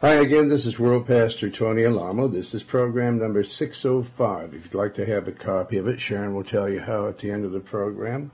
Hi 0.00 0.14
again, 0.14 0.46
this 0.46 0.64
is 0.64 0.78
World 0.78 1.08
Pastor 1.08 1.50
Tony 1.50 1.84
Alamo. 1.84 2.28
This 2.28 2.54
is 2.54 2.62
program 2.62 3.18
number 3.18 3.42
605. 3.42 4.54
If 4.54 4.62
you'd 4.66 4.74
like 4.74 4.94
to 4.94 5.04
have 5.04 5.26
a 5.26 5.32
copy 5.32 5.76
of 5.76 5.88
it, 5.88 6.00
Sharon 6.00 6.34
will 6.34 6.44
tell 6.44 6.68
you 6.68 6.78
how 6.78 7.08
at 7.08 7.18
the 7.18 7.32
end 7.32 7.44
of 7.44 7.50
the 7.50 7.58
program. 7.58 8.30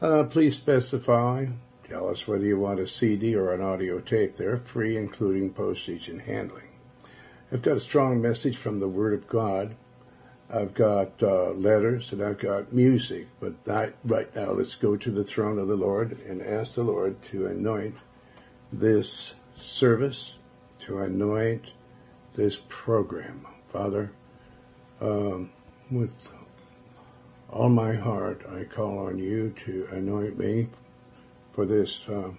Uh, 0.00 0.22
please 0.22 0.54
specify, 0.54 1.46
tell 1.82 2.08
us 2.08 2.28
whether 2.28 2.44
you 2.44 2.60
want 2.60 2.78
a 2.78 2.86
CD 2.86 3.34
or 3.34 3.52
an 3.52 3.60
audio 3.60 3.98
tape. 3.98 4.34
They're 4.34 4.56
free, 4.56 4.96
including 4.96 5.52
postage 5.52 6.08
and 6.08 6.22
handling. 6.22 6.68
I've 7.50 7.62
got 7.62 7.78
a 7.78 7.80
strong 7.80 8.22
message 8.22 8.56
from 8.56 8.78
the 8.78 8.86
Word 8.86 9.14
of 9.14 9.26
God. 9.26 9.74
I've 10.48 10.74
got 10.74 11.20
uh, 11.20 11.50
letters 11.54 12.12
and 12.12 12.22
I've 12.22 12.38
got 12.38 12.72
music, 12.72 13.26
but 13.40 13.54
right 13.66 14.36
now. 14.36 14.52
Let's 14.52 14.76
go 14.76 14.96
to 14.96 15.10
the 15.10 15.24
throne 15.24 15.58
of 15.58 15.66
the 15.66 15.74
Lord 15.74 16.20
and 16.20 16.40
ask 16.40 16.76
the 16.76 16.84
Lord 16.84 17.20
to 17.24 17.46
anoint 17.46 17.96
this 18.72 19.34
service 19.56 20.36
to 20.86 20.98
anoint 20.98 21.72
this 22.32 22.60
program. 22.68 23.46
Father, 23.68 24.12
um, 25.00 25.50
with 25.90 26.28
all 27.50 27.68
my 27.68 27.94
heart, 27.94 28.44
I 28.50 28.64
call 28.64 28.98
on 29.06 29.18
you 29.18 29.54
to 29.64 29.88
anoint 29.92 30.38
me 30.38 30.68
for 31.52 31.66
this. 31.66 32.08
Uh, 32.08 32.30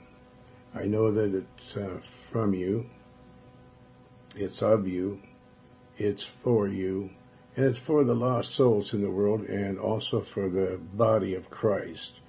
I 0.74 0.86
know 0.86 1.12
that 1.12 1.34
it's 1.34 1.78
uh, 1.78 2.00
from 2.32 2.54
you, 2.54 2.90
it's 4.36 4.62
of 4.62 4.88
you, 4.88 5.22
it's 5.98 6.24
for 6.24 6.68
you, 6.68 7.10
and 7.56 7.66
it's 7.66 7.80
for 7.80 8.04
the 8.04 8.16
lost 8.16 8.54
souls 8.54 8.94
in 8.94 9.02
the 9.02 9.10
world 9.10 9.42
and 9.42 9.80
also 9.80 10.20
for 10.20 10.50
the 10.50 10.80
body 10.94 11.36
of 11.36 11.50
Christ, 11.50 12.20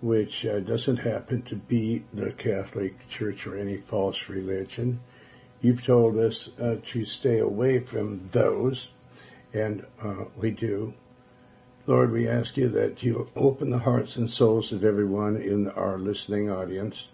which 0.00 0.46
uh, 0.46 0.60
doesn't 0.60 0.98
happen 0.98 1.42
to 1.42 1.56
be 1.56 2.04
the 2.12 2.32
Catholic 2.32 3.08
Church 3.08 3.46
or 3.46 3.58
any 3.58 3.78
false 3.78 4.28
religion. 4.28 5.00
You've 5.64 5.82
told 5.82 6.18
us 6.18 6.50
uh, 6.60 6.76
to 6.82 7.06
stay 7.06 7.38
away 7.38 7.78
from 7.78 8.28
those, 8.32 8.90
and 9.54 9.86
uh, 9.98 10.26
we 10.36 10.50
do. 10.50 10.92
Lord, 11.86 12.12
we 12.12 12.28
ask 12.28 12.58
you 12.58 12.68
that 12.68 13.02
you 13.02 13.30
open 13.34 13.70
the 13.70 13.78
hearts 13.78 14.16
and 14.16 14.28
souls 14.28 14.72
of 14.72 14.84
everyone 14.84 15.36
in 15.38 15.70
our 15.70 15.96
listening 15.96 16.50
audience, 16.50 17.08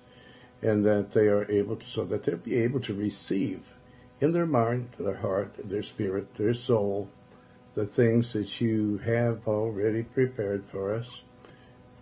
and 0.63 0.85
that 0.85 1.13
they 1.13 1.29
are 1.29 1.49
able 1.49 1.77
to, 1.77 1.87
so 1.87 2.05
that 2.07 2.25
they'll 2.25 2.39
be 2.39 2.57
able 2.57 2.81
to 2.81 2.93
receive 2.93 3.73
in 4.21 4.33
their 4.33 4.47
mind, 4.47 4.89
their 4.99 5.19
heart, 5.19 5.55
their 5.63 5.85
spirit, 5.85 6.35
their 6.35 6.53
soul, 6.53 7.09
the 7.75 7.87
things 7.87 8.33
that 8.33 8.61
you 8.61 8.99
have 8.99 9.47
already 9.47 10.03
prepared 10.03 10.65
for 10.65 10.93
us 10.93 11.23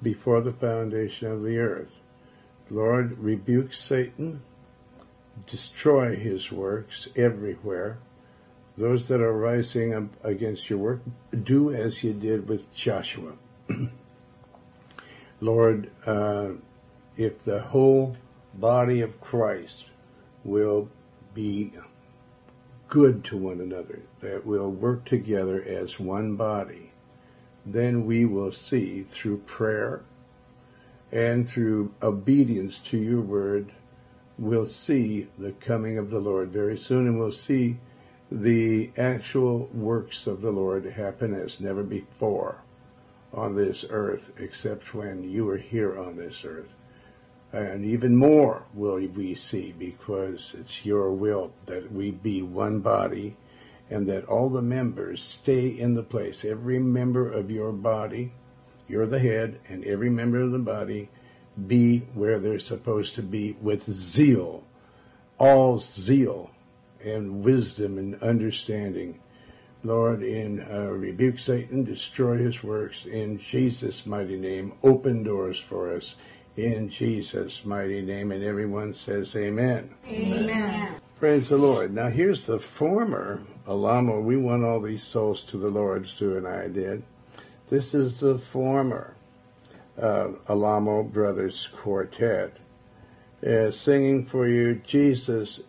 before 0.02 0.40
the 0.40 0.54
foundation 0.54 1.30
of 1.30 1.42
the 1.42 1.58
earth. 1.58 1.98
Lord, 2.70 3.18
rebuke 3.18 3.74
Satan 3.74 4.40
destroy 5.46 6.16
his 6.16 6.50
works 6.50 7.08
everywhere. 7.16 7.98
Those 8.76 9.08
that 9.08 9.20
are 9.20 9.32
rising 9.32 9.94
up 9.94 10.04
against 10.24 10.70
your 10.70 10.78
work, 10.78 11.00
do 11.42 11.72
as 11.72 12.02
you 12.04 12.12
did 12.12 12.48
with 12.48 12.72
Joshua. 12.74 13.32
Lord, 15.40 15.90
uh, 16.06 16.50
if 17.16 17.40
the 17.40 17.60
whole 17.60 18.16
body 18.54 19.00
of 19.00 19.20
Christ 19.20 19.86
will 20.44 20.88
be 21.34 21.72
good 22.88 23.24
to 23.24 23.36
one 23.36 23.60
another, 23.60 24.00
that 24.20 24.46
will 24.46 24.70
work 24.70 25.04
together 25.04 25.62
as 25.62 26.00
one 26.00 26.36
body, 26.36 26.92
then 27.66 28.06
we 28.06 28.24
will 28.24 28.52
see 28.52 29.02
through 29.02 29.38
prayer 29.38 30.02
and 31.12 31.48
through 31.48 31.92
obedience 32.02 32.78
to 32.78 32.98
your 32.98 33.20
word 33.20 33.72
we'll 34.38 34.66
see 34.66 35.26
the 35.38 35.52
coming 35.52 35.98
of 35.98 36.10
the 36.10 36.20
Lord 36.20 36.50
very 36.50 36.78
soon 36.78 37.06
and 37.06 37.18
we'll 37.18 37.32
see 37.32 37.76
the 38.30 38.90
actual 38.96 39.68
works 39.72 40.26
of 40.26 40.40
the 40.40 40.50
Lord 40.50 40.84
happen 40.84 41.34
as 41.34 41.60
never 41.60 41.82
before 41.82 42.62
on 43.32 43.56
this 43.56 43.84
earth, 43.90 44.30
except 44.38 44.94
when 44.94 45.28
you 45.28 45.48
are 45.48 45.56
here 45.56 45.98
on 45.98 46.16
this 46.16 46.44
earth. 46.44 46.74
And 47.52 47.84
even 47.84 48.14
more 48.14 48.64
will 48.74 48.96
we 49.06 49.34
see 49.34 49.72
because 49.72 50.54
it's 50.58 50.84
your 50.84 51.12
will 51.12 51.52
that 51.66 51.90
we 51.90 52.10
be 52.10 52.42
one 52.42 52.80
body 52.80 53.36
and 53.90 54.06
that 54.08 54.26
all 54.26 54.50
the 54.50 54.62
members 54.62 55.22
stay 55.22 55.68
in 55.68 55.94
the 55.94 56.02
place. 56.02 56.44
Every 56.44 56.78
member 56.78 57.30
of 57.30 57.50
your 57.50 57.72
body, 57.72 58.32
you're 58.86 59.06
the 59.06 59.18
head, 59.18 59.58
and 59.68 59.82
every 59.84 60.10
member 60.10 60.40
of 60.40 60.52
the 60.52 60.58
body 60.58 61.08
be 61.66 61.98
where 62.14 62.38
they're 62.38 62.58
supposed 62.58 63.14
to 63.16 63.22
be 63.22 63.56
with 63.60 63.90
zeal, 63.90 64.64
all 65.38 65.78
zeal 65.78 66.50
and 67.04 67.44
wisdom 67.44 67.98
and 67.98 68.22
understanding. 68.22 69.20
Lord, 69.84 70.22
in 70.22 70.60
uh, 70.60 70.90
rebuke 70.90 71.38
Satan, 71.38 71.84
destroy 71.84 72.38
his 72.38 72.64
works 72.64 73.06
in 73.06 73.38
Jesus' 73.38 74.06
mighty 74.06 74.36
name. 74.36 74.72
Open 74.82 75.22
doors 75.22 75.58
for 75.60 75.94
us 75.94 76.16
in 76.56 76.88
Jesus' 76.88 77.64
mighty 77.64 78.02
name. 78.02 78.32
And 78.32 78.42
everyone 78.42 78.92
says, 78.92 79.34
Amen. 79.36 79.94
Amen. 80.06 80.96
Praise 81.18 81.48
the 81.48 81.56
Lord. 81.56 81.94
Now 81.94 82.08
here's 82.08 82.46
the 82.46 82.58
former 82.58 83.42
Alamo. 83.66 84.20
We 84.20 84.36
won 84.36 84.64
all 84.64 84.80
these 84.80 85.02
souls 85.02 85.42
to 85.44 85.56
the 85.56 85.68
Lord, 85.68 86.06
Stu 86.06 86.36
and 86.36 86.46
I 86.46 86.68
did. 86.68 87.02
This 87.68 87.94
is 87.94 88.20
the 88.20 88.38
former 88.38 89.14
uh, 90.00 90.28
Alamo 90.48 91.02
Brothers 91.02 91.68
Quartet, 91.72 92.56
uh, 93.46 93.70
singing 93.70 94.24
for 94.24 94.48
you, 94.48 94.76
Jesus 94.76 95.60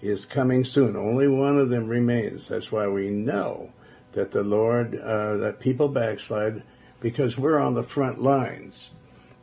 is 0.00 0.24
coming 0.24 0.64
soon. 0.64 0.96
Only 0.96 1.28
one 1.28 1.58
of 1.58 1.70
them 1.70 1.88
remains. 1.88 2.48
That's 2.48 2.70
why 2.70 2.86
we 2.88 3.10
know 3.10 3.70
that 4.12 4.30
the 4.30 4.42
Lord, 4.42 4.98
uh, 4.98 5.36
that 5.38 5.60
people 5.60 5.88
backslide 5.88 6.62
because 7.00 7.38
we're 7.38 7.58
on 7.58 7.74
the 7.74 7.82
front 7.82 8.22
lines. 8.22 8.90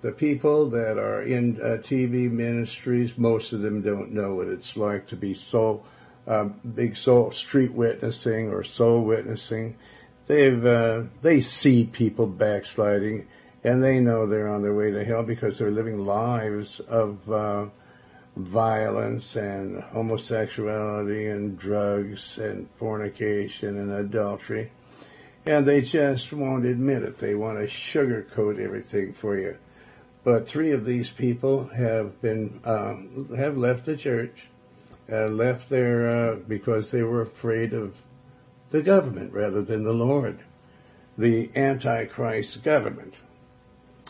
The 0.02 0.12
people 0.12 0.70
that 0.72 0.98
are 0.98 1.24
in 1.24 1.60
uh, 1.60 1.78
TV 1.82 2.30
ministries, 2.30 3.18
most 3.18 3.54
of 3.54 3.62
them 3.62 3.82
don't 3.82 4.12
know 4.12 4.36
what 4.36 4.48
it's 4.48 4.78
like 4.78 5.08
to 5.08 5.16
be 5.16 5.34
soul, 5.34 5.86
uh, 6.28 6.44
big 6.44 6.96
soul 6.96 7.32
street 7.32 7.74
witnessing 7.74 8.50
or 8.50 8.64
soul 8.64 9.02
witnessing. 9.02 9.78
They've 10.28 10.66
uh, 10.66 11.04
they 11.22 11.40
see 11.42 11.86
people 11.86 12.28
backsliding 12.28 13.28
and 13.66 13.84
they 13.84 14.00
know 14.00 14.28
they're 14.28 14.48
on 14.48 14.62
their 14.62 14.76
way 14.76 14.92
to 14.92 15.04
hell 15.04 15.24
because 15.24 15.58
they're 15.58 15.72
living 15.72 16.06
lives 16.06 16.80
of 16.82 17.32
uh, 17.32 17.66
violence 18.36 19.36
and 19.36 19.82
homosexuality 19.82 21.26
and 21.26 21.58
drugs 21.58 22.38
and 22.38 22.70
fornication 22.78 23.80
and 23.80 23.92
adultery. 23.92 24.72
And 25.48 25.66
they 25.66 25.82
just 25.82 26.32
won't 26.32 26.66
admit 26.66 27.02
it. 27.02 27.18
They 27.18 27.34
want 27.34 27.58
to 27.58 27.66
sugarcoat 27.66 28.60
everything 28.60 29.14
for 29.14 29.36
you. 29.36 29.58
But 30.24 30.48
three 30.48 30.72
of 30.72 30.86
these 30.86 31.10
people 31.10 31.68
have 31.68 32.22
been 32.22 32.60
um, 32.66 33.36
have 33.36 33.58
left 33.58 33.86
the 33.86 33.98
church, 33.98 34.48
uh, 35.12 35.26
left 35.26 35.70
there 35.70 36.08
uh, 36.08 36.36
because 36.36 36.92
they 36.92 37.02
were 37.02 37.22
afraid 37.22 37.74
of 37.74 37.96
the 38.70 38.84
government 38.84 39.34
rather 39.34 39.64
than 39.64 39.84
the 39.84 39.94
Lord, 39.94 40.40
the 41.18 41.50
Antichrist 41.56 42.64
government. 42.64 43.16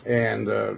And 0.06 0.48
uh, 0.48 0.74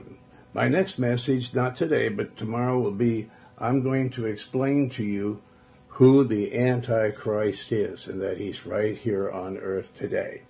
my 0.54 0.68
next 0.68 0.98
message, 0.98 1.54
not 1.54 1.76
today, 1.76 2.08
but 2.08 2.36
tomorrow, 2.36 2.80
will 2.80 2.90
be 2.90 3.30
I'm 3.58 3.82
going 3.82 4.10
to 4.10 4.26
explain 4.26 4.88
to 4.90 5.04
you 5.04 5.42
who 5.88 6.24
the 6.24 6.56
Antichrist 6.58 7.72
is 7.72 8.06
and 8.06 8.22
that 8.22 8.38
he's 8.38 8.64
right 8.64 8.96
here 8.96 9.30
on 9.30 9.58
earth 9.58 9.92
today. 9.94 10.42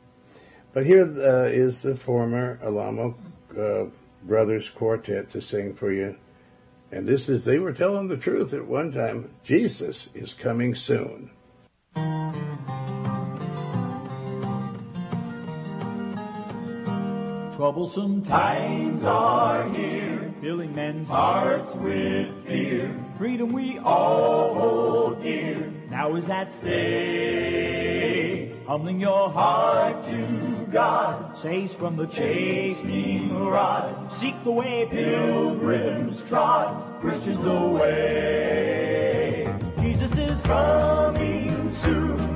But 0.73 0.87
here 0.87 1.05
uh, 1.05 1.49
is 1.49 1.83
the 1.83 1.97
former 1.97 2.61
Alamo 2.63 3.17
uh, 3.59 3.87
Brothers 4.23 4.71
Quartet 4.71 5.31
to 5.31 5.41
sing 5.41 5.75
for 5.75 5.91
you. 5.91 6.17
And 6.93 7.07
this 7.07 7.29
is, 7.29 7.45
they 7.45 7.59
were 7.59 7.73
telling 7.73 8.09
the 8.09 8.17
truth 8.17 8.53
at 8.53 8.67
one 8.67 8.93
time. 8.93 9.31
Jesus 9.43 10.09
is 10.15 10.35
coming 10.35 10.75
soon. 10.75 11.31
Troublesome 17.59 18.23
times 18.23 19.03
are 19.03 19.69
here, 19.71 20.33
filling 20.41 20.73
men's 20.77 21.09
hearts 21.09 21.75
with 21.75 22.47
fear. 22.47 22.95
Freedom 23.19 23.53
we 23.53 23.79
all 23.79 24.55
hold 24.55 25.23
dear, 25.25 25.69
now 25.91 26.15
is 26.15 26.29
at 26.29 26.53
stake. 26.53 28.55
Humbling 28.65 29.01
your 29.01 29.29
heart 29.29 30.05
to 30.05 30.69
God, 30.71 31.37
saves 31.37 31.75
from 31.75 31.97
the 31.97 32.07
chastening 32.07 33.37
rod. 33.37 34.13
Seek 34.13 34.37
the 34.45 34.53
way 34.53 34.87
pilgrims 34.89 36.23
trod, 36.29 37.01
Christians 37.01 37.45
away. 37.45 39.53
Jesus 39.81 40.17
is 40.17 40.41
coming 40.43 41.75
soon, 41.75 42.28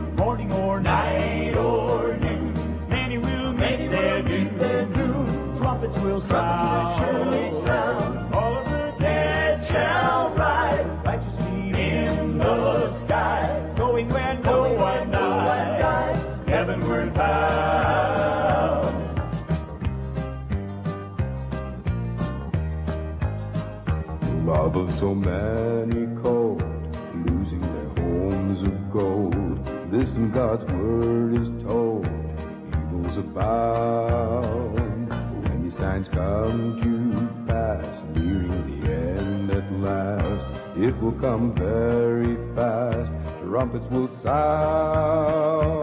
From 6.28 7.30
the 7.30 7.50
all 8.32 8.56
of 8.56 8.64
the 8.70 8.94
dead 9.00 9.64
shall 9.66 10.34
rise. 10.34 10.86
In 11.74 12.38
the 12.38 12.98
sky, 13.00 13.72
going 13.76 14.08
where 14.08 14.36
no, 14.36 14.74
one 14.74 15.10
dies. 15.10 16.48
Heavenward 16.48 17.14
bound. 17.14 18.94
The 24.20 24.50
love 24.50 24.76
of 24.76 24.98
so 24.98 25.14
many 25.14 26.06
cold, 26.22 26.62
losing 27.26 27.60
their 27.60 28.04
homes 28.04 28.62
of 28.62 28.92
gold. 28.92 29.64
This 29.90 30.08
God's 30.32 30.64
word 30.72 31.34
is 31.34 31.48
told, 31.64 32.06
evil's 32.06 33.16
about. 33.18 34.71
Many 36.02 36.14
come 36.16 36.80
to 36.82 37.52
pass, 37.52 37.86
nearing 38.12 38.82
the 38.82 38.92
end 38.92 39.50
at 39.52 39.72
last. 39.80 40.46
It 40.76 41.00
will 41.00 41.12
come 41.12 41.54
very 41.54 42.36
fast, 42.56 43.12
trumpets 43.44 43.88
will 43.88 44.08
sound. 44.08 45.81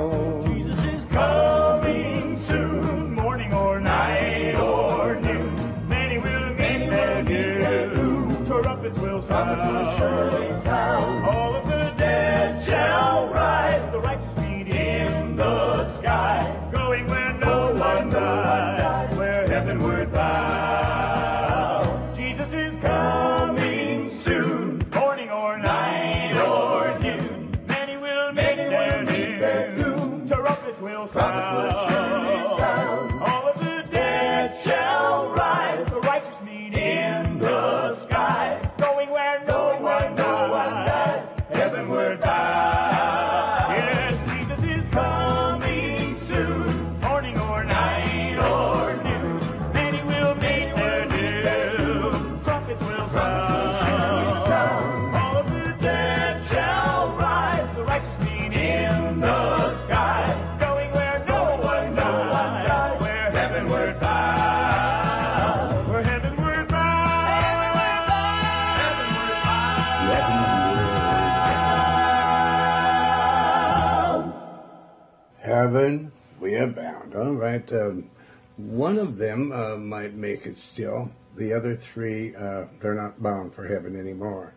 Um, 77.71 78.09
one 78.57 78.97
of 78.97 79.17
them 79.17 79.51
uh, 79.51 79.77
might 79.77 80.13
make 80.13 80.45
it 80.45 80.57
still. 80.57 81.09
The 81.35 81.53
other 81.53 81.75
three, 81.75 82.35
uh, 82.35 82.65
they're 82.81 82.93
not 82.93 83.21
bound 83.21 83.53
for 83.53 83.65
heaven 83.65 83.95
anymore. 83.95 84.53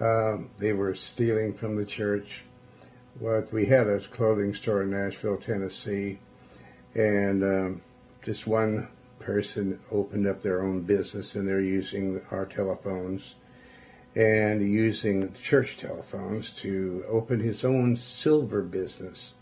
Um, 0.00 0.50
they 0.58 0.72
were 0.72 0.94
stealing 0.94 1.52
from 1.52 1.76
the 1.76 1.84
church. 1.84 2.44
What 3.18 3.52
we 3.52 3.66
had 3.66 3.86
a 3.86 4.00
clothing 4.00 4.54
store 4.54 4.82
in 4.82 4.90
Nashville, 4.90 5.36
Tennessee, 5.36 6.18
and 6.94 7.44
um, 7.44 7.82
just 8.22 8.46
one 8.46 8.88
person 9.18 9.78
opened 9.92 10.26
up 10.26 10.40
their 10.40 10.64
own 10.64 10.80
business, 10.80 11.34
and 11.34 11.46
they're 11.46 11.60
using 11.60 12.20
our 12.30 12.46
telephones 12.46 13.34
and 14.16 14.62
using 14.62 15.20
the 15.20 15.38
church 15.38 15.76
telephones 15.76 16.50
to 16.50 17.04
open 17.08 17.40
his 17.40 17.64
own 17.64 17.96
silver 17.96 18.62
business. 18.62 19.34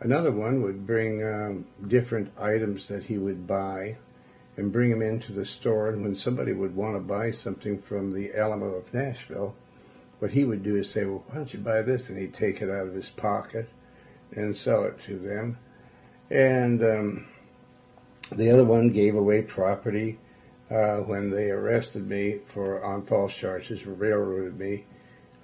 Another 0.00 0.30
one 0.30 0.62
would 0.62 0.86
bring 0.86 1.24
um, 1.24 1.66
different 1.86 2.32
items 2.38 2.88
that 2.88 3.04
he 3.04 3.16
would 3.16 3.46
buy 3.46 3.96
and 4.56 4.72
bring 4.72 4.90
them 4.90 5.02
into 5.02 5.32
the 5.32 5.46
store. 5.46 5.88
And 5.88 6.02
when 6.02 6.14
somebody 6.14 6.52
would 6.52 6.76
want 6.76 6.96
to 6.96 7.00
buy 7.00 7.30
something 7.30 7.80
from 7.80 8.12
the 8.12 8.34
Alamo 8.34 8.74
of 8.74 8.92
Nashville, 8.92 9.54
what 10.18 10.30
he 10.30 10.44
would 10.44 10.62
do 10.62 10.76
is 10.76 10.90
say, 10.90 11.04
Well, 11.04 11.24
why 11.26 11.36
don't 11.36 11.52
you 11.52 11.60
buy 11.60 11.82
this? 11.82 12.08
And 12.08 12.18
he'd 12.18 12.34
take 12.34 12.60
it 12.62 12.70
out 12.70 12.86
of 12.86 12.94
his 12.94 13.10
pocket 13.10 13.68
and 14.32 14.56
sell 14.56 14.84
it 14.84 15.00
to 15.00 15.18
them. 15.18 15.58
And 16.30 16.82
um, 16.82 17.26
the 18.32 18.50
other 18.50 18.64
one 18.64 18.90
gave 18.90 19.14
away 19.14 19.42
property 19.42 20.18
uh, 20.70 20.96
when 20.96 21.30
they 21.30 21.50
arrested 21.50 22.06
me 22.06 22.40
for 22.44 22.84
on 22.84 23.06
false 23.06 23.34
charges, 23.34 23.86
railroaded 23.86 24.58
me. 24.58 24.84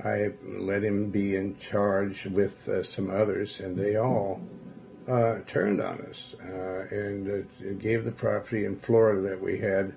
I 0.05 0.33
let 0.45 0.83
him 0.83 1.11
be 1.11 1.37
in 1.37 1.57
charge 1.59 2.27
with 2.27 2.69
uh, 2.69 2.83
some 2.83 3.11
others, 3.11 3.61
and 3.61 3.77
they 3.77 3.97
all 3.97 4.41
uh, 5.09 5.39
turned 5.47 5.81
on 5.81 6.01
us 6.03 6.35
uh, 6.43 6.87
and 6.91 7.81
gave 7.81 8.05
the 8.05 8.13
property 8.13 8.65
in 8.65 8.77
Florida 8.77 9.21
that 9.29 9.41
we 9.41 9.59
had 9.59 9.95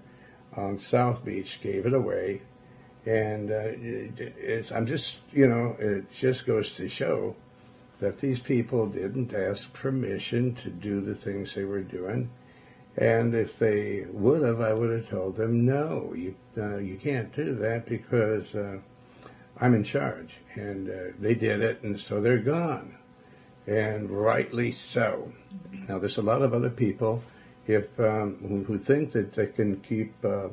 on 0.56 0.78
South 0.78 1.26
Beach, 1.26 1.60
gave 1.62 1.86
it 1.86 1.94
away. 1.94 2.42
And 3.06 3.52
uh, 3.52 3.74
it, 3.76 4.72
I'm 4.72 4.86
just, 4.86 5.20
you 5.32 5.48
know, 5.48 5.76
it 5.80 6.12
just 6.12 6.46
goes 6.46 6.72
to 6.74 6.90
show 6.90 7.36
that 8.00 8.20
these 8.20 8.40
people 8.40 8.88
didn't 8.88 9.34
ask 9.34 9.72
permission 9.74 10.54
to 10.56 10.70
do 10.70 11.02
the 11.02 11.16
things 11.16 11.54
they 11.54 11.66
were 11.66 11.82
doing. 11.82 12.30
And 12.98 13.36
if 13.36 13.60
they 13.60 14.06
would 14.10 14.42
have, 14.42 14.62
I 14.62 14.74
would 14.74 14.92
have 14.92 15.10
told 15.10 15.36
them, 15.36 15.66
no, 15.66 16.14
you 16.16 16.36
uh, 16.58 16.78
you 16.78 16.96
can't 16.96 17.32
do 17.34 17.54
that 17.56 17.86
because 17.86 18.56
uh, 18.56 18.80
I'm 19.60 19.74
in 19.74 19.84
charge. 19.84 20.38
And 20.56 20.90
uh, 20.90 21.14
they 21.20 21.36
did 21.36 21.62
it, 21.62 21.84
and 21.84 22.00
so 22.00 22.22
they're 22.22 22.38
gone. 22.38 22.96
And 23.68 24.10
rightly 24.10 24.72
so. 24.72 25.32
Now, 25.88 25.98
there's 25.98 26.18
a 26.18 26.22
lot 26.22 26.42
of 26.42 26.54
other 26.54 26.70
people 26.70 27.24
if 27.68 28.00
um, 28.00 28.38
who, 28.42 28.64
who 28.64 28.78
think 28.78 29.12
that 29.12 29.34
they 29.34 29.48
can 29.48 29.78
keep 29.78 30.14
uh, 30.24 30.50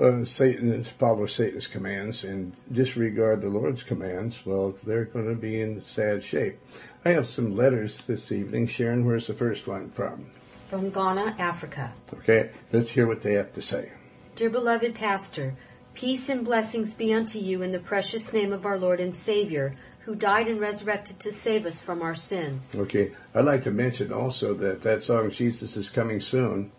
uh, 0.00 0.24
Satan 0.24 0.82
follow 0.84 1.26
Satan's 1.26 1.66
commands 1.66 2.24
and 2.24 2.54
disregard 2.70 3.42
the 3.42 3.48
Lord's 3.48 3.82
commands. 3.82 4.44
Well, 4.44 4.74
they're 4.84 5.04
going 5.04 5.28
to 5.28 5.34
be 5.34 5.60
in 5.60 5.82
sad 5.82 6.24
shape. 6.24 6.58
I 7.04 7.10
have 7.10 7.26
some 7.26 7.56
letters 7.56 8.02
this 8.04 8.32
evening. 8.32 8.66
Sharon, 8.66 9.04
where's 9.04 9.26
the 9.26 9.34
first 9.34 9.66
one 9.66 9.90
from? 9.90 10.26
From 10.68 10.90
Ghana, 10.90 11.36
Africa. 11.38 11.92
Okay, 12.14 12.50
let's 12.72 12.90
hear 12.90 13.06
what 13.06 13.20
they 13.20 13.34
have 13.34 13.52
to 13.54 13.62
say. 13.62 13.92
Dear 14.34 14.48
beloved 14.48 14.94
Pastor, 14.94 15.54
peace 15.94 16.28
and 16.28 16.44
blessings 16.44 16.94
be 16.94 17.12
unto 17.12 17.38
you 17.38 17.62
in 17.62 17.72
the 17.72 17.78
precious 17.78 18.32
name 18.32 18.52
of 18.52 18.66
our 18.66 18.78
Lord 18.78 19.00
and 19.00 19.14
Savior, 19.14 19.74
who 20.00 20.14
died 20.14 20.48
and 20.48 20.60
resurrected 20.60 21.20
to 21.20 21.32
save 21.32 21.66
us 21.66 21.80
from 21.80 22.02
our 22.02 22.14
sins. 22.14 22.74
Okay, 22.74 23.12
I'd 23.34 23.44
like 23.44 23.62
to 23.62 23.70
mention 23.70 24.12
also 24.12 24.54
that 24.54 24.82
that 24.82 25.02
song 25.02 25.30
"Jesus 25.30 25.76
is 25.76 25.90
Coming 25.90 26.20
Soon." 26.20 26.72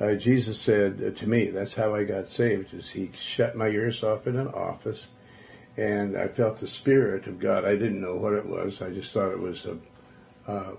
Uh, 0.00 0.14
Jesus 0.14 0.60
said 0.60 1.02
uh, 1.04 1.10
to 1.18 1.28
me, 1.28 1.50
"That's 1.50 1.74
how 1.74 1.94
I 1.94 2.04
got 2.04 2.28
saved." 2.28 2.74
Is 2.74 2.90
He 2.90 3.10
shut 3.14 3.56
my 3.56 3.68
ears 3.68 4.02
off 4.02 4.26
in 4.26 4.36
an 4.36 4.48
office, 4.48 5.08
and 5.76 6.16
I 6.16 6.28
felt 6.28 6.58
the 6.58 6.68
Spirit 6.68 7.26
of 7.26 7.38
God. 7.38 7.64
I 7.64 7.72
didn't 7.76 8.00
know 8.00 8.16
what 8.16 8.34
it 8.34 8.46
was. 8.46 8.82
I 8.82 8.90
just 8.90 9.12
thought 9.12 9.32
it 9.32 9.40
was 9.40 9.66
a, 9.66 9.78
a 10.50 10.72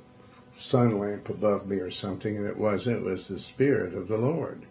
sun 0.58 1.00
lamp 1.00 1.30
above 1.30 1.68
me 1.68 1.78
or 1.78 1.92
something, 1.92 2.38
and 2.38 2.48
it 2.48 2.58
wasn't. 2.58 2.98
It 2.98 3.04
was 3.04 3.28
the 3.28 3.40
Spirit 3.40 3.94
of 3.94 4.08
the 4.08 4.18
Lord. 4.18 4.66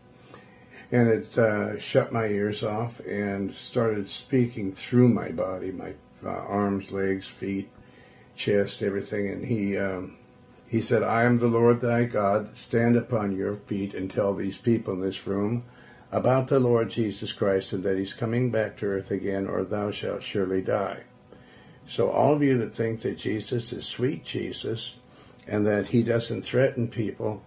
And 0.92 1.08
it 1.08 1.38
uh, 1.38 1.78
shut 1.78 2.12
my 2.12 2.26
ears 2.26 2.62
off 2.62 3.00
and 3.00 3.54
started 3.54 4.11
speaking 4.11 4.72
through 4.72 5.08
my 5.08 5.30
body, 5.30 5.72
my 5.72 5.94
uh, 6.22 6.28
arms, 6.28 6.92
legs, 6.92 7.26
feet, 7.26 7.70
chest, 8.37 8.82
everything. 8.82 9.28
And 9.28 9.42
he 9.42 9.78
um, 9.78 10.18
he 10.68 10.82
said, 10.82 11.02
"I 11.02 11.25
am 11.25 11.38
the 11.38 11.49
Lord 11.49 11.80
thy 11.80 12.04
God. 12.04 12.56
Stand 12.58 12.96
upon 12.96 13.34
your 13.34 13.56
feet 13.56 13.94
and 13.94 14.11
tell 14.11 14.34
these 14.34 14.58
people 14.58 14.92
in 14.92 15.00
this 15.00 15.26
room 15.26 15.64
about 16.11 16.49
the 16.49 16.61
Lord 16.61 16.90
Jesus 16.90 17.32
Christ 17.32 17.72
and 17.72 17.82
that 17.84 17.96
He's 17.96 18.12
coming 18.12 18.50
back 18.50 18.76
to 18.76 18.87
earth 18.87 19.11
again, 19.11 19.46
or 19.46 19.64
thou 19.64 19.90
shalt 19.90 20.22
surely 20.22 20.61
die." 20.61 21.04
So 21.87 22.11
all 22.11 22.34
of 22.34 22.42
you 22.42 22.58
that 22.58 22.76
think 22.76 23.00
that 23.00 23.16
Jesus 23.16 23.72
is 23.72 23.87
sweet 23.87 24.25
Jesus 24.25 24.94
and 25.49 25.66
that 25.66 25.87
He 25.87 26.02
doesn't 26.02 26.42
threaten 26.42 26.88
people, 26.88 27.42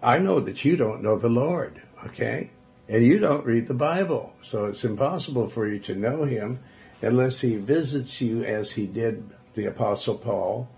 I 0.00 0.18
know 0.18 0.38
that 0.38 0.64
you 0.64 0.76
don't 0.76 1.02
know 1.02 1.18
the 1.18 1.28
Lord. 1.28 1.82
Okay. 2.06 2.50
And 2.90 3.04
you 3.04 3.20
don't 3.20 3.46
read 3.46 3.66
the 3.66 3.74
Bible. 3.74 4.32
So 4.42 4.64
it's 4.64 4.82
impossible 4.82 5.48
for 5.48 5.64
you 5.64 5.78
to 5.78 5.94
know 5.94 6.24
him 6.24 6.58
unless 7.00 7.40
he 7.40 7.54
visits 7.54 8.20
you 8.20 8.42
as 8.42 8.72
he 8.72 8.88
did 8.88 9.30
the 9.54 9.66
Apostle 9.66 10.18
Paul 10.18 10.68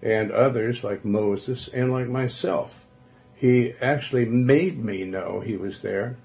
and 0.00 0.32
others 0.32 0.82
like 0.82 1.04
Moses 1.04 1.68
and 1.68 1.92
like 1.92 2.08
myself. 2.08 2.86
He 3.34 3.74
actually 3.82 4.24
made 4.24 4.82
me 4.82 5.04
know 5.04 5.40
he 5.40 5.58
was 5.58 5.82
there. 5.82 6.16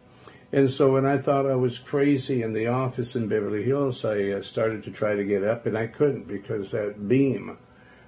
And 0.53 0.69
so 0.71 0.93
when 0.93 1.05
I 1.05 1.17
thought 1.17 1.45
I 1.45 1.55
was 1.55 1.79
crazy 1.79 2.41
in 2.41 2.53
the 2.53 2.67
office 2.67 3.13
in 3.13 3.27
Beverly 3.27 3.63
Hills, 3.63 4.05
I 4.05 4.29
uh, 4.29 4.41
started 4.41 4.83
to 4.83 4.91
try 4.91 5.15
to 5.15 5.25
get 5.25 5.43
up 5.43 5.65
and 5.65 5.77
I 5.77 5.87
couldn't 5.87 6.29
because 6.29 6.71
that 6.71 7.09
beam 7.09 7.57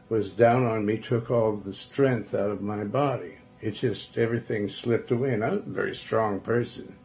was 0.07 0.31
down 0.31 0.65
on 0.65 0.85
me, 0.85 0.97
took 0.97 1.29
all 1.29 1.57
the 1.57 1.73
strength 1.73 2.33
out 2.33 2.51
of 2.51 2.61
my 2.61 2.85
body. 2.85 3.39
It 3.59 3.71
just, 3.71 4.17
everything 4.17 4.69
slipped 4.69 5.11
away. 5.11 5.33
And 5.33 5.43
I'm 5.43 5.53
a 5.55 5.59
very 5.59 5.93
strong 5.93 6.39
person. 6.39 6.95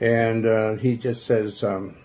And 0.00 0.44
uh, 0.46 0.74
he 0.74 0.96
just 0.96 1.24
says, 1.24 1.62
um, 1.62 1.96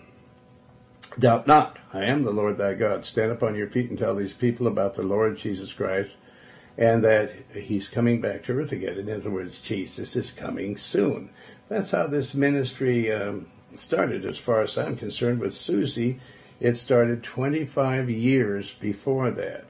Doubt 1.18 1.46
not, 1.46 1.78
I 1.92 2.04
am 2.04 2.22
the 2.22 2.30
Lord 2.30 2.56
thy 2.56 2.74
God. 2.74 3.04
Stand 3.04 3.32
up 3.32 3.42
on 3.42 3.56
your 3.56 3.68
feet 3.68 3.90
and 3.90 3.98
tell 3.98 4.14
these 4.14 4.32
people 4.32 4.68
about 4.68 4.94
the 4.94 5.02
Lord 5.02 5.36
Jesus 5.36 5.72
Christ 5.72 6.16
and 6.78 7.04
that 7.04 7.32
he's 7.52 7.88
coming 7.88 8.20
back 8.20 8.44
to 8.44 8.52
earth 8.52 8.72
again. 8.72 8.96
In 8.96 9.10
other 9.10 9.30
words, 9.30 9.60
Jesus 9.60 10.16
is 10.16 10.30
coming 10.30 10.76
soon. 10.76 11.30
That's 11.68 11.90
how 11.90 12.06
this 12.06 12.32
ministry 12.32 13.12
um, 13.12 13.48
started, 13.74 14.24
as 14.24 14.38
far 14.38 14.62
as 14.62 14.78
I'm 14.78 14.96
concerned. 14.96 15.40
With 15.40 15.54
Susie, 15.54 16.20
it 16.58 16.76
started 16.76 17.22
25 17.22 18.08
years 18.08 18.72
before 18.80 19.30
that. 19.32 19.64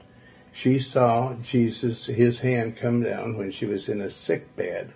She 0.53 0.79
saw 0.79 1.33
Jesus, 1.35 2.05
his 2.05 2.39
hand 2.39 2.77
come 2.77 3.03
down 3.03 3.37
when 3.37 3.51
she 3.51 3.65
was 3.65 3.89
in 3.89 4.01
a 4.01 4.09
sick 4.09 4.55
bed. 4.55 4.93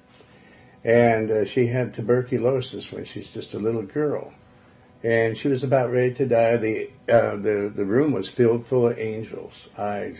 And 0.85 1.31
uh, 1.31 1.45
she 1.45 1.65
had 1.65 1.95
tuberculosis 1.95 2.91
when 2.91 3.05
she 3.05 3.19
was 3.19 3.29
just 3.29 3.55
a 3.55 3.59
little 3.59 3.81
girl. 3.81 4.31
And 5.03 5.35
she 5.35 5.47
was 5.47 5.63
about 5.63 5.91
ready 5.91 6.13
to 6.13 6.27
die. 6.27 6.57
The, 6.57 6.89
uh, 7.09 7.37
the, 7.37 7.71
the 7.75 7.85
room 7.85 8.13
was 8.13 8.29
filled 8.29 8.67
full 8.67 8.87
of 8.87 8.99
angels. 8.99 9.67
I, 9.75 10.13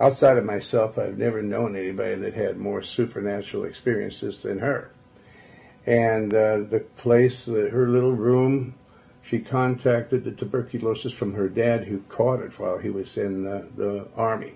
outside 0.00 0.38
of 0.38 0.44
myself, 0.46 0.98
I've 0.98 1.18
never 1.18 1.42
known 1.42 1.76
anybody 1.76 2.14
that 2.14 2.32
had 2.32 2.56
more 2.56 2.80
supernatural 2.80 3.64
experiences 3.64 4.42
than 4.42 4.58
her. 4.58 4.90
And 5.84 6.32
uh, 6.32 6.60
the 6.60 6.84
place, 6.96 7.44
her 7.46 7.88
little 7.88 8.12
room, 8.12 8.74
she 9.22 9.38
contacted 9.38 10.24
the 10.24 10.32
tuberculosis 10.32 11.12
from 11.12 11.34
her 11.34 11.48
dad 11.48 11.84
who 11.84 11.98
caught 12.08 12.40
it 12.40 12.58
while 12.58 12.78
he 12.78 12.88
was 12.88 13.18
in 13.18 13.44
the, 13.44 13.68
the 13.76 14.08
army. 14.16 14.54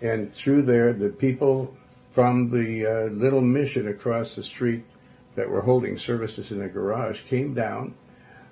And 0.00 0.32
through 0.32 0.62
there, 0.62 0.92
the 0.92 1.08
people 1.08 1.76
from 2.18 2.50
the 2.50 2.84
uh, 2.84 3.04
little 3.10 3.40
mission 3.40 3.86
across 3.86 4.34
the 4.34 4.42
street 4.42 4.82
that 5.36 5.48
were 5.48 5.60
holding 5.60 5.96
services 5.96 6.50
in 6.50 6.60
a 6.60 6.68
garage 6.68 7.20
came 7.28 7.54
down 7.54 7.94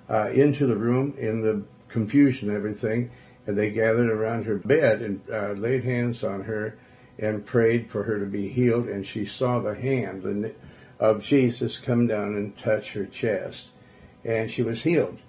uh, 0.09 0.29
into 0.29 0.65
the 0.65 0.75
room 0.77 1.13
in 1.17 1.41
the 1.41 1.61
confusion 1.89 2.47
and 2.47 2.55
everything, 2.55 3.11
and 3.45 3.57
they 3.57 3.69
gathered 3.69 4.09
around 4.09 4.45
her 4.45 4.55
bed 4.55 5.01
and 5.01 5.21
uh, 5.29 5.51
laid 5.51 5.83
hands 5.83 6.23
on 6.23 6.43
her 6.43 6.79
and 7.19 7.45
prayed 7.45 7.91
for 7.91 8.03
her 8.03 8.21
to 8.21 8.25
be 8.25 8.47
healed. 8.47 8.87
And 8.87 9.05
she 9.05 9.25
saw 9.25 9.59
the 9.59 9.75
hand 9.75 10.55
of 10.97 11.21
Jesus 11.21 11.77
come 11.77 12.07
down 12.07 12.35
and 12.35 12.57
touch 12.57 12.93
her 12.93 13.05
chest 13.05 13.67
and 14.23 14.49
she 14.49 14.63
was 14.63 14.81
healed. 14.81 15.19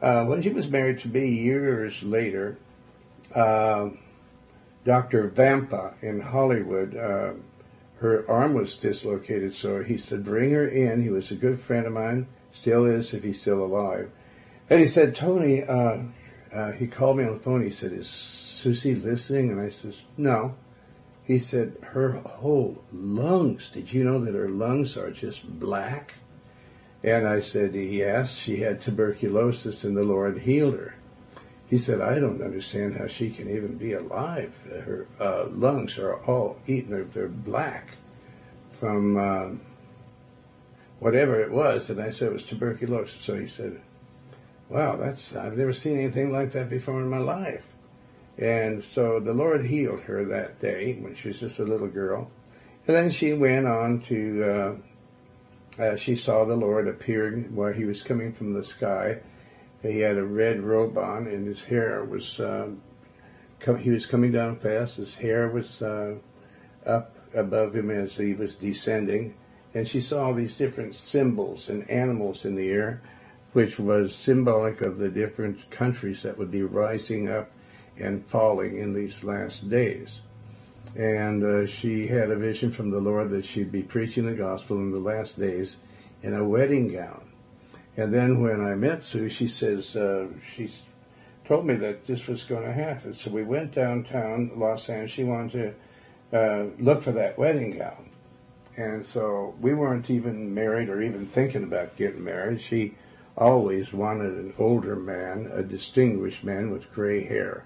Uh, 0.00 0.24
when 0.24 0.40
she 0.40 0.48
was 0.48 0.70
married 0.70 1.00
to 1.00 1.08
me 1.08 1.28
years 1.28 2.02
later, 2.02 2.56
uh, 3.34 3.90
Dr. 4.86 5.28
Vampa 5.28 5.92
in 6.00 6.22
Hollywood, 6.22 6.96
uh, 6.96 7.32
her 8.04 8.30
arm 8.30 8.52
was 8.52 8.74
dislocated, 8.74 9.54
so 9.54 9.82
he 9.82 9.96
said, 9.96 10.22
bring 10.22 10.50
her 10.50 10.68
in. 10.68 11.02
He 11.02 11.08
was 11.08 11.30
a 11.30 11.34
good 11.34 11.58
friend 11.58 11.86
of 11.86 11.94
mine, 11.94 12.26
still 12.52 12.84
is 12.84 13.14
if 13.14 13.24
he's 13.24 13.40
still 13.40 13.64
alive. 13.64 14.10
And 14.68 14.78
he 14.78 14.86
said, 14.86 15.14
Tony, 15.14 15.64
uh, 15.64 16.00
uh, 16.52 16.72
he 16.72 16.86
called 16.86 17.16
me 17.16 17.24
on 17.24 17.32
the 17.32 17.40
phone. 17.40 17.64
He 17.64 17.70
said, 17.70 17.92
is 17.92 18.06
Susie 18.06 18.94
listening? 18.94 19.50
And 19.50 19.58
I 19.58 19.70
says, 19.70 19.98
no. 20.18 20.54
He 21.24 21.38
said, 21.38 21.78
her 21.80 22.12
whole 22.12 22.84
lungs, 22.92 23.70
did 23.70 23.90
you 23.90 24.04
know 24.04 24.22
that 24.22 24.34
her 24.34 24.50
lungs 24.50 24.98
are 24.98 25.10
just 25.10 25.48
black? 25.58 26.12
And 27.02 27.26
I 27.26 27.40
said, 27.40 27.74
yes, 27.74 28.36
she 28.36 28.60
had 28.60 28.82
tuberculosis 28.82 29.82
and 29.84 29.96
the 29.96 30.02
Lord 30.02 30.38
healed 30.38 30.74
her. 30.74 30.94
He 31.68 31.78
said, 31.78 32.00
I 32.00 32.18
don't 32.18 32.42
understand 32.42 32.96
how 32.96 33.06
she 33.06 33.30
can 33.30 33.48
even 33.48 33.76
be 33.76 33.94
alive. 33.94 34.54
Her 34.68 35.06
uh, 35.18 35.46
lungs 35.50 35.98
are 35.98 36.16
all 36.24 36.58
eaten, 36.66 37.10
they're 37.10 37.28
black 37.28 37.88
from 38.78 39.16
uh, 39.16 39.48
whatever 41.00 41.40
it 41.40 41.50
was. 41.50 41.90
And 41.90 42.00
I 42.00 42.10
said 42.10 42.28
it 42.28 42.34
was 42.34 42.44
tuberculosis. 42.44 43.20
So 43.20 43.36
he 43.38 43.46
said, 43.46 43.80
wow, 44.68 44.96
that's, 44.96 45.34
I've 45.34 45.56
never 45.56 45.72
seen 45.72 45.98
anything 45.98 46.30
like 46.30 46.50
that 46.52 46.68
before 46.68 47.00
in 47.00 47.08
my 47.08 47.18
life. 47.18 47.64
And 48.36 48.82
so 48.82 49.20
the 49.20 49.32
Lord 49.32 49.64
healed 49.64 50.00
her 50.00 50.24
that 50.26 50.60
day 50.60 50.94
when 51.00 51.14
she 51.14 51.28
was 51.28 51.40
just 51.40 51.60
a 51.60 51.64
little 51.64 51.88
girl. 51.88 52.30
And 52.86 52.94
then 52.94 53.10
she 53.10 53.32
went 53.32 53.66
on 53.66 54.00
to 54.02 54.44
uh, 54.44 55.82
uh, 55.82 55.96
she 55.96 56.14
saw 56.14 56.44
the 56.44 56.56
Lord 56.56 56.86
appearing 56.86 57.54
while 57.54 57.72
he 57.72 57.84
was 57.84 58.02
coming 58.02 58.32
from 58.32 58.52
the 58.52 58.64
sky. 58.64 59.18
He 59.84 60.00
had 60.00 60.16
a 60.16 60.24
red 60.24 60.60
robe 60.62 60.98
on, 60.98 61.26
and 61.26 61.46
his 61.46 61.62
hair 61.62 62.04
was. 62.04 62.40
Uh, 62.40 62.70
com- 63.60 63.78
he 63.78 63.90
was 63.90 64.06
coming 64.06 64.32
down 64.32 64.56
fast. 64.56 64.96
His 64.96 65.14
hair 65.14 65.48
was 65.48 65.82
uh, 65.82 66.16
up 66.86 67.16
above 67.34 67.76
him 67.76 67.90
as 67.90 68.14
he 68.14 68.34
was 68.34 68.54
descending, 68.54 69.34
and 69.74 69.86
she 69.86 70.00
saw 70.00 70.26
all 70.26 70.34
these 70.34 70.56
different 70.56 70.94
symbols 70.94 71.68
and 71.68 71.88
animals 71.90 72.44
in 72.44 72.56
the 72.56 72.70
air, 72.70 73.02
which 73.52 73.78
was 73.78 74.14
symbolic 74.14 74.80
of 74.80 74.98
the 74.98 75.08
different 75.08 75.70
countries 75.70 76.22
that 76.22 76.38
would 76.38 76.50
be 76.50 76.62
rising 76.62 77.28
up 77.28 77.50
and 77.98 78.26
falling 78.26 78.78
in 78.78 78.92
these 78.92 79.22
last 79.22 79.68
days 79.68 80.20
and 80.96 81.42
uh, 81.42 81.66
she 81.66 82.06
had 82.06 82.30
a 82.30 82.36
vision 82.36 82.70
from 82.70 82.90
the 82.90 83.00
Lord 83.00 83.30
that 83.30 83.44
she'd 83.44 83.72
be 83.72 83.82
preaching 83.82 84.26
the 84.26 84.32
gospel 84.32 84.76
in 84.78 84.92
the 84.92 84.98
last 84.98 85.38
days 85.38 85.76
in 86.22 86.34
a 86.34 86.44
wedding 86.44 86.88
gown. 86.88 87.22
And 87.96 88.12
then 88.12 88.40
when 88.40 88.60
I 88.60 88.74
met 88.74 89.04
Sue, 89.04 89.28
she 89.28 89.46
says 89.46 89.94
uh, 89.94 90.26
she 90.54 90.68
told 91.44 91.66
me 91.66 91.74
that 91.76 92.04
this 92.04 92.26
was 92.26 92.44
going 92.44 92.64
to 92.64 92.72
happen. 92.72 93.14
So 93.14 93.30
we 93.30 93.44
went 93.44 93.72
downtown 93.72 94.50
Los 94.56 94.88
Angeles. 94.88 95.10
She 95.10 95.24
wanted 95.24 95.74
to 96.32 96.38
uh, 96.38 96.66
look 96.78 97.02
for 97.02 97.12
that 97.12 97.38
wedding 97.38 97.78
gown, 97.78 98.10
and 98.76 99.06
so 99.06 99.54
we 99.60 99.74
weren't 99.74 100.10
even 100.10 100.54
married 100.54 100.88
or 100.88 101.02
even 101.02 101.26
thinking 101.26 101.62
about 101.62 101.96
getting 101.96 102.24
married. 102.24 102.60
She 102.60 102.94
always 103.36 103.92
wanted 103.92 104.32
an 104.34 104.54
older 104.58 104.96
man, 104.96 105.50
a 105.52 105.62
distinguished 105.62 106.42
man 106.42 106.70
with 106.70 106.92
gray 106.92 107.24
hair. 107.24 107.64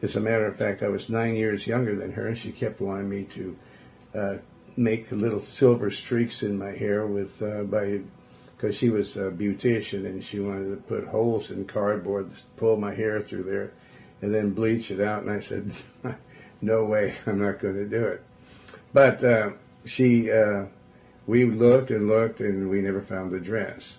As 0.00 0.16
a 0.16 0.20
matter 0.20 0.46
of 0.46 0.56
fact, 0.56 0.82
I 0.82 0.88
was 0.88 1.08
nine 1.08 1.34
years 1.34 1.66
younger 1.66 1.94
than 1.94 2.12
her, 2.12 2.28
and 2.28 2.38
she 2.38 2.52
kept 2.52 2.80
wanting 2.80 3.08
me 3.08 3.24
to 3.24 3.56
uh, 4.14 4.34
make 4.76 5.10
little 5.10 5.40
silver 5.40 5.90
streaks 5.90 6.42
in 6.42 6.56
my 6.56 6.70
hair 6.70 7.06
with 7.06 7.42
uh, 7.42 7.64
by 7.64 8.00
because 8.58 8.76
she 8.76 8.90
was 8.90 9.16
a 9.16 9.30
beautician 9.30 10.04
and 10.04 10.22
she 10.22 10.40
wanted 10.40 10.70
to 10.70 10.76
put 10.88 11.06
holes 11.06 11.52
in 11.52 11.64
cardboard, 11.64 12.28
pull 12.56 12.76
my 12.76 12.92
hair 12.92 13.20
through 13.20 13.44
there, 13.44 13.70
and 14.20 14.34
then 14.34 14.50
bleach 14.50 14.90
it 14.90 15.00
out. 15.00 15.22
And 15.22 15.30
I 15.30 15.38
said, 15.38 15.70
"No 16.60 16.84
way, 16.84 17.14
I'm 17.24 17.38
not 17.38 17.60
going 17.60 17.76
to 17.76 17.86
do 17.86 18.04
it." 18.04 18.22
But 18.92 19.22
uh, 19.22 19.50
she, 19.84 20.32
uh, 20.32 20.64
we 21.28 21.44
looked 21.44 21.92
and 21.92 22.08
looked, 22.08 22.40
and 22.40 22.68
we 22.68 22.80
never 22.80 23.00
found 23.00 23.30
the 23.30 23.38
dress. 23.38 23.92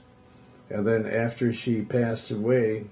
And 0.69 0.85
then 0.85 1.07
after 1.07 1.53
she 1.53 1.81
passed 1.81 2.29
away, 2.29 2.85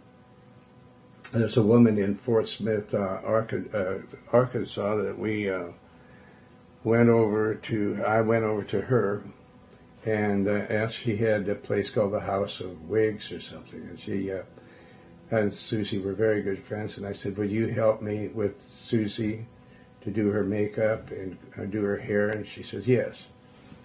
there's 1.34 1.58
a 1.58 1.64
woman 1.64 1.98
in 1.98 2.16
Fort 2.16 2.48
Smith, 2.48 2.94
uh, 2.94 3.20
uh, 3.26 3.98
Arkansas, 4.32 4.96
that 4.96 5.20
we 5.20 5.50
uh, 5.50 5.66
went 6.86 7.10
over 7.10 7.56
to. 7.56 8.02
I 8.08 8.22
went 8.22 8.46
over 8.46 8.64
to 8.64 8.80
her 8.80 9.22
and 10.08 10.48
uh, 10.48 10.66
asked. 10.70 10.96
She 10.96 11.18
had 11.18 11.48
a 11.50 11.56
place 11.56 11.90
called 11.90 12.14
the 12.14 12.20
House 12.20 12.60
of 12.60 12.90
Wigs 12.90 13.32
or 13.32 13.40
something, 13.40 13.82
and 13.82 14.00
she 14.00 14.32
uh, 14.32 14.44
and 15.30 15.54
Susie 15.54 16.00
were 16.00 16.14
very 16.14 16.42
good 16.42 16.60
friends. 16.60 16.98
And 16.98 17.06
I 17.06 17.14
said, 17.14 17.38
"Would 17.38 17.52
you 17.52 17.68
help 17.68 18.02
me 18.02 18.30
with 18.30 18.62
Susie 18.62 19.46
to 20.02 20.12
do 20.12 20.30
her 20.32 20.44
makeup 20.44 21.12
and 21.12 21.38
uh, 21.58 21.66
do 21.66 21.84
her 21.84 21.98
hair?" 21.98 22.30
And 22.30 22.48
she 22.48 22.64
says, 22.64 22.88
"Yes." 22.88 23.24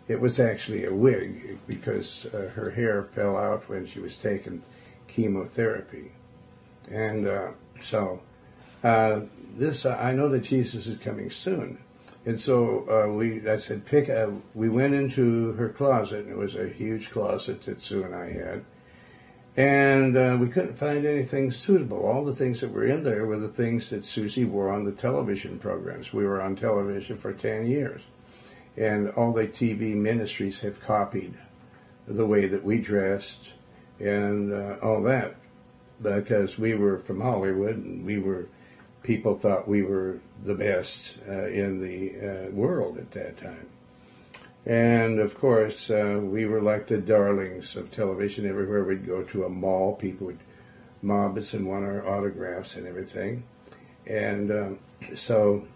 It 0.09 0.21
was 0.21 0.41
actually 0.41 0.85
a 0.85 0.93
wig 0.93 1.59
because 1.67 2.25
her 2.33 2.71
hair 2.71 3.05
fell 3.05 3.37
out 3.37 3.69
when 3.69 3.87
she 3.87 4.00
was 4.00 4.17
taking 4.17 4.61
chemotherapy 5.07 6.11
and 6.91 7.26
uh, 7.26 7.50
so 7.83 8.21
uh, 8.83 9.21
this, 9.57 9.87
uh, 9.87 9.97
I 10.00 10.12
know 10.12 10.29
that 10.29 10.41
Jesus 10.41 10.87
is 10.87 10.99
coming 10.99 11.31
soon. 11.31 11.79
And 12.25 12.38
so 12.38 12.88
uh, 12.88 13.12
we, 13.12 13.49
I 13.49 13.59
said, 13.59 13.85
pick. 13.85 14.09
A, 14.09 14.33
we 14.55 14.69
went 14.69 14.95
into 14.95 15.52
her 15.55 15.69
closet, 15.69 16.21
and 16.21 16.31
it 16.31 16.37
was 16.37 16.55
a 16.55 16.69
huge 16.69 17.11
closet 17.11 17.62
that 17.62 17.81
Sue 17.81 18.05
and 18.05 18.14
I 18.14 18.31
had, 18.33 18.64
and 19.57 20.17
uh, 20.17 20.37
we 20.41 20.49
couldn't 20.49 20.76
find 20.76 21.05
anything 21.05 21.50
suitable. 21.50 22.07
All 22.07 22.25
the 22.25 22.35
things 22.35 22.61
that 22.61 22.71
were 22.71 22.87
in 22.87 23.02
there 23.02 23.26
were 23.26 23.41
the 23.41 23.49
things 23.49 23.91
that 23.91 24.05
Susie 24.05 24.45
wore 24.45 24.71
on 24.71 24.85
the 24.85 24.93
television 24.93 25.59
programs. 25.59 26.12
We 26.12 26.25
were 26.25 26.41
on 26.41 26.55
television 26.55 27.19
for 27.19 27.33
ten 27.33 27.67
years, 27.67 28.02
and 28.76 29.11
all 29.11 29.33
the 29.33 29.49
TV 29.49 29.97
ministries 29.97 30.61
have 30.61 30.81
copied 30.81 31.35
the 32.07 32.26
way 32.26 32.47
that 32.47 32.64
we 32.64 32.79
dressed 32.79 33.52
and 33.99 34.52
uh, 34.52 34.76
all 34.83 35.02
that 35.02 35.37
because 36.02 36.59
we 36.59 36.75
were 36.75 36.99
from 36.99 37.21
Hollywood 37.21 37.76
and 37.76 38.05
we 38.05 38.19
were 38.19 38.49
people 39.03 39.37
thought 39.37 39.69
we 39.69 39.83
were 39.83 40.19
the 40.45 40.55
best 40.55 41.17
uh, 41.29 41.47
in 41.47 41.81
the 41.81 42.47
uh, 42.47 42.51
world 42.51 42.99
at 42.99 43.11
that 43.13 43.37
time. 43.37 43.69
And 44.65 45.19
of 45.19 45.37
course, 45.37 45.91
uh, 45.91 46.21
we 46.23 46.47
were 46.47 46.63
like 46.63 46.87
the 46.87 46.99
darlings 46.99 47.75
of 47.75 47.91
television. 47.91 48.49
Everywhere 48.49 48.85
we'd 48.85 49.07
go 49.07 49.23
to 49.25 49.45
a 49.45 49.49
mall, 49.49 49.95
people 49.97 50.29
would 50.29 50.39
mob 51.03 51.37
us 51.37 51.53
and 51.53 51.67
want 51.67 51.85
our 51.85 52.09
autographs 52.09 52.77
and 52.77 52.87
everything. 52.87 53.43
And 54.07 54.51
um, 54.51 54.79
so 55.17 55.67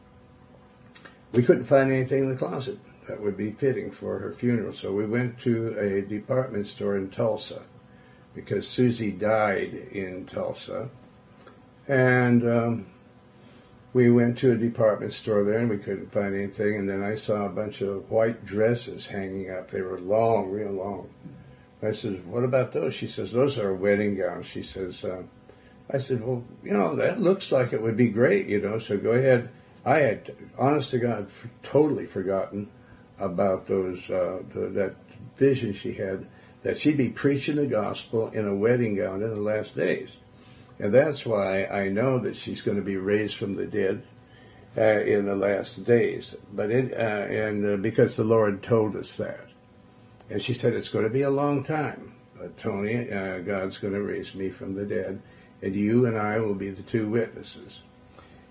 we 1.32 1.42
couldn't 1.42 1.64
find 1.64 1.90
anything 1.92 2.24
in 2.24 2.28
the 2.30 2.36
closet 2.36 2.78
that 3.08 3.20
would 3.20 3.36
be 3.36 3.50
fitting 3.52 3.90
for 3.90 4.18
her 4.18 4.32
funeral. 4.32 4.72
So 4.72 4.92
we 4.92 5.06
went 5.06 5.38
to 5.40 5.76
a 5.78 6.02
department 6.02 6.66
store 6.66 6.96
in 6.96 7.10
Tulsa 7.10 7.62
because 8.34 8.68
Susie 8.68 9.10
died 9.10 9.74
in 9.92 10.26
Tulsa. 10.26 10.88
And 11.88 12.48
um, 12.48 12.86
we 13.96 14.10
went 14.10 14.36
to 14.36 14.52
a 14.52 14.56
department 14.56 15.10
store 15.10 15.42
there 15.42 15.56
and 15.56 15.70
we 15.70 15.78
couldn't 15.78 16.12
find 16.12 16.34
anything. 16.34 16.76
And 16.76 16.86
then 16.86 17.02
I 17.02 17.14
saw 17.14 17.46
a 17.46 17.48
bunch 17.48 17.80
of 17.80 18.10
white 18.10 18.44
dresses 18.44 19.06
hanging 19.06 19.50
up. 19.50 19.70
They 19.70 19.80
were 19.80 19.98
long, 19.98 20.50
real 20.50 20.72
long. 20.72 21.08
I 21.82 21.92
said, 21.92 22.26
what 22.26 22.44
about 22.44 22.72
those? 22.72 22.92
She 22.92 23.06
says, 23.06 23.32
those 23.32 23.56
are 23.58 23.72
wedding 23.72 24.14
gowns. 24.14 24.44
She 24.44 24.62
says, 24.62 25.02
uh, 25.02 25.22
I 25.90 25.96
said, 25.96 26.22
well, 26.22 26.44
you 26.62 26.74
know, 26.74 26.96
that 26.96 27.22
looks 27.22 27.50
like 27.50 27.72
it 27.72 27.80
would 27.80 27.96
be 27.96 28.08
great, 28.08 28.48
you 28.48 28.60
know, 28.60 28.78
so 28.78 28.98
go 28.98 29.12
ahead. 29.12 29.48
I 29.82 30.00
had, 30.00 30.36
honest 30.58 30.90
to 30.90 30.98
God, 30.98 31.30
totally 31.62 32.04
forgotten 32.04 32.68
about 33.18 33.66
those, 33.66 34.10
uh, 34.10 34.42
the, 34.52 34.68
that 34.80 34.96
vision 35.36 35.72
she 35.72 35.94
had 35.94 36.26
that 36.64 36.78
she'd 36.78 36.98
be 36.98 37.08
preaching 37.08 37.56
the 37.56 37.66
gospel 37.66 38.28
in 38.28 38.46
a 38.46 38.54
wedding 38.54 38.96
gown 38.96 39.22
in 39.22 39.30
the 39.30 39.40
last 39.40 39.74
days. 39.74 40.18
And 40.78 40.92
that's 40.92 41.24
why 41.24 41.64
I 41.66 41.88
know 41.88 42.18
that 42.18 42.36
she's 42.36 42.62
going 42.62 42.76
to 42.76 42.82
be 42.82 42.96
raised 42.96 43.36
from 43.36 43.54
the 43.54 43.66
dead 43.66 44.02
uh, 44.76 44.82
in 44.82 45.24
the 45.24 45.36
last 45.36 45.84
days. 45.84 46.34
But 46.52 46.70
it, 46.70 46.92
uh, 46.92 46.96
and 46.96 47.66
uh, 47.66 47.76
because 47.78 48.16
the 48.16 48.24
Lord 48.24 48.62
told 48.62 48.94
us 48.96 49.16
that. 49.16 49.48
And 50.28 50.42
she 50.42 50.54
said, 50.54 50.74
it's 50.74 50.88
going 50.88 51.04
to 51.04 51.10
be 51.10 51.22
a 51.22 51.30
long 51.30 51.64
time. 51.64 52.14
But 52.38 52.58
Tony, 52.58 53.10
uh, 53.10 53.38
God's 53.38 53.78
going 53.78 53.94
to 53.94 54.02
raise 54.02 54.34
me 54.34 54.50
from 54.50 54.74
the 54.74 54.84
dead 54.84 55.22
and 55.62 55.74
you 55.74 56.06
and 56.06 56.16
I 56.16 56.38
will 56.38 56.54
be 56.54 56.70
the 56.70 56.82
two 56.82 57.08
witnesses. 57.08 57.80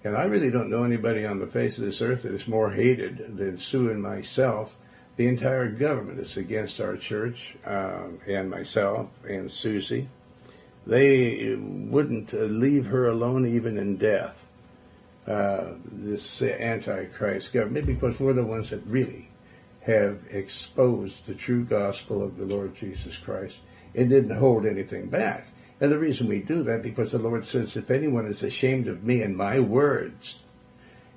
And 0.04 0.16
I 0.16 0.24
really 0.24 0.52
don't 0.52 0.70
know 0.70 0.84
anybody 0.84 1.26
on 1.26 1.40
the 1.40 1.48
face 1.48 1.78
of 1.78 1.86
this 1.86 2.02
earth 2.02 2.24
that 2.24 2.34
is 2.34 2.48
more 2.48 2.72
hated 2.72 3.38
than 3.38 3.58
Sue 3.58 3.90
and 3.90 4.02
myself. 4.02 4.76
The 5.16 5.28
entire 5.28 5.68
government 5.70 6.20
is 6.20 6.38
against 6.38 6.82
our 6.82 6.98
church 6.98 7.56
um, 7.66 8.20
and 8.28 8.50
myself 8.50 9.10
and 9.28 9.50
Susie. 9.50 10.10
They 10.88 11.56
wouldn't 11.56 12.34
leave 12.34 12.88
her 12.88 13.08
alone 13.08 13.48
even 13.48 13.78
in 13.78 13.98
death. 13.98 14.46
Uh, 15.26 15.72
this 15.92 16.44
antichrist 16.44 17.52
government 17.52 17.88
because 17.88 18.20
we're 18.20 18.34
the 18.34 18.46
ones 18.46 18.70
that 18.70 18.86
really 18.86 19.28
have 19.82 20.20
exposed 20.30 21.26
the 21.26 21.34
true 21.34 21.64
gospel 21.64 22.22
of 22.22 22.36
the 22.38 22.46
Lord 22.46 22.76
Jesus 22.76 23.18
Christ. 23.18 23.60
It 23.96 24.10
didn't 24.10 24.38
hold 24.38 24.68
anything 24.68 25.08
back. 25.08 25.48
And 25.82 25.92
the 25.92 25.98
reason 25.98 26.28
we 26.28 26.40
do 26.40 26.64
that, 26.64 26.84
because 26.84 27.12
the 27.12 27.18
Lord 27.18 27.44
says, 27.44 27.76
if 27.76 27.90
anyone 27.90 28.28
is 28.28 28.44
ashamed 28.44 28.88
of 28.88 29.04
me 29.04 29.22
and 29.22 29.36
my 29.36 29.60
words, 29.60 30.40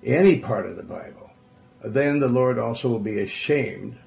any 0.03 0.39
part 0.39 0.67
of 0.67 0.77
the 0.77 0.83
Bible, 0.83 1.31
then 1.83 2.19
the 2.19 2.29
Lord 2.29 2.59
also 2.59 2.89
will 2.89 2.99
be 2.99 3.21
ashamed 3.21 3.99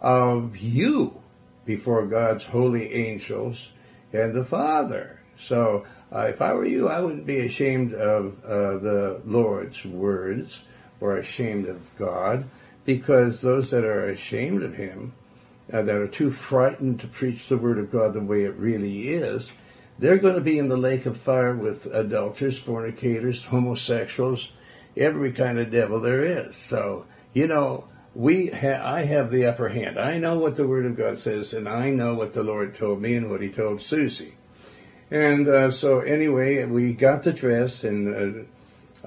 of 0.00 0.56
you 0.56 1.20
before 1.64 2.06
God's 2.06 2.44
holy 2.44 2.92
angels 2.92 3.72
and 4.16 4.34
the 4.34 4.44
Father. 4.44 5.20
So 5.38 5.84
uh, 6.12 6.26
if 6.30 6.40
I 6.40 6.54
were 6.54 6.64
you, 6.64 6.88
I 6.88 7.00
wouldn't 7.00 7.26
be 7.26 7.40
ashamed 7.40 7.94
of 7.94 8.42
uh, 8.44 8.78
the 8.78 9.20
Lord's 9.24 9.84
words 9.84 10.62
or 11.00 11.18
ashamed 11.18 11.68
of 11.68 11.80
God, 11.96 12.44
because 12.84 13.40
those 13.40 13.70
that 13.70 13.84
are 13.84 14.08
ashamed 14.08 14.62
of 14.62 14.74
Him, 14.74 15.12
uh, 15.72 15.82
that 15.82 15.96
are 15.96 16.08
too 16.08 16.30
frightened 16.30 17.00
to 17.00 17.08
preach 17.08 17.48
the 17.48 17.58
Word 17.58 17.78
of 17.78 17.90
God 17.90 18.12
the 18.12 18.20
way 18.20 18.44
it 18.44 18.54
really 18.54 19.08
is, 19.08 19.52
they're 19.98 20.18
going 20.18 20.36
to 20.36 20.40
be 20.40 20.58
in 20.58 20.68
the 20.68 20.76
lake 20.76 21.06
of 21.06 21.16
fire 21.16 21.54
with 21.54 21.86
adulterers, 21.86 22.58
fornicators, 22.58 23.44
homosexuals, 23.44 24.52
every 24.96 25.32
kind 25.32 25.58
of 25.58 25.70
devil 25.70 26.00
there 26.00 26.22
is. 26.22 26.56
So, 26.56 27.06
you 27.32 27.46
know, 27.46 27.88
we 28.16 28.46
ha- 28.46 28.80
I 28.82 29.02
have 29.02 29.30
the 29.30 29.44
upper 29.44 29.68
hand. 29.68 29.98
I 29.98 30.18
know 30.18 30.38
what 30.38 30.56
the 30.56 30.66
Word 30.66 30.86
of 30.86 30.96
God 30.96 31.18
says, 31.18 31.52
and 31.52 31.68
I 31.68 31.90
know 31.90 32.14
what 32.14 32.32
the 32.32 32.42
Lord 32.42 32.74
told 32.74 33.02
me 33.02 33.14
and 33.14 33.30
what 33.30 33.42
He 33.42 33.50
told 33.50 33.82
Susie. 33.82 34.34
And 35.10 35.46
uh, 35.46 35.70
so, 35.70 36.00
anyway, 36.00 36.64
we 36.64 36.94
got 36.94 37.22
the 37.22 37.32
dress, 37.34 37.84
and 37.84 38.46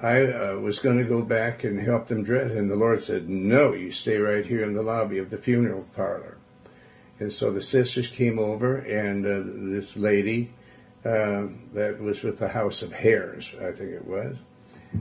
I 0.00 0.32
uh, 0.32 0.54
was 0.58 0.78
going 0.78 0.98
to 0.98 1.04
go 1.04 1.22
back 1.22 1.64
and 1.64 1.80
help 1.80 2.06
them 2.06 2.22
dress, 2.22 2.52
and 2.52 2.70
the 2.70 2.76
Lord 2.76 3.02
said, 3.02 3.28
"No, 3.28 3.74
you 3.74 3.90
stay 3.90 4.18
right 4.18 4.46
here 4.46 4.62
in 4.62 4.74
the 4.74 4.82
lobby 4.82 5.18
of 5.18 5.28
the 5.28 5.38
funeral 5.38 5.86
parlor." 5.96 6.36
And 7.18 7.32
so 7.32 7.50
the 7.50 7.60
sisters 7.60 8.06
came 8.06 8.38
over, 8.38 8.76
and 8.76 9.26
uh, 9.26 9.42
this 9.44 9.96
lady 9.96 10.52
uh, 11.04 11.48
that 11.72 11.98
was 12.00 12.22
with 12.22 12.38
the 12.38 12.48
House 12.48 12.82
of 12.82 12.92
Hairs, 12.92 13.54
I 13.60 13.72
think 13.72 13.90
it 13.90 14.06
was. 14.06 14.36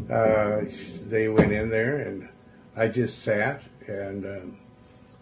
Uh, 0.10 0.66
they 1.08 1.28
went 1.28 1.54
in 1.54 1.70
there, 1.70 2.00
and 2.00 2.28
I 2.76 2.88
just 2.88 3.20
sat 3.20 3.62
and 3.88 4.26
um, 4.26 4.58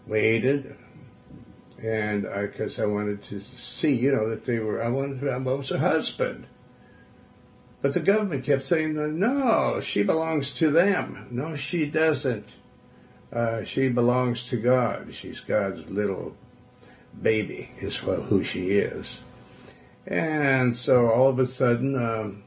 waited, 0.06 0.76
and 1.82 2.22
because 2.22 2.78
I, 2.78 2.84
I, 2.84 2.86
wanted 2.86 3.22
to 3.24 3.40
see, 3.40 3.94
you 3.94 4.12
know, 4.12 4.30
that 4.30 4.44
they 4.44 4.58
were. 4.58 4.82
I 4.82 4.88
wanted 4.88 5.20
to. 5.20 5.30
I 5.30 5.38
was 5.38 5.70
her 5.70 5.78
husband. 5.78 6.46
But 7.80 7.94
the 7.94 8.00
government 8.00 8.44
kept 8.44 8.62
saying, 8.62 9.20
no, 9.20 9.80
she 9.80 10.02
belongs 10.02 10.50
to 10.54 10.70
them. 10.70 11.28
No, 11.30 11.54
she 11.54 11.86
doesn't. 11.86 12.48
Uh, 13.32 13.64
she 13.64 13.88
belongs 13.88 14.42
to 14.44 14.56
God. 14.56 15.14
She's 15.14 15.40
God's 15.40 15.88
little 15.88 16.34
baby, 17.20 17.70
is 17.78 18.02
what, 18.02 18.22
who 18.22 18.42
she 18.42 18.70
is. 18.70 19.20
And 20.06 20.74
so 20.74 21.10
all 21.10 21.28
of 21.28 21.38
a 21.38 21.46
sudden, 21.46 21.94
um, 21.94 22.42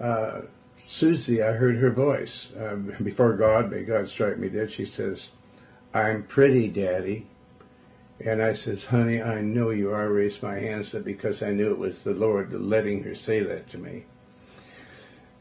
uh, 0.00 0.42
Susie, 0.88 1.42
I 1.42 1.52
heard 1.52 1.76
her 1.76 1.90
voice. 1.90 2.48
Um, 2.58 2.94
before 3.02 3.32
God, 3.32 3.70
may 3.70 3.82
God 3.82 4.08
strike 4.08 4.38
me 4.38 4.48
dead, 4.48 4.70
she 4.70 4.84
says, 4.84 5.30
I'm 5.92 6.22
pretty, 6.22 6.68
Daddy. 6.68 7.26
And 8.20 8.40
I 8.40 8.54
says, 8.54 8.84
honey, 8.84 9.20
I 9.20 9.40
know 9.40 9.70
you 9.70 9.90
are. 9.90 10.02
I 10.02 10.06
raised 10.06 10.42
my 10.42 10.58
hands 10.58 10.94
up 10.94 11.04
because 11.04 11.42
I 11.42 11.50
knew 11.50 11.72
it 11.72 11.78
was 11.78 12.04
the 12.04 12.14
Lord 12.14 12.52
letting 12.52 13.02
her 13.02 13.14
say 13.14 13.40
that 13.40 13.68
to 13.70 13.78
me. 13.78 14.04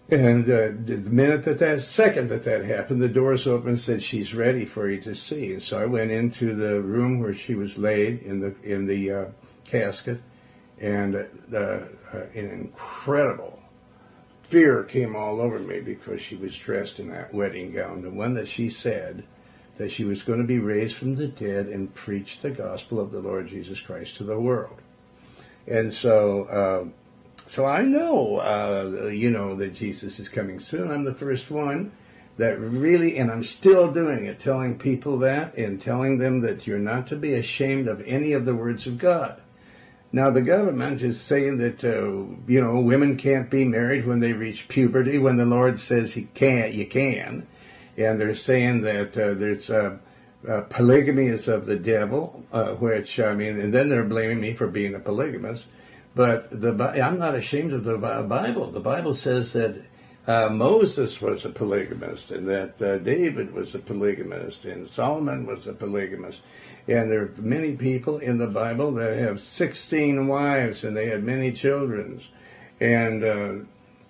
And 0.10 0.44
uh, 0.46 0.72
the 0.84 1.10
minute 1.10 1.44
that 1.44 1.60
that 1.60 1.82
second 1.82 2.30
that 2.30 2.44
that 2.44 2.66
happened, 2.66 3.02
the 3.02 3.08
doors 3.08 3.48
opened 3.48 3.70
and 3.70 3.80
said, 3.80 4.02
she's 4.02 4.36
ready 4.36 4.66
for 4.66 4.90
you 4.90 5.00
to 5.02 5.16
see. 5.16 5.54
And 5.54 5.64
so 5.64 5.80
I 5.80 5.86
went 5.86 6.12
into 6.12 6.56
the 6.56 6.82
room 6.82 7.20
where 7.20 7.34
she 7.34 7.56
was 7.56 7.78
laid 7.78 8.24
in 8.24 8.40
the, 8.40 8.56
in 8.64 8.86
the 8.88 9.12
uh, 9.12 9.26
casket 9.68 10.22
and 10.80 11.14
the, 11.48 11.90
uh, 12.14 12.18
an 12.38 12.50
incredible 12.50 13.55
fear 14.46 14.84
came 14.84 15.16
all 15.16 15.42
over 15.42 15.58
me 15.58 15.80
because 15.80 16.22
she 16.22 16.36
was 16.36 16.56
dressed 16.56 17.00
in 17.00 17.10
that 17.10 17.34
wedding 17.34 17.72
gown, 17.72 18.02
the 18.02 18.12
one 18.12 18.36
that 18.36 18.48
she 18.48 18.70
said 18.70 19.24
that 19.78 19.92
she 19.92 20.04
was 20.04 20.24
going 20.24 20.40
to 20.40 20.46
be 20.46 20.60
raised 20.60 20.96
from 20.96 21.16
the 21.16 21.28
dead 21.28 21.68
and 21.68 21.94
preach 21.94 22.40
the 22.40 22.52
gospel 22.52 23.00
of 23.00 23.12
the 23.12 23.20
Lord 23.20 23.48
Jesus 23.48 23.82
Christ 23.82 24.18
to 24.18 24.24
the 24.24 24.40
world. 24.40 24.78
And 25.68 25.94
so, 25.94 26.44
uh, 26.44 26.86
so 27.48 27.66
I 27.66 27.82
know, 27.82 28.38
uh, 28.38 29.08
you 29.08 29.32
know, 29.32 29.56
that 29.56 29.74
Jesus 29.74 30.20
is 30.20 30.30
coming 30.30 30.60
soon. 30.60 30.92
I'm 30.92 31.06
the 31.06 31.14
first 31.14 31.50
one 31.50 31.92
that 32.38 32.60
really, 32.60 33.18
and 33.18 33.32
I'm 33.32 33.44
still 33.44 33.92
doing 33.92 34.26
it, 34.26 34.40
telling 34.40 34.78
people 34.78 35.20
that 35.20 35.58
and 35.58 35.82
telling 35.82 36.20
them 36.20 36.42
that 36.42 36.68
you're 36.68 36.78
not 36.78 37.08
to 37.08 37.16
be 37.16 37.34
ashamed 37.34 37.88
of 37.88 38.02
any 38.02 38.34
of 38.34 38.46
the 38.46 38.56
words 38.56 38.86
of 38.88 38.98
God. 38.98 39.42
Now, 40.16 40.30
the 40.30 40.42
government 40.42 41.02
is 41.02 41.20
saying 41.20 41.58
that, 41.58 41.84
uh, 41.84 42.08
you 42.48 42.62
know, 42.62 42.80
women 42.80 43.18
can't 43.18 43.50
be 43.50 43.66
married 43.66 44.06
when 44.06 44.22
they 44.22 44.32
reach 44.32 44.70
puberty, 44.70 45.18
when 45.18 45.36
the 45.36 45.46
Lord 45.46 45.78
says 45.78 46.14
he 46.14 46.30
can't, 46.34 46.72
you 46.72 46.86
can. 46.86 47.46
And 47.98 48.18
they're 48.18 48.34
saying 48.34 48.84
that 48.84 49.18
uh, 49.18 49.34
there's 49.34 49.70
uh, 49.70 49.98
uh, 50.48 50.62
polygamy 50.70 51.28
is 51.28 51.50
of 51.50 51.66
the 51.66 51.76
devil, 51.76 52.46
uh, 52.54 52.76
which, 52.76 53.20
I 53.20 53.36
mean, 53.36 53.60
and 53.60 53.74
then 53.74 53.90
they're 53.90 54.06
blaming 54.06 54.40
me 54.40 54.54
for 54.54 54.68
being 54.68 54.96
a 54.96 55.02
polygamist. 55.02 55.68
But 56.16 56.62
the 56.62 56.72
I'm 57.04 57.20
not 57.20 57.36
ashamed 57.36 57.74
of 57.74 57.84
the 57.84 57.98
Bible. 57.98 58.72
The 58.72 58.80
Bible 58.80 59.16
says 59.16 59.52
that 59.52 59.82
uh, 60.28 60.48
Moses 60.48 61.22
was 61.22 61.44
a 61.44 61.50
polygamist, 61.50 62.32
and 62.32 62.48
that 62.48 62.82
uh, 62.82 63.00
David 63.00 63.54
was 63.54 63.76
a 63.76 63.80
polygamist, 63.80 64.64
and 64.64 64.88
Solomon 64.88 65.46
was 65.46 65.68
a 65.68 65.74
polygamist. 65.74 66.40
And 66.88 67.10
there 67.10 67.24
are 67.24 67.34
many 67.38 67.76
people 67.76 68.20
in 68.20 68.38
the 68.38 68.48
Bible 68.48 68.94
that 68.94 69.18
have 69.18 69.40
16 69.40 70.28
wives 70.28 70.84
and 70.84 70.96
they 70.96 71.08
had 71.08 71.24
many 71.24 71.52
children. 71.52 72.22
And 72.80 73.24
uh, 73.24 73.54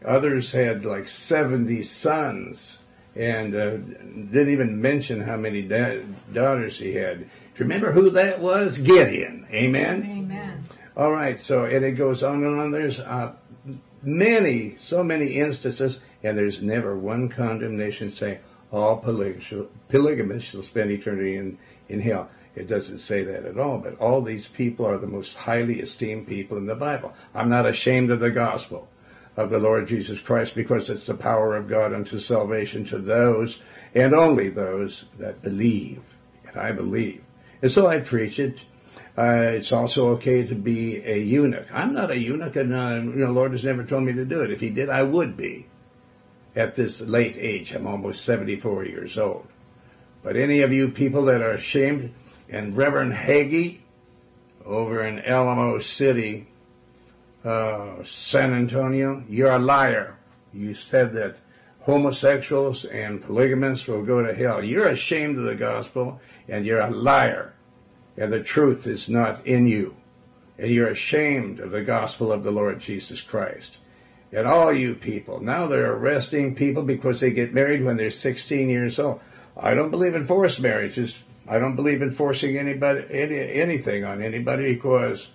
others 0.04 0.52
had 0.52 0.84
like 0.84 1.08
70 1.08 1.84
sons 1.84 2.80
and 3.16 3.56
uh, 3.56 3.78
didn't 3.78 4.50
even 4.50 4.82
mention 4.82 5.22
how 5.22 5.38
many 5.38 5.62
da- 5.62 6.02
daughters 6.34 6.78
he 6.78 6.94
had. 6.94 7.20
Do 7.20 7.26
you 7.26 7.60
remember 7.60 7.92
who 7.94 8.10
that 8.12 8.42
was? 8.42 8.78
Gideon. 8.78 9.48
Amen? 9.52 10.04
Amen. 10.06 10.64
All 10.98 11.12
right, 11.12 11.40
so 11.40 11.66
and 11.66 11.84
it 11.84 11.94
goes 11.94 12.24
on 12.24 12.44
and 12.44 12.60
on. 12.60 12.72
There's 12.72 13.00
uh, 13.00 13.34
many, 14.02 14.78
so 14.80 15.04
many 15.04 15.34
instances, 15.34 16.00
and 16.24 16.38
there's 16.38 16.62
never 16.62 16.98
one 16.98 17.28
condemnation 17.28 18.10
saying 18.10 18.40
all 18.72 18.98
polygamists 18.98 20.50
shall 20.50 20.64
spend 20.64 20.92
eternity 20.92 21.38
in, 21.38 21.58
in 21.90 22.00
hell. 22.02 22.30
It 22.56 22.68
doesn't 22.68 23.00
say 23.00 23.24
that 23.24 23.46
at 23.46 23.58
all, 23.58 23.80
but 23.80 24.00
all 24.00 24.22
these 24.22 24.48
people 24.48 24.88
are 24.88 24.98
the 24.98 25.08
most 25.08 25.36
highly 25.36 25.82
esteemed 25.82 26.28
people 26.28 26.58
in 26.58 26.66
the 26.66 26.76
Bible. 26.76 27.14
I'm 27.34 27.50
not 27.50 27.66
ashamed 27.66 28.12
of 28.12 28.22
the 28.22 28.32
gospel 28.32 28.88
of 29.36 29.50
the 29.50 29.60
Lord 29.60 29.88
Jesus 29.88 30.22
Christ 30.22 30.56
because 30.56 30.90
it's 30.90 31.06
the 31.06 31.16
power 31.16 31.56
of 31.56 31.68
God 31.68 31.94
unto 31.94 32.20
salvation 32.20 32.86
to 32.86 32.98
those 32.98 33.60
and 33.94 34.14
only 34.14 34.50
those 34.50 35.06
that 35.18 35.42
believe. 35.42 36.02
And 36.48 36.58
I 36.58 36.72
believe. 36.72 37.22
And 37.62 37.72
so 37.72 37.88
I 37.88 38.00
preach 38.00 38.40
it. 38.40 38.64
Uh, 39.18 39.52
it's 39.54 39.72
also 39.72 40.10
okay 40.12 40.46
to 40.46 40.56
be 40.56 40.98
a 40.98 41.18
eunuch. 41.18 41.68
I'm 41.72 41.94
not 41.94 42.12
a 42.12 42.18
eunuch, 42.18 42.56
and 42.58 42.74
uh, 42.74 42.96
the 42.96 43.32
Lord 43.32 43.54
has 43.54 43.64
never 43.64 43.84
told 43.84 44.04
me 44.04 44.14
to 44.14 44.26
do 44.26 44.42
it. 44.42 44.52
If 44.52 44.60
He 44.60 44.70
did, 44.70 44.90
I 44.90 45.04
would 45.04 45.38
be. 45.38 45.68
At 46.56 46.76
this 46.76 47.02
late 47.02 47.38
age, 47.38 47.74
I'm 47.74 47.88
almost 47.88 48.24
74 48.24 48.86
years 48.86 49.18
old. 49.18 49.48
But 50.24 50.38
any 50.38 50.62
of 50.62 50.74
you 50.74 50.90
people 50.90 51.26
that 51.26 51.42
are 51.42 51.52
ashamed, 51.52 52.14
and 52.50 52.76
Reverend 52.76 53.14
Hagee 53.14 53.80
over 54.66 55.04
in 55.04 55.20
Alamo 55.20 55.80
City, 55.80 56.48
uh, 57.44 58.04
San 58.04 58.54
Antonio, 58.54 59.24
you're 59.30 59.52
a 59.52 59.60
liar. 59.60 60.18
You 60.54 60.74
said 60.74 61.14
that 61.14 61.38
homosexuals 61.82 62.86
and 62.86 63.22
polygamists 63.22 63.88
will 63.88 64.04
go 64.04 64.26
to 64.26 64.34
hell. 64.34 64.64
You're 64.64 64.88
ashamed 64.88 65.38
of 65.38 65.44
the 65.44 65.56
gospel, 65.56 66.20
and 66.48 66.66
you're 66.66 66.82
a 66.82 66.90
liar 66.90 67.56
and 68.18 68.32
the 68.32 68.44
truth 68.44 68.88
is 68.88 69.10
not 69.10 69.46
in 69.46 69.68
you. 69.68 69.96
And 70.58 70.72
you're 70.72 70.88
ashamed 70.88 71.60
of 71.60 71.72
the 71.72 71.84
gospel 71.84 72.32
of 72.32 72.44
the 72.44 72.52
Lord 72.52 72.80
Jesus 72.80 73.22
Christ. 73.22 73.78
And 74.32 74.48
all 74.48 74.72
you 74.72 74.96
people, 74.96 75.42
now 75.42 75.68
they're 75.68 75.94
arresting 75.94 76.56
people 76.56 76.84
because 76.84 77.20
they 77.20 77.32
get 77.32 77.54
married 77.54 77.84
when 77.84 77.98
they're 77.98 78.12
16 78.12 78.70
years 78.70 79.00
old. 79.00 79.20
I 79.58 79.76
don't 79.76 79.92
believe 79.92 80.16
in 80.16 80.26
forced 80.26 80.60
marriages. 80.60 81.18
I 81.48 81.60
don't 81.60 81.76
believe 81.76 82.02
in 82.02 82.12
forcing 82.12 82.58
anybody 82.58 83.04
any, 83.10 83.38
anything 83.54 84.04
on 84.04 84.22
anybody 84.22 84.74
because 84.74 85.30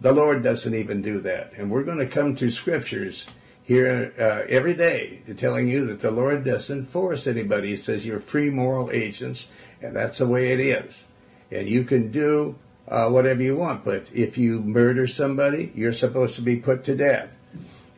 the 0.00 0.12
Lord 0.12 0.42
doesn't 0.42 0.74
even 0.74 1.02
do 1.02 1.20
that. 1.20 1.52
And 1.56 1.70
we're 1.70 1.84
going 1.84 1.98
to 1.98 2.06
come 2.06 2.34
to 2.36 2.50
scriptures 2.50 3.26
here 3.62 4.12
uh, 4.18 4.46
every 4.48 4.74
day 4.74 5.22
telling 5.36 5.68
you 5.68 5.86
that 5.86 6.00
the 6.00 6.10
Lord 6.10 6.44
doesn't 6.44 6.86
force 6.86 7.26
anybody. 7.26 7.70
He 7.70 7.76
says 7.76 8.04
you're 8.04 8.18
free 8.18 8.50
moral 8.50 8.90
agents, 8.90 9.46
and 9.80 9.94
that's 9.96 10.18
the 10.18 10.26
way 10.26 10.52
it 10.52 10.60
is 10.60 11.04
and 11.52 11.68
you 11.68 11.84
can 11.84 12.10
do 12.10 12.56
uh, 12.88 13.08
whatever 13.08 13.42
you 13.42 13.56
want. 13.56 13.84
But 13.84 14.08
if 14.12 14.38
you 14.38 14.60
murder 14.60 15.06
somebody, 15.06 15.70
you're 15.74 15.92
supposed 15.92 16.34
to 16.36 16.42
be 16.42 16.56
put 16.56 16.84
to 16.84 16.96
death. 16.96 17.36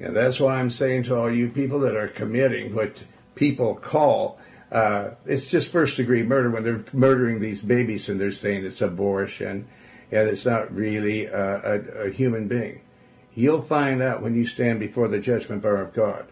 And 0.00 0.14
that's 0.14 0.40
why 0.40 0.56
I'm 0.56 0.70
saying 0.70 1.04
to 1.04 1.16
all 1.16 1.32
you 1.32 1.48
people 1.48 1.80
that 1.80 1.96
are 1.96 2.08
committing 2.08 2.74
what 2.74 3.04
people 3.36 3.74
call 3.76 4.38
uh, 4.74 5.14
it's 5.24 5.46
just 5.46 5.70
first 5.70 5.96
degree 5.96 6.24
murder 6.24 6.50
when 6.50 6.64
they're 6.64 6.84
murdering 6.92 7.38
these 7.38 7.62
babies 7.62 8.08
and 8.08 8.20
they're 8.20 8.32
saying 8.32 8.64
it's 8.64 8.82
abortion 8.82 9.68
and 10.10 10.28
it's 10.28 10.44
not 10.44 10.74
really 10.74 11.28
uh, 11.28 11.60
a, 11.62 12.06
a, 12.06 12.10
human 12.10 12.48
being. 12.48 12.80
You'll 13.34 13.62
find 13.62 14.02
out 14.02 14.20
when 14.20 14.34
you 14.34 14.46
stand 14.46 14.80
before 14.80 15.06
the 15.06 15.20
judgment 15.20 15.62
bar 15.62 15.76
of 15.76 15.94
God. 15.94 16.26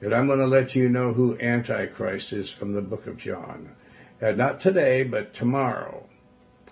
And 0.00 0.12
I'm 0.12 0.26
going 0.26 0.40
to 0.40 0.46
let 0.46 0.74
you 0.74 0.88
know 0.88 1.12
who 1.12 1.38
Antichrist 1.38 2.32
is 2.32 2.50
from 2.50 2.72
the 2.72 2.82
book 2.82 3.06
of 3.06 3.16
John. 3.16 3.74
Uh, 4.20 4.32
not 4.32 4.60
today, 4.60 5.04
but 5.04 5.32
tomorrow. 5.32 6.06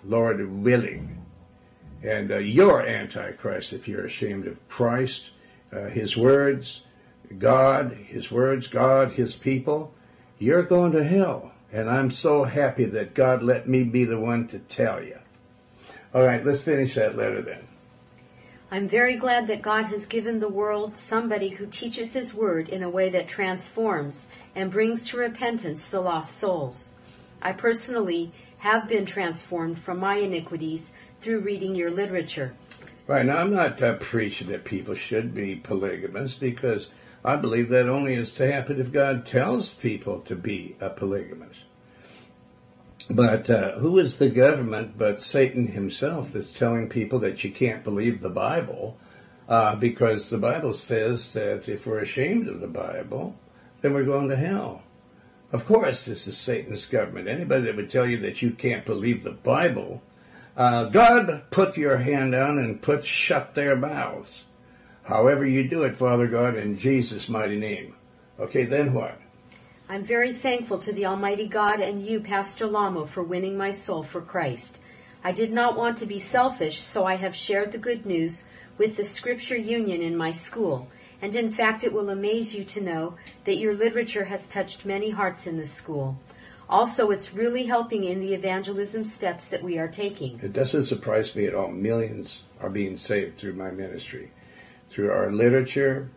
Lord 0.03 0.45
willing. 0.61 1.25
And 2.03 2.31
uh, 2.31 2.37
you're 2.37 2.85
Antichrist 2.85 3.71
if 3.73 3.87
you're 3.87 4.05
ashamed 4.05 4.47
of 4.47 4.67
Christ, 4.67 5.31
uh, 5.71 5.85
His 5.85 6.15
words, 6.15 6.81
God, 7.37 7.93
His 7.93 8.29
words, 8.29 8.67
God, 8.67 9.13
His 9.13 9.35
people. 9.35 9.93
You're 10.39 10.63
going 10.63 10.91
to 10.93 11.03
hell. 11.03 11.51
And 11.71 11.89
I'm 11.89 12.09
so 12.09 12.43
happy 12.43 12.85
that 12.85 13.13
God 13.13 13.43
let 13.43 13.67
me 13.67 13.83
be 13.83 14.05
the 14.05 14.19
one 14.19 14.47
to 14.47 14.59
tell 14.59 15.03
you. 15.03 15.19
All 16.13 16.23
right, 16.23 16.45
let's 16.45 16.61
finish 16.61 16.95
that 16.95 17.17
letter 17.17 17.41
then. 17.41 17.67
I'm 18.71 18.87
very 18.87 19.15
glad 19.15 19.47
that 19.47 19.61
God 19.61 19.83
has 19.85 20.05
given 20.05 20.39
the 20.39 20.49
world 20.49 20.97
somebody 20.97 21.49
who 21.49 21.65
teaches 21.65 22.13
His 22.13 22.33
Word 22.33 22.69
in 22.69 22.81
a 22.81 22.89
way 22.89 23.09
that 23.09 23.27
transforms 23.27 24.27
and 24.55 24.71
brings 24.71 25.09
to 25.09 25.17
repentance 25.17 25.87
the 25.87 26.01
lost 26.01 26.37
souls. 26.37 26.93
I 27.41 27.51
personally 27.51 28.31
have 28.57 28.87
been 28.87 29.05
transformed 29.05 29.77
from 29.77 29.99
my 29.99 30.15
iniquities 30.15 30.93
through 31.19 31.41
reading 31.41 31.75
your 31.75 31.91
literature. 31.91 32.53
Right. 33.07 33.25
Now, 33.25 33.37
I'm 33.37 33.53
not 33.53 33.81
uh, 33.83 33.93
preaching 33.93 34.47
that 34.47 34.63
people 34.63 34.95
should 34.95 35.35
be 35.35 35.55
polygamous 35.55 36.33
because 36.33 36.87
I 37.25 37.37
believe 37.37 37.69
that 37.69 37.89
only 37.89 38.13
is 38.13 38.31
to 38.33 38.51
happen 38.51 38.79
if 38.79 38.91
God 38.91 39.25
tells 39.25 39.73
people 39.73 40.19
to 40.21 40.35
be 40.35 40.75
a 40.79 40.91
polygamist. 40.91 41.63
But 43.09 43.49
uh, 43.49 43.79
who 43.79 43.97
is 43.97 44.17
the 44.17 44.29
government 44.29 44.95
but 44.95 45.23
Satan 45.23 45.65
himself 45.67 46.31
that's 46.31 46.53
telling 46.53 46.87
people 46.87 47.17
that 47.19 47.43
you 47.43 47.49
can't 47.49 47.83
believe 47.83 48.21
the 48.21 48.29
Bible? 48.29 48.97
Uh, 49.49 49.75
because 49.75 50.29
the 50.29 50.37
Bible 50.37 50.73
says 50.73 51.33
that 51.33 51.67
if 51.67 51.87
we're 51.87 51.99
ashamed 51.99 52.47
of 52.47 52.59
the 52.59 52.67
Bible, 52.67 53.35
then 53.81 53.93
we're 53.93 54.03
going 54.03 54.29
to 54.29 54.35
hell. 54.35 54.83
Of 55.51 55.65
course, 55.65 56.05
this 56.05 56.27
is 56.27 56.37
Satan's 56.37 56.85
government. 56.85 57.27
Anybody 57.27 57.63
that 57.65 57.75
would 57.75 57.89
tell 57.89 58.05
you 58.05 58.17
that 58.17 58.43
you 58.43 58.51
can't 58.51 58.85
believe 58.85 59.23
the 59.23 59.31
Bible, 59.31 60.03
uh, 60.55 60.85
God 60.85 61.45
put 61.49 61.75
your 61.75 61.97
hand 61.97 62.33
down 62.33 62.59
and 62.59 62.81
put 62.81 63.03
shut 63.03 63.55
their 63.55 63.75
mouths. 63.75 64.45
However 65.05 65.45
you 65.45 65.67
do 65.67 65.83
it, 65.83 65.97
Father 65.97 66.27
God, 66.27 66.55
in 66.55 66.77
Jesus' 66.77 67.29
mighty 67.29 67.57
name. 67.57 67.95
Okay, 68.39 68.65
then 68.65 68.93
what? 68.93 69.17
I'm 69.87 70.03
very 70.03 70.33
thankful 70.33 70.79
to 70.79 70.91
the 70.91 71.05
Almighty 71.05 71.47
God 71.47 71.79
and 71.79 72.01
you, 72.01 72.19
Pastor 72.19 72.65
Alamo, 72.65 73.05
for 73.05 73.23
winning 73.23 73.57
my 73.57 73.71
soul 73.71 74.03
for 74.03 74.19
Christ. 74.19 74.81
I 75.23 75.31
did 75.31 75.53
not 75.53 75.77
want 75.77 75.97
to 75.99 76.05
be 76.05 76.19
selfish, 76.19 76.79
so 76.79 77.05
I 77.05 77.15
have 77.15 77.35
shared 77.35 77.71
the 77.71 77.77
good 77.77 78.05
news 78.05 78.45
with 78.77 78.97
the 78.97 79.05
Scripture 79.05 79.57
Union 79.57 80.01
in 80.01 80.17
my 80.17 80.31
school 80.31 80.89
and 81.21 81.35
in 81.35 81.49
fact 81.49 81.83
it 81.83 81.93
will 81.93 82.09
amaze 82.09 82.53
you 82.53 82.63
to 82.63 82.81
know 82.81 83.15
that 83.45 83.57
your 83.57 83.73
literature 83.73 84.25
has 84.25 84.47
touched 84.47 84.85
many 84.85 85.09
hearts 85.09 85.47
in 85.47 85.57
this 85.57 85.71
school. 85.71 86.17
Also, 86.67 87.11
it's 87.11 87.33
really 87.33 87.63
helping 87.63 88.03
in 88.03 88.19
the 88.19 88.33
evangelism 88.33 89.03
steps 89.03 89.47
that 89.47 89.63
we 89.63 89.77
are 89.77 89.87
taking. 89.87 90.39
It 90.41 90.53
doesn't 90.53 90.83
surprise 90.83 91.35
me 91.35 91.45
at 91.45 91.53
all. 91.53 91.69
Millions 91.69 92.43
are 92.59 92.69
being 92.69 92.97
saved 92.97 93.37
through 93.37 93.53
my 93.53 93.69
ministry, 93.69 94.31
through 94.89 95.11
our 95.11 95.31
literature, 95.31 96.09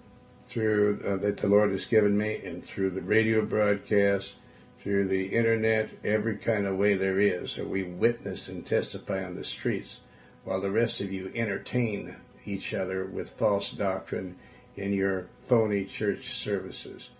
through 0.47 1.01
uh, 1.05 1.17
that 1.17 1.37
the 1.37 1.49
Lord 1.49 1.71
has 1.71 1.85
given 1.85 2.17
me, 2.17 2.41
and 2.45 2.65
through 2.65 2.91
the 2.91 3.03
radio 3.03 3.45
broadcast, 3.45 4.35
through 4.77 5.09
the 5.09 5.27
internet, 5.27 5.91
every 6.05 6.37
kind 6.37 6.67
of 6.67 6.77
way 6.77 6.95
there 6.95 7.19
is. 7.19 7.53
So 7.53 7.65
we 7.65 7.83
witness 7.83 8.49
and 8.49 8.65
testify 8.65 9.25
on 9.25 9.35
the 9.35 9.45
streets, 9.45 10.01
while 10.45 10.61
the 10.61 10.71
rest 10.71 11.01
of 11.01 11.13
you 11.13 11.31
entertain 11.35 12.17
each 12.45 12.73
other 12.73 13.05
with 13.05 13.31
false 13.31 13.71
doctrine 13.71 14.37
in 14.77 14.93
your 14.93 15.27
phony 15.43 15.85
church 15.85 16.39
services. 16.39 17.11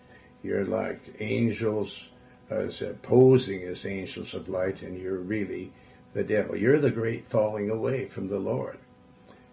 You're 0.43 0.65
like 0.65 1.17
angels 1.19 2.11
as 2.49 2.81
uh, 2.81 2.95
posing 3.03 3.63
as 3.63 3.85
angels 3.85 4.33
of 4.35 4.49
light, 4.49 4.83
and 4.83 4.99
you're 4.99 5.19
really 5.19 5.73
the 6.13 6.25
devil. 6.25 6.57
You're 6.57 6.79
the 6.79 6.91
great 6.91 7.29
falling 7.29 7.71
away 7.71 8.07
from 8.07 8.29
the 8.29 8.39
Lord. 8.39 8.79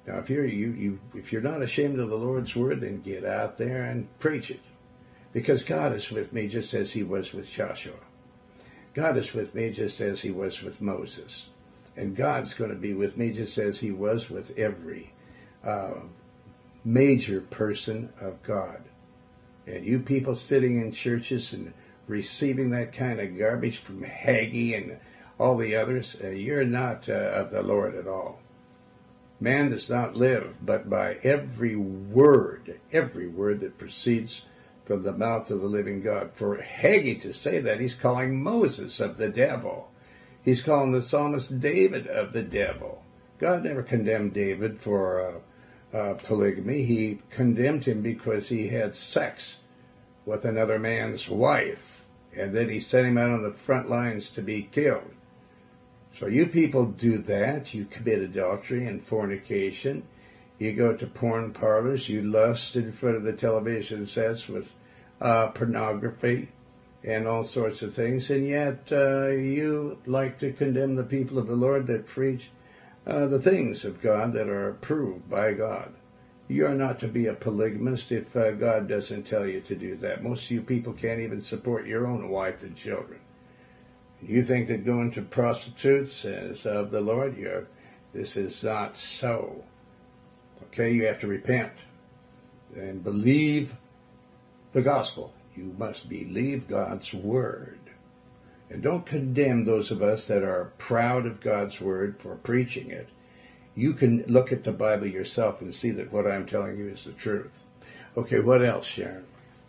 Now, 0.07 0.19
if 0.19 0.29
you're 0.29 0.45
you, 0.45 0.69
you 0.71 0.99
if 1.15 1.31
you're 1.31 1.41
not 1.41 1.63
ashamed 1.63 1.99
of 1.99 2.09
the 2.09 2.15
Lord's 2.15 2.55
word, 2.55 2.81
then 2.81 3.01
get 3.01 3.25
out 3.25 3.57
there 3.57 3.83
and 3.83 4.07
preach 4.19 4.51
it, 4.51 4.61
because 5.33 5.63
God 5.63 5.93
is 5.95 6.11
with 6.11 6.31
me 6.31 6.47
just 6.47 6.73
as 6.73 6.91
He 6.91 7.03
was 7.03 7.33
with 7.33 7.49
Joshua. 7.49 7.95
God 8.93 9.17
is 9.17 9.33
with 9.33 9.55
me 9.55 9.71
just 9.71 9.99
as 10.01 10.21
He 10.21 10.31
was 10.31 10.61
with 10.61 10.79
Moses, 10.79 11.47
and 11.97 12.15
God's 12.15 12.53
going 12.53 12.69
to 12.69 12.75
be 12.75 12.93
with 12.93 13.17
me 13.17 13.31
just 13.31 13.57
as 13.57 13.79
He 13.79 13.91
was 13.91 14.29
with 14.29 14.57
every 14.57 15.11
uh, 15.63 15.95
major 16.83 17.41
person 17.41 18.13
of 18.21 18.41
God. 18.43 18.83
And 19.65 19.83
you 19.83 19.99
people 19.99 20.35
sitting 20.35 20.79
in 20.79 20.91
churches 20.91 21.51
and 21.51 21.73
receiving 22.07 22.69
that 22.69 22.93
kind 22.93 23.19
of 23.19 23.35
garbage 23.35 23.79
from 23.79 24.03
Hagee 24.03 24.77
and 24.77 24.99
all 25.39 25.57
the 25.57 25.75
others, 25.75 26.15
uh, 26.23 26.27
you're 26.27 26.63
not 26.63 27.09
uh, 27.09 27.13
of 27.13 27.49
the 27.49 27.63
Lord 27.63 27.95
at 27.95 28.07
all. 28.07 28.39
Man 29.39 29.69
does 29.69 29.89
not 29.89 30.15
live 30.15 30.57
but 30.61 30.89
by 30.89 31.15
every 31.23 31.75
word, 31.75 32.79
every 32.91 33.27
word 33.27 33.59
that 33.59 33.77
proceeds 33.77 34.43
from 34.85 35.03
the 35.03 35.11
mouth 35.11 35.49
of 35.51 35.61
the 35.61 35.67
living 35.67 36.01
God. 36.01 36.31
For 36.33 36.57
Hagee 36.57 37.19
to 37.21 37.33
say 37.33 37.59
that, 37.59 37.79
he's 37.79 37.95
calling 37.95 38.41
Moses 38.41 38.99
of 38.99 39.17
the 39.17 39.29
devil. 39.29 39.91
He's 40.43 40.61
calling 40.61 40.91
the 40.91 41.01
psalmist 41.01 41.59
David 41.59 42.07
of 42.07 42.31
the 42.31 42.43
devil. 42.43 43.03
God 43.39 43.63
never 43.63 43.83
condemned 43.83 44.33
David 44.33 44.79
for 44.79 45.43
uh, 45.93 45.97
uh, 45.97 46.13
polygamy. 46.15 46.83
He 46.83 47.19
condemned 47.31 47.85
him 47.85 48.01
because 48.01 48.49
he 48.49 48.67
had 48.67 48.95
sex 48.95 49.57
with 50.25 50.45
another 50.45 50.79
man's 50.79 51.27
wife, 51.27 52.05
and 52.35 52.53
then 52.53 52.69
he 52.69 52.79
sent 52.79 53.07
him 53.07 53.17
out 53.17 53.31
on 53.31 53.43
the 53.43 53.51
front 53.51 53.89
lines 53.89 54.29
to 54.31 54.41
be 54.41 54.63
killed. 54.63 55.11
So 56.15 56.27
you 56.27 56.47
people 56.47 56.85
do 56.85 57.17
that. 57.17 57.73
You 57.73 57.83
commit 57.83 58.19
adultery 58.19 58.87
and 58.87 59.03
fornication. 59.03 60.03
You 60.57 60.71
go 60.71 60.95
to 60.95 61.07
porn 61.07 61.51
parlors. 61.51 62.07
You 62.07 62.21
lust 62.21 62.77
in 62.77 62.93
front 62.93 63.17
of 63.17 63.23
the 63.23 63.33
television 63.33 64.05
sets 64.05 64.47
with 64.47 64.73
uh, 65.19 65.47
pornography 65.47 66.47
and 67.03 67.27
all 67.27 67.43
sorts 67.43 67.81
of 67.81 67.93
things. 67.93 68.29
And 68.29 68.47
yet 68.47 68.87
uh, 68.93 69.27
you 69.27 69.97
like 70.05 70.37
to 70.39 70.53
condemn 70.53 70.95
the 70.95 71.03
people 71.03 71.37
of 71.37 71.47
the 71.47 71.55
Lord 71.55 71.87
that 71.87 72.05
preach 72.05 72.49
uh, 73.05 73.27
the 73.27 73.41
things 73.41 73.83
of 73.83 74.01
God 74.01 74.31
that 74.33 74.47
are 74.47 74.69
approved 74.69 75.29
by 75.29 75.51
God. 75.51 75.93
You 76.47 76.65
are 76.65 76.75
not 76.75 76.99
to 76.99 77.09
be 77.09 77.27
a 77.27 77.33
polygamist 77.33 78.13
if 78.13 78.33
uh, 78.37 78.51
God 78.51 78.87
doesn't 78.87 79.23
tell 79.23 79.45
you 79.45 79.59
to 79.61 79.75
do 79.75 79.97
that. 79.97 80.23
Most 80.23 80.45
of 80.45 80.51
you 80.51 80.61
people 80.61 80.93
can't 80.93 81.19
even 81.19 81.41
support 81.41 81.85
your 81.85 82.07
own 82.07 82.29
wife 82.29 82.63
and 82.63 82.75
children. 82.75 83.19
You 84.21 84.41
think 84.41 84.67
that 84.67 84.85
going 84.85 85.11
to 85.11 85.21
prostitutes 85.21 86.25
is 86.25 86.65
of 86.65 86.91
the 86.91 87.01
Lord? 87.01 87.37
You're 87.37 87.67
This 88.13 88.37
is 88.37 88.63
not 88.63 88.95
so. 88.95 89.63
Okay, 90.63 90.93
you 90.93 91.05
have 91.05 91.19
to 91.19 91.27
repent 91.27 91.71
and 92.75 93.03
believe 93.03 93.75
the 94.71 94.81
gospel. 94.81 95.33
You 95.55 95.75
must 95.77 96.09
believe 96.09 96.67
God's 96.67 97.13
word. 97.13 97.79
And 98.69 98.81
don't 98.81 99.05
condemn 99.05 99.63
those 99.63 99.91
of 99.91 100.01
us 100.01 100.27
that 100.27 100.43
are 100.43 100.71
proud 100.77 101.25
of 101.25 101.39
God's 101.39 101.79
word 101.79 102.19
for 102.19 102.35
preaching 102.35 102.89
it. 102.89 103.07
You 103.75 103.93
can 103.93 104.23
look 104.27 104.51
at 104.51 104.63
the 104.63 104.71
Bible 104.71 105.07
yourself 105.07 105.61
and 105.61 105.73
see 105.73 105.91
that 105.91 106.11
what 106.11 106.25
I'm 106.25 106.45
telling 106.45 106.77
you 106.77 106.87
is 106.87 107.03
the 107.03 107.11
truth. 107.11 107.61
Okay, 108.17 108.39
what 108.39 108.63
else, 108.63 108.85
Sharon? 108.85 109.25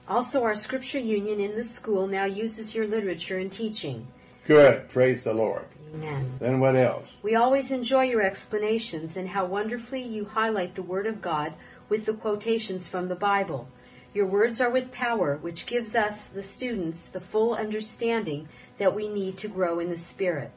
Also, 0.08 0.44
our 0.44 0.54
scripture 0.54 1.00
union 1.00 1.40
in 1.40 1.56
the 1.56 1.64
school 1.64 2.06
now 2.06 2.24
uses 2.24 2.74
your 2.74 2.86
literature 2.86 3.38
in 3.38 3.50
teaching. 3.50 4.06
Good. 4.46 4.88
Praise 4.88 5.24
the 5.24 5.34
Lord. 5.34 5.64
Amen. 5.94 6.36
Then 6.38 6.60
what 6.60 6.76
else? 6.76 7.08
We 7.22 7.34
always 7.34 7.72
enjoy 7.72 8.04
your 8.04 8.22
explanations 8.22 9.16
and 9.16 9.28
how 9.28 9.46
wonderfully 9.46 10.02
you 10.02 10.24
highlight 10.24 10.76
the 10.76 10.82
Word 10.82 11.06
of 11.06 11.20
God 11.20 11.52
with 11.88 12.06
the 12.06 12.14
quotations 12.14 12.86
from 12.86 13.08
the 13.08 13.16
Bible. 13.16 13.68
Your 14.14 14.26
words 14.26 14.60
are 14.60 14.70
with 14.70 14.92
power, 14.92 15.36
which 15.36 15.66
gives 15.66 15.96
us, 15.96 16.28
the 16.28 16.42
students, 16.42 17.08
the 17.08 17.20
full 17.20 17.54
understanding 17.54 18.48
that 18.78 18.94
we 18.94 19.08
need 19.08 19.36
to 19.38 19.48
grow 19.48 19.80
in 19.80 19.88
the 19.88 19.96
Spirit. 19.96 20.52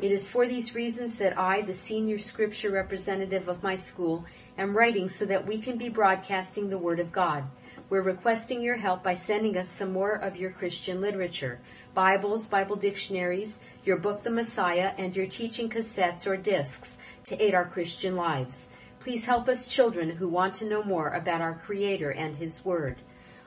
It 0.00 0.10
is 0.10 0.26
for 0.26 0.46
these 0.46 0.74
reasons 0.74 1.18
that 1.18 1.38
I, 1.38 1.60
the 1.60 1.74
senior 1.74 2.18
scripture 2.18 2.70
representative 2.70 3.48
of 3.48 3.62
my 3.62 3.76
school, 3.76 4.24
am 4.56 4.76
writing 4.76 5.08
so 5.08 5.26
that 5.26 5.46
we 5.46 5.60
can 5.60 5.76
be 5.76 5.88
broadcasting 5.88 6.68
the 6.68 6.78
Word 6.78 6.98
of 6.98 7.12
God. 7.12 7.44
We're 7.90 8.00
requesting 8.00 8.62
your 8.62 8.76
help 8.76 9.02
by 9.02 9.12
sending 9.12 9.58
us 9.58 9.68
some 9.68 9.92
more 9.92 10.14
of 10.14 10.38
your 10.38 10.50
Christian 10.50 11.02
literature 11.02 11.60
Bibles, 11.92 12.46
Bible 12.46 12.76
dictionaries, 12.76 13.58
your 13.84 13.98
book, 13.98 14.22
The 14.22 14.30
Messiah, 14.30 14.92
and 14.96 15.14
your 15.14 15.26
teaching 15.26 15.68
cassettes 15.68 16.26
or 16.26 16.38
discs 16.38 16.96
to 17.24 17.44
aid 17.44 17.54
our 17.54 17.66
Christian 17.66 18.16
lives. 18.16 18.68
Please 19.00 19.26
help 19.26 19.48
us 19.48 19.68
children 19.68 20.08
who 20.08 20.28
want 20.28 20.54
to 20.54 20.64
know 20.64 20.82
more 20.82 21.10
about 21.10 21.42
our 21.42 21.56
Creator 21.56 22.10
and 22.10 22.34
His 22.34 22.64
Word. 22.64 22.96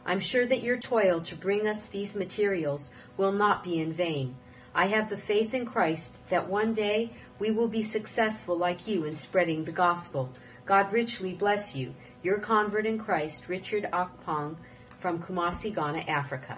I'm 0.06 0.19
sure 0.19 0.45
that 0.45 0.62
your 0.62 0.78
toil 0.78 1.19
to 1.21 1.36
bring 1.36 1.67
us 1.67 1.88
these 1.88 2.15
materials 2.15 2.91
will 3.17 3.32
not 3.32 3.63
be 3.63 3.82
in 3.82 3.91
vain. 3.91 4.36
I 4.76 4.86
have 4.86 5.10
the 5.10 5.17
faith 5.17 5.56
in 5.56 5.65
Christ 5.65 6.19
that 6.30 6.47
one 6.47 6.73
day 6.73 7.10
we 7.39 7.50
will 7.50 7.67
be 7.67 7.82
successful 7.82 8.56
like 8.56 8.88
you 8.88 9.04
in 9.06 9.15
spreading 9.15 9.63
the 9.63 9.71
gospel. 9.71 10.30
God 10.67 10.93
richly 10.93 11.34
bless 11.34 11.76
you. 11.76 11.95
Your 12.28 12.40
convert 12.40 12.86
in 12.86 12.98
Christ, 12.98 13.48
Richard 13.48 13.88
Akpong 13.94 14.58
from 15.00 15.24
Kumasi, 15.24 15.74
Ghana, 15.74 16.00
Africa. 16.10 16.58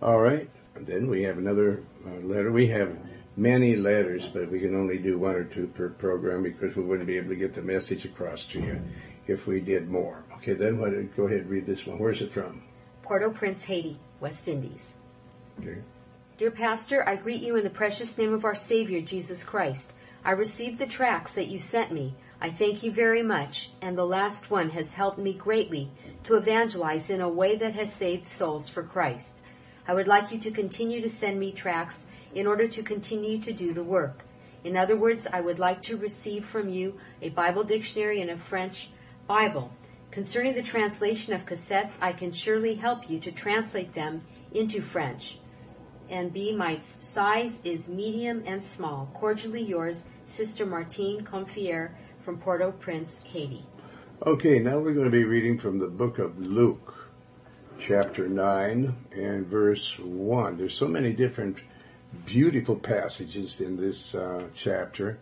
All 0.00 0.18
right. 0.18 0.48
And 0.74 0.86
then 0.86 1.10
we 1.10 1.24
have 1.24 1.36
another 1.36 1.82
uh, 2.06 2.20
letter. 2.20 2.50
We 2.50 2.68
have 2.68 2.96
many 3.36 3.76
letters, 3.76 4.26
but 4.28 4.50
we 4.50 4.60
can 4.60 4.74
only 4.74 4.96
do 4.96 5.18
one 5.18 5.34
or 5.34 5.44
two 5.44 5.66
per 5.66 5.90
program 5.90 6.42
because 6.42 6.74
we 6.74 6.84
wouldn't 6.84 7.06
be 7.06 7.18
able 7.18 7.28
to 7.28 7.36
get 7.36 7.52
the 7.52 7.60
message 7.60 8.06
across 8.06 8.46
to 8.46 8.60
you 8.60 8.80
if 9.26 9.46
we 9.46 9.60
did 9.60 9.90
more. 9.90 10.24
Okay, 10.36 10.54
then 10.54 10.78
what, 10.78 10.92
go 11.18 11.24
ahead 11.24 11.40
and 11.40 11.50
read 11.50 11.66
this 11.66 11.86
one. 11.86 11.98
Where's 11.98 12.22
it 12.22 12.32
from? 12.32 12.62
Port-au-Prince, 13.02 13.64
Haiti, 13.64 14.00
West 14.20 14.48
Indies. 14.48 14.96
Okay. 15.60 15.82
Dear 16.38 16.50
Pastor, 16.50 17.06
I 17.06 17.16
greet 17.16 17.42
you 17.42 17.56
in 17.56 17.64
the 17.64 17.68
precious 17.68 18.16
name 18.16 18.32
of 18.32 18.46
our 18.46 18.54
Savior, 18.54 19.02
Jesus 19.02 19.44
Christ. 19.44 19.92
I 20.24 20.32
received 20.32 20.78
the 20.78 20.86
tracts 20.86 21.32
that 21.32 21.48
you 21.48 21.58
sent 21.58 21.90
me. 21.90 22.14
I 22.40 22.50
thank 22.50 22.84
you 22.84 22.92
very 22.92 23.24
much, 23.24 23.70
and 23.80 23.98
the 23.98 24.06
last 24.06 24.52
one 24.52 24.70
has 24.70 24.94
helped 24.94 25.18
me 25.18 25.34
greatly 25.34 25.90
to 26.22 26.36
evangelize 26.36 27.10
in 27.10 27.20
a 27.20 27.28
way 27.28 27.56
that 27.56 27.74
has 27.74 27.92
saved 27.92 28.28
souls 28.28 28.68
for 28.68 28.84
Christ. 28.84 29.42
I 29.86 29.94
would 29.94 30.06
like 30.06 30.30
you 30.30 30.38
to 30.38 30.52
continue 30.52 31.00
to 31.00 31.08
send 31.08 31.40
me 31.40 31.50
tracts 31.50 32.06
in 32.36 32.46
order 32.46 32.68
to 32.68 32.84
continue 32.84 33.40
to 33.40 33.52
do 33.52 33.72
the 33.72 33.82
work. 33.82 34.24
In 34.62 34.76
other 34.76 34.96
words, 34.96 35.26
I 35.26 35.40
would 35.40 35.58
like 35.58 35.82
to 35.82 35.96
receive 35.96 36.44
from 36.44 36.68
you 36.68 36.98
a 37.20 37.30
Bible 37.30 37.64
dictionary 37.64 38.20
and 38.20 38.30
a 38.30 38.36
French 38.36 38.90
Bible. 39.26 39.72
Concerning 40.12 40.54
the 40.54 40.62
translation 40.62 41.32
of 41.32 41.46
cassettes, 41.46 41.98
I 42.00 42.12
can 42.12 42.30
surely 42.30 42.74
help 42.74 43.10
you 43.10 43.18
to 43.20 43.32
translate 43.32 43.92
them 43.92 44.22
into 44.52 44.82
French. 44.82 45.40
And 46.10 46.32
B, 46.32 46.54
my 46.54 46.80
size 47.00 47.58
is 47.64 47.88
medium 47.88 48.42
and 48.46 48.62
small. 48.62 49.08
Cordially 49.14 49.62
yours, 49.62 50.04
Sister 50.26 50.66
Martine 50.66 51.22
Confier 51.22 51.90
from 52.24 52.38
Port-au-Prince, 52.38 53.20
Haiti. 53.24 53.64
Okay, 54.24 54.60
now 54.60 54.78
we're 54.78 54.94
going 54.94 55.06
to 55.06 55.10
be 55.10 55.24
reading 55.24 55.58
from 55.58 55.78
the 55.78 55.88
book 55.88 56.18
of 56.18 56.38
Luke, 56.38 57.10
chapter 57.78 58.28
9 58.28 58.94
and 59.16 59.46
verse 59.46 59.98
1. 59.98 60.56
There's 60.56 60.74
so 60.74 60.86
many 60.86 61.12
different 61.12 61.58
beautiful 62.24 62.76
passages 62.76 63.60
in 63.60 63.76
this 63.76 64.14
uh, 64.14 64.44
chapter, 64.54 65.18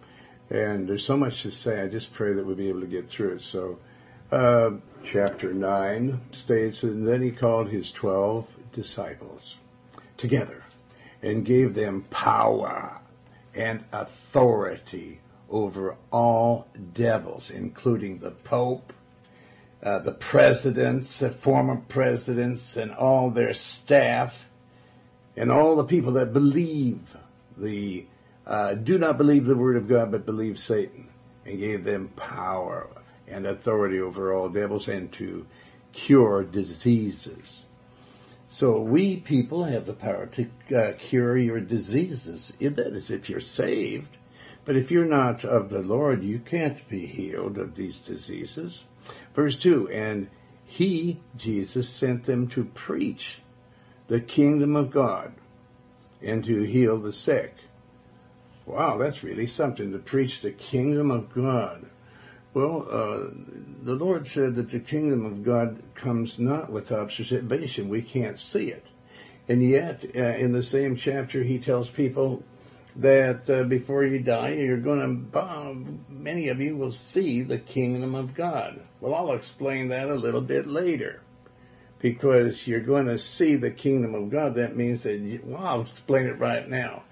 and 0.51 0.87
there's 0.87 1.05
so 1.05 1.17
much 1.17 1.43
to 1.43 1.51
say. 1.51 1.81
I 1.81 1.89
just 1.89 2.13
pray 2.13 2.35
that 2.35 2.45
we'll 2.45 2.57
be 2.57 2.69
able 2.69 2.83
to 2.83 2.87
get 2.87 3.09
through 3.09 3.37
it. 3.37 3.43
So, 3.43 3.79
uh, 4.31 4.73
chapter 5.03 5.55
9 5.55 6.21
states, 6.33 6.83
And 6.83 7.09
then 7.09 7.23
he 7.23 7.31
called 7.31 7.69
his 7.69 7.91
twelve 7.91 8.55
disciples 8.73 9.57
together 10.19 10.63
and 11.23 11.45
gave 11.45 11.75
them 11.75 12.05
power 12.11 13.00
and 13.55 13.85
authority 13.93 15.21
over 15.49 15.97
all 16.13 16.67
devils, 16.95 17.51
including 17.51 18.19
the 18.19 18.31
Pope, 18.31 18.93
uh, 19.83 19.99
the 19.99 20.13
presidents, 20.13 21.23
uh, 21.23 21.31
former 21.31 21.77
presidents, 21.77 22.77
and 22.77 22.93
all 22.93 23.31
their 23.31 23.53
staff, 23.53 24.49
and 25.37 25.51
all 25.51 25.77
the 25.77 25.85
people 25.85 26.13
that 26.13 26.33
believe 26.33 27.17
the 27.57 28.07
uh, 28.47 28.75
do 28.75 28.99
not 28.99 29.17
believe 29.19 29.45
the 29.45 29.57
word 29.57 29.77
of 29.77 29.89
God, 29.89 30.11
but 30.11 30.27
believe 30.27 30.59
Satan, 30.59 31.09
and 31.47 31.59
gave 31.59 31.85
them 31.85 32.09
power 32.17 32.89
and 33.29 33.47
authority 33.47 34.01
over 34.01 34.33
all 34.33 34.49
devils 34.49 34.89
and 34.89 35.11
to 35.13 35.47
cure 35.93 36.43
diseases. 36.43 37.63
So 38.53 38.81
we 38.81 39.17
people 39.17 39.63
have 39.63 39.87
the 39.87 39.93
power 39.93 40.27
to 40.27 40.51
uh, 40.77 40.93
cure 40.99 41.39
your 41.39 41.61
diseases. 41.61 42.53
That 42.59 42.79
is, 42.79 43.09
if 43.09 43.31
you're 43.31 43.39
saved. 43.39 44.19
But 44.65 44.75
if 44.75 44.91
you're 44.91 45.05
not 45.05 45.45
of 45.45 45.71
the 45.71 45.83
Lord, 45.83 46.25
you 46.25 46.41
can't 46.41 46.87
be 46.89 47.07
healed 47.07 47.59
of 47.59 47.77
these 47.77 47.99
diseases. 47.99 48.83
Verse 49.35 49.55
2 49.55 49.89
And 49.91 50.29
he, 50.65 51.21
Jesus, 51.37 51.89
sent 51.89 52.25
them 52.25 52.49
to 52.49 52.65
preach 52.65 53.39
the 54.09 54.21
kingdom 54.21 54.75
of 54.75 54.91
God 54.91 55.33
and 56.21 56.45
to 56.45 56.63
heal 56.63 56.99
the 56.99 57.13
sick. 57.13 57.55
Wow, 58.67 58.99
that's 58.99 59.23
really 59.23 59.47
something 59.47 59.93
to 59.93 59.99
preach 60.01 60.41
the 60.41 60.51
kingdom 60.51 61.13
of 61.13 61.33
God. 61.33 61.87
Well, 62.53 62.87
uh, 62.91 63.31
the 63.83 63.95
Lord 63.95 64.27
said 64.27 64.57
that 64.57 64.71
the 64.71 64.81
kingdom 64.81 65.25
of 65.25 65.45
God 65.45 65.81
comes 65.95 66.39
not 66.39 66.71
with 66.71 66.91
observation. 66.91 67.89
We 67.89 68.03
can't 68.03 68.39
see 68.39 68.71
it. 68.71 68.91
And 69.49 69.63
yet, 69.63 70.05
uh, 70.17 70.19
in 70.19 70.53
the 70.53 70.63
same 70.63 70.97
chapter, 70.97 71.43
he 71.43 71.59
tells 71.59 71.91
people 71.91 72.43
that 72.97 73.49
uh, 73.49 73.63
before 73.65 74.05
you 74.05 74.21
die, 74.21 74.51
you're 74.55 74.79
going 74.79 75.31
to, 75.33 76.13
many 76.13 76.49
of 76.49 76.61
you 76.61 76.77
will 76.77 76.91
see 76.93 77.43
the 77.43 77.59
kingdom 77.59 78.17
of 78.17 78.35
God. 78.35 78.81
Well, 79.01 79.15
I'll 79.15 79.33
explain 79.33 79.89
that 79.89 80.09
a 80.09 80.15
little 80.15 80.41
bit 80.41 80.67
later. 80.67 81.21
Because 82.01 82.67
you're 82.67 82.81
going 82.81 83.07
to 83.07 83.19
see 83.19 83.57
the 83.57 83.71
kingdom 83.71 84.15
of 84.15 84.31
God. 84.31 84.55
That 84.55 84.75
means 84.75 85.03
that, 85.03 85.19
you, 85.19 85.41
well, 85.45 85.65
I'll 85.65 85.83
explain 85.83 86.27
it 86.27 86.39
right 86.39 86.69
now. 86.69 87.03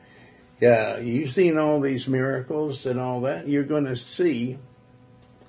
Yeah, 0.60 0.98
you've 0.98 1.30
seen 1.30 1.58
all 1.58 1.80
these 1.80 2.08
miracles 2.08 2.86
and 2.86 2.98
all 2.98 3.20
that. 3.20 3.46
You're 3.46 3.64
going 3.64 3.84
to 3.84 3.96
see 3.96 4.58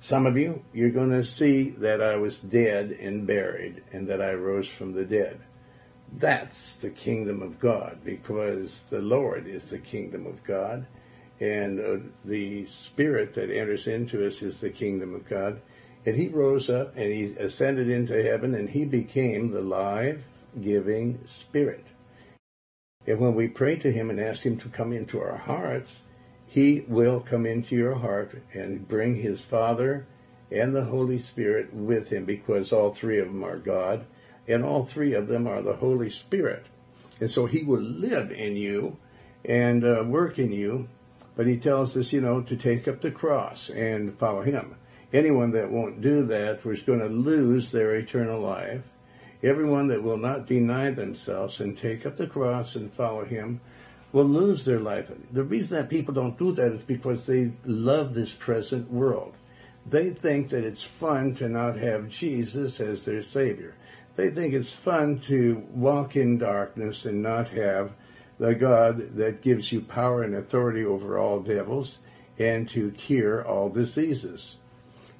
some 0.00 0.26
of 0.26 0.36
you, 0.36 0.64
you're 0.72 0.90
going 0.90 1.10
to 1.10 1.24
see 1.24 1.70
that 1.70 2.02
I 2.02 2.16
was 2.16 2.38
dead 2.38 2.90
and 2.90 3.26
buried 3.26 3.82
and 3.92 4.08
that 4.08 4.22
I 4.22 4.32
rose 4.32 4.68
from 4.68 4.92
the 4.92 5.04
dead. 5.04 5.38
That's 6.16 6.74
the 6.76 6.90
kingdom 6.90 7.42
of 7.42 7.60
God 7.60 7.98
because 8.02 8.82
the 8.90 9.00
Lord 9.00 9.46
is 9.46 9.70
the 9.70 9.78
kingdom 9.78 10.26
of 10.26 10.42
God 10.42 10.86
and 11.38 11.80
uh, 11.80 11.96
the 12.24 12.66
spirit 12.66 13.34
that 13.34 13.50
enters 13.50 13.86
into 13.86 14.26
us 14.26 14.42
is 14.42 14.60
the 14.60 14.70
kingdom 14.70 15.14
of 15.14 15.28
God. 15.28 15.60
And 16.06 16.16
he 16.16 16.28
rose 16.28 16.70
up 16.70 16.96
and 16.96 17.12
he 17.12 17.34
ascended 17.36 17.88
into 17.88 18.22
heaven 18.22 18.54
and 18.54 18.68
he 18.68 18.86
became 18.86 19.50
the 19.50 19.60
life 19.60 20.26
giving 20.60 21.20
spirit. 21.26 21.84
And 23.06 23.20
when 23.20 23.34
we 23.34 23.48
pray 23.48 23.76
to 23.76 23.92
him 23.92 24.10
and 24.10 24.20
ask 24.20 24.44
him 24.44 24.56
to 24.58 24.68
come 24.68 24.92
into 24.92 25.20
our 25.20 25.36
hearts, 25.36 26.00
he 26.50 26.84
will 26.88 27.20
come 27.20 27.46
into 27.46 27.76
your 27.76 27.94
heart 27.94 28.34
and 28.52 28.88
bring 28.88 29.14
his 29.14 29.44
Father 29.44 30.04
and 30.50 30.74
the 30.74 30.84
Holy 30.84 31.20
Spirit 31.20 31.72
with 31.72 32.08
him 32.08 32.24
because 32.24 32.72
all 32.72 32.92
three 32.92 33.20
of 33.20 33.28
them 33.28 33.44
are 33.44 33.56
God 33.56 34.04
and 34.48 34.64
all 34.64 34.84
three 34.84 35.14
of 35.14 35.28
them 35.28 35.46
are 35.46 35.62
the 35.62 35.76
Holy 35.76 36.10
Spirit. 36.10 36.66
And 37.20 37.30
so 37.30 37.46
he 37.46 37.62
will 37.62 37.80
live 37.80 38.32
in 38.32 38.56
you 38.56 38.96
and 39.44 39.84
uh, 39.84 40.02
work 40.04 40.40
in 40.40 40.50
you. 40.50 40.88
But 41.36 41.46
he 41.46 41.56
tells 41.56 41.96
us, 41.96 42.12
you 42.12 42.20
know, 42.20 42.40
to 42.40 42.56
take 42.56 42.88
up 42.88 43.00
the 43.00 43.12
cross 43.12 43.70
and 43.70 44.18
follow 44.18 44.42
him. 44.42 44.74
Anyone 45.12 45.52
that 45.52 45.70
won't 45.70 46.00
do 46.00 46.26
that 46.26 46.66
is 46.66 46.82
going 46.82 46.98
to 46.98 47.06
lose 47.06 47.70
their 47.70 47.94
eternal 47.94 48.40
life. 48.40 48.82
Everyone 49.40 49.86
that 49.86 50.02
will 50.02 50.18
not 50.18 50.46
deny 50.46 50.90
themselves 50.90 51.60
and 51.60 51.76
take 51.76 52.04
up 52.04 52.16
the 52.16 52.26
cross 52.26 52.74
and 52.74 52.92
follow 52.92 53.24
him 53.24 53.60
will 54.12 54.24
lose 54.24 54.64
their 54.64 54.80
life. 54.80 55.12
The 55.32 55.44
reason 55.44 55.76
that 55.76 55.88
people 55.88 56.14
don't 56.14 56.38
do 56.38 56.52
that 56.52 56.72
is 56.72 56.82
because 56.82 57.26
they 57.26 57.52
love 57.64 58.14
this 58.14 58.34
present 58.34 58.90
world. 58.90 59.34
They 59.88 60.10
think 60.10 60.50
that 60.50 60.64
it's 60.64 60.84
fun 60.84 61.34
to 61.36 61.48
not 61.48 61.76
have 61.76 62.08
Jesus 62.08 62.80
as 62.80 63.04
their 63.04 63.22
Savior. 63.22 63.74
They 64.16 64.30
think 64.30 64.52
it's 64.52 64.72
fun 64.72 65.18
to 65.20 65.64
walk 65.72 66.16
in 66.16 66.38
darkness 66.38 67.06
and 67.06 67.22
not 67.22 67.48
have 67.50 67.92
the 68.38 68.54
God 68.54 69.16
that 69.16 69.42
gives 69.42 69.70
you 69.70 69.80
power 69.80 70.22
and 70.22 70.34
authority 70.34 70.84
over 70.84 71.18
all 71.18 71.40
devils 71.40 71.98
and 72.38 72.66
to 72.68 72.90
cure 72.90 73.46
all 73.46 73.68
diseases. 73.68 74.56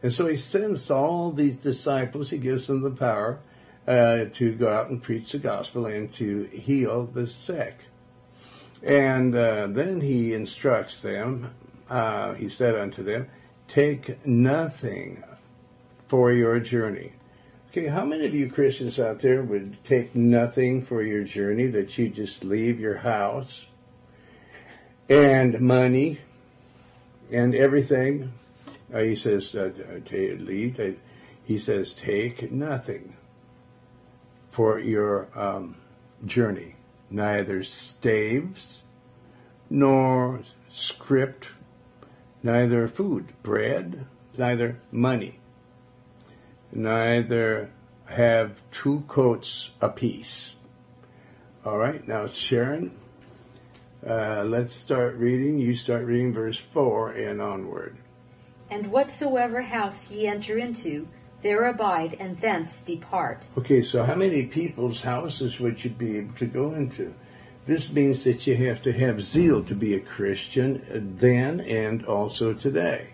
And 0.03 0.13
so 0.13 0.27
he 0.27 0.37
sends 0.37 0.91
all 0.91 1.31
these 1.31 1.57
disciples, 1.57 2.31
he 2.31 2.39
gives 2.39 2.67
them 2.67 2.81
the 2.81 2.91
power 2.91 3.39
uh, 3.87 4.27
to 4.33 4.55
go 4.55 4.73
out 4.73 4.89
and 4.89 5.03
preach 5.03 5.33
the 5.33 5.39
gospel 5.39 5.87
and 5.87 6.11
to 6.15 6.45
heal 6.45 7.07
the 7.07 7.27
sick. 7.27 7.77
And 8.83 9.35
uh, 9.35 9.67
then 9.69 10.01
he 10.01 10.33
instructs 10.33 11.03
them, 11.03 11.53
uh, 11.89 12.35
he 12.35 12.49
said 12.49 12.75
unto 12.75 13.03
them, 13.03 13.29
Take 13.69 14.27
nothing 14.27 15.23
for 16.09 16.33
your 16.33 16.59
journey. 16.61 17.13
Okay, 17.71 17.87
how 17.87 18.05
many 18.05 18.27
of 18.27 18.35
you 18.35 18.51
Christians 18.51 18.99
out 18.99 19.21
there 19.21 19.43
would 19.43 19.85
take 19.85 20.17
nothing 20.17 20.83
for 20.83 21.03
your 21.03 21.23
journey, 21.23 21.69
that 21.69 21.97
you 21.97 22.09
just 22.09 22.43
leave 22.43 22.81
your 22.81 22.97
house 22.97 23.65
and 25.09 25.61
money 25.61 26.19
and 27.31 27.55
everything? 27.55 28.33
Uh, 28.93 28.99
he 29.01 29.15
says, 29.15 29.55
uh, 29.55 29.71
leave. 30.11 30.81
Uh, 30.81 30.91
he 31.45 31.59
says, 31.61 31.93
take 31.93 32.51
nothing 32.51 33.15
for 34.51 34.81
your 34.81 35.29
um, 35.39 35.77
journey, 36.27 36.75
neither 37.11 37.63
staves 37.63 38.83
nor 39.69 40.41
scrip, 40.69 41.45
neither 42.43 42.89
food, 42.89 43.33
bread, 43.43 44.07
neither 44.39 44.79
money 44.91 45.41
neither 46.73 47.71
have 48.07 48.61
two 48.71 49.05
coats 49.09 49.71
apiece. 49.81 50.55
All 51.65 51.79
right, 51.79 52.07
now 52.07 52.27
Sharon, 52.27 52.93
uh, 54.07 54.45
let's 54.45 54.75
start 54.75 55.17
reading. 55.17 55.59
You 55.59 55.75
start 55.75 56.05
reading 56.07 56.33
verse 56.33 56.59
4 56.59 57.13
and 57.13 57.43
onward. 57.43 57.97
And 58.71 58.87
whatsoever 58.87 59.61
house 59.63 60.11
ye 60.11 60.27
enter 60.27 60.57
into, 60.57 61.09
there 61.43 61.65
abide, 61.65 62.17
and 62.21 62.37
thence 62.39 62.81
depart. 62.81 63.45
Okay, 63.57 63.83
so 63.83 64.05
how 64.05 64.15
many 64.15 64.47
people's 64.47 65.03
houses 65.03 65.59
would 65.59 65.83
you 65.83 65.91
be 65.91 66.19
able 66.19 66.35
to 66.35 66.47
go 66.47 66.73
into? 66.73 67.15
This 67.67 67.91
means 67.91 68.25
that 68.25 68.47
you 68.47 68.57
have 68.57 68.83
to 68.83 68.93
have 68.93 69.23
zeal 69.23 69.63
to 69.65 69.75
be 69.75 69.95
a 69.95 70.01
Christian 70.01 70.83
uh, 70.93 70.99
then 71.19 71.61
and 71.61 72.05
also 72.05 72.53
today. 72.53 73.11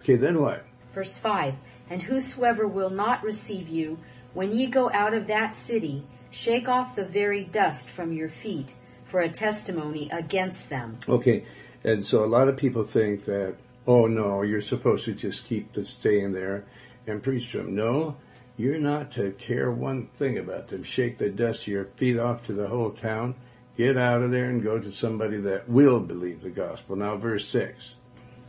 Okay, 0.00 0.16
then 0.16 0.40
what? 0.40 0.64
Verse 0.92 1.18
5 1.18 1.54
and 1.90 2.02
whosoever 2.02 2.66
will 2.66 2.90
not 2.90 3.22
receive 3.22 3.68
you, 3.68 3.98
when 4.34 4.50
ye 4.50 4.66
go 4.66 4.90
out 4.92 5.14
of 5.14 5.26
that 5.26 5.54
city, 5.54 6.04
shake 6.30 6.68
off 6.68 6.94
the 6.94 7.04
very 7.04 7.44
dust 7.44 7.88
from 7.88 8.12
your 8.12 8.28
feet 8.28 8.74
for 9.04 9.20
a 9.20 9.28
testimony 9.28 10.08
against 10.12 10.68
them. 10.68 10.98
Okay, 11.08 11.44
and 11.84 12.04
so 12.04 12.24
a 12.24 12.26
lot 12.26 12.48
of 12.48 12.56
people 12.56 12.82
think 12.82 13.24
that, 13.24 13.56
oh 13.86 14.06
no, 14.06 14.42
you're 14.42 14.60
supposed 14.60 15.06
to 15.06 15.14
just 15.14 15.44
keep 15.44 15.72
the 15.72 15.84
staying 15.84 16.32
there 16.32 16.64
and 17.08 17.22
preach 17.22 17.52
to 17.52 17.58
them. 17.58 17.74
No, 17.74 18.16
you're 18.56 18.78
not 18.78 19.12
to 19.12 19.32
care 19.32 19.70
one 19.70 20.08
thing 20.16 20.38
about 20.38 20.68
them. 20.68 20.82
Shake 20.82 21.18
the 21.18 21.30
dust 21.30 21.62
of 21.62 21.68
your 21.68 21.84
feet 21.96 22.18
off 22.18 22.44
to 22.44 22.52
the 22.52 22.68
whole 22.68 22.90
town. 22.90 23.34
Get 23.76 23.96
out 23.96 24.22
of 24.22 24.30
there 24.30 24.50
and 24.50 24.62
go 24.62 24.78
to 24.78 24.92
somebody 24.92 25.38
that 25.38 25.68
will 25.68 26.00
believe 26.00 26.40
the 26.40 26.50
gospel. 26.50 26.96
Now, 26.96 27.16
verse 27.16 27.48
6. 27.48 27.94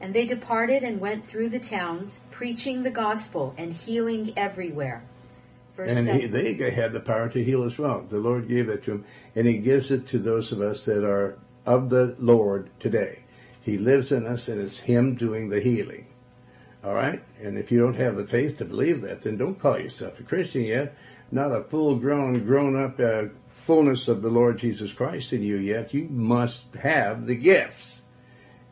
And 0.02 0.14
they 0.14 0.26
departed 0.26 0.84
and 0.84 1.00
went 1.00 1.28
through 1.28 1.50
the 1.50 1.60
towns, 1.60 2.22
preaching 2.32 2.84
the 2.84 2.90
gospel 2.90 3.54
and 3.58 3.72
healing 3.72 4.34
everywhere. 4.38 5.04
Verse 5.76 5.92
and 5.92 6.10
he, 6.10 6.28
they 6.28 6.72
had 6.72 6.92
the 6.92 7.00
power 7.00 7.30
to 7.30 7.42
heal 7.42 7.64
as 7.64 7.78
well. 7.78 8.02
The 8.02 8.18
Lord 8.18 8.50
gave 8.50 8.68
that 8.68 8.84
to 8.84 8.92
them, 8.92 9.06
and 9.36 9.48
He 9.48 9.60
gives 9.60 9.92
it 9.92 10.08
to 10.08 10.20
those 10.20 10.52
of 10.52 10.62
us 10.62 10.84
that 10.86 11.06
are 11.06 11.40
of 11.66 11.90
the 11.90 12.16
Lord 12.20 12.70
today. 12.80 13.20
He 13.62 13.78
lives 13.78 14.12
in 14.12 14.26
us, 14.26 14.50
and 14.50 14.60
it's 14.60 14.80
Him 14.80 15.16
doing 15.16 15.48
the 15.48 15.62
healing. 15.62 16.08
All 16.84 16.94
right? 16.94 17.22
And 17.42 17.58
if 17.58 17.72
you 17.72 17.80
don't 17.80 17.96
have 17.96 18.16
the 18.16 18.26
faith 18.26 18.58
to 18.58 18.66
believe 18.66 19.02
that, 19.02 19.22
then 19.22 19.38
don't 19.38 19.60
call 19.60 19.80
yourself 19.80 20.20
a 20.20 20.24
Christian 20.24 20.64
yet. 20.64 20.96
Not 21.32 21.52
a 21.52 21.64
full 21.64 21.96
grown, 21.96 22.46
grown 22.46 22.82
up 22.82 23.00
uh, 23.00 23.34
fullness 23.66 24.08
of 24.08 24.22
the 24.22 24.30
Lord 24.30 24.58
Jesus 24.58 24.94
Christ 24.94 25.34
in 25.34 25.44
you 25.44 25.58
yet. 25.58 25.94
You 25.94 26.08
must 26.10 26.74
have 26.76 27.26
the 27.26 27.36
gifts. 27.36 28.02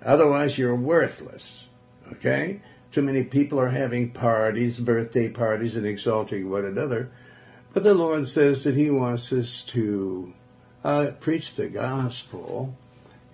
Otherwise, 0.03 0.57
you're 0.57 0.75
worthless. 0.75 1.65
Okay? 2.13 2.61
Too 2.91 3.01
many 3.01 3.23
people 3.23 3.59
are 3.59 3.69
having 3.69 4.11
parties, 4.11 4.79
birthday 4.79 5.27
parties, 5.29 5.75
and 5.75 5.85
exalting 5.85 6.49
one 6.49 6.65
another. 6.65 7.11
But 7.73 7.83
the 7.83 7.93
Lord 7.93 8.27
says 8.27 8.63
that 8.63 8.75
He 8.75 8.89
wants 8.89 9.31
us 9.33 9.61
to 9.63 10.33
uh, 10.83 11.11
preach 11.19 11.55
the 11.55 11.67
gospel 11.67 12.75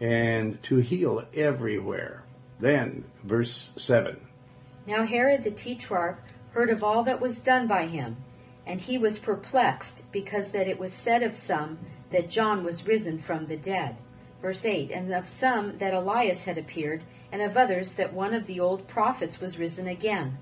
and 0.01 0.61
to 0.63 0.77
heal 0.77 1.23
everywhere. 1.33 2.23
Then, 2.59 3.05
verse 3.23 3.71
7. 3.75 4.19
Now 4.85 5.05
Herod 5.05 5.43
the 5.43 5.51
Tetrarch 5.51 6.21
heard 6.51 6.69
of 6.69 6.83
all 6.83 7.03
that 7.03 7.21
was 7.21 7.41
done 7.41 7.67
by 7.67 7.85
him, 7.85 8.17
and 8.67 8.81
he 8.81 8.97
was 8.97 9.17
perplexed, 9.17 10.11
because 10.11 10.51
that 10.51 10.67
it 10.67 10.77
was 10.77 10.91
said 10.93 11.23
of 11.23 11.35
some 11.35 11.79
that 12.09 12.29
John 12.29 12.63
was 12.63 12.85
risen 12.85 13.17
from 13.17 13.47
the 13.47 13.57
dead. 13.57 13.95
Verse 14.41 14.65
8 14.65 14.91
And 14.91 15.13
of 15.13 15.27
some 15.27 15.77
that 15.77 15.93
Elias 15.93 16.43
had 16.43 16.57
appeared, 16.57 17.01
and 17.31 17.41
of 17.41 17.55
others 17.55 17.93
that 17.93 18.13
one 18.13 18.33
of 18.33 18.45
the 18.45 18.59
old 18.59 18.87
prophets 18.87 19.39
was 19.39 19.57
risen 19.57 19.87
again. 19.87 20.37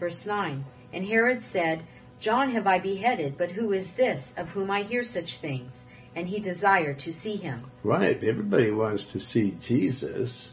Verse 0.00 0.26
9 0.26 0.64
And 0.92 1.06
Herod 1.06 1.40
said, 1.40 1.84
John 2.18 2.50
have 2.50 2.66
I 2.66 2.78
beheaded, 2.78 3.36
but 3.36 3.52
who 3.52 3.72
is 3.72 3.92
this 3.92 4.34
of 4.36 4.50
whom 4.50 4.70
I 4.70 4.82
hear 4.82 5.02
such 5.02 5.36
things? 5.36 5.86
And 6.16 6.26
he 6.26 6.40
desired 6.40 6.98
to 7.00 7.12
see 7.12 7.36
him. 7.36 7.70
Right. 7.82 8.22
Everybody 8.22 8.70
wants 8.70 9.04
to 9.06 9.20
see 9.20 9.52
Jesus, 9.60 10.52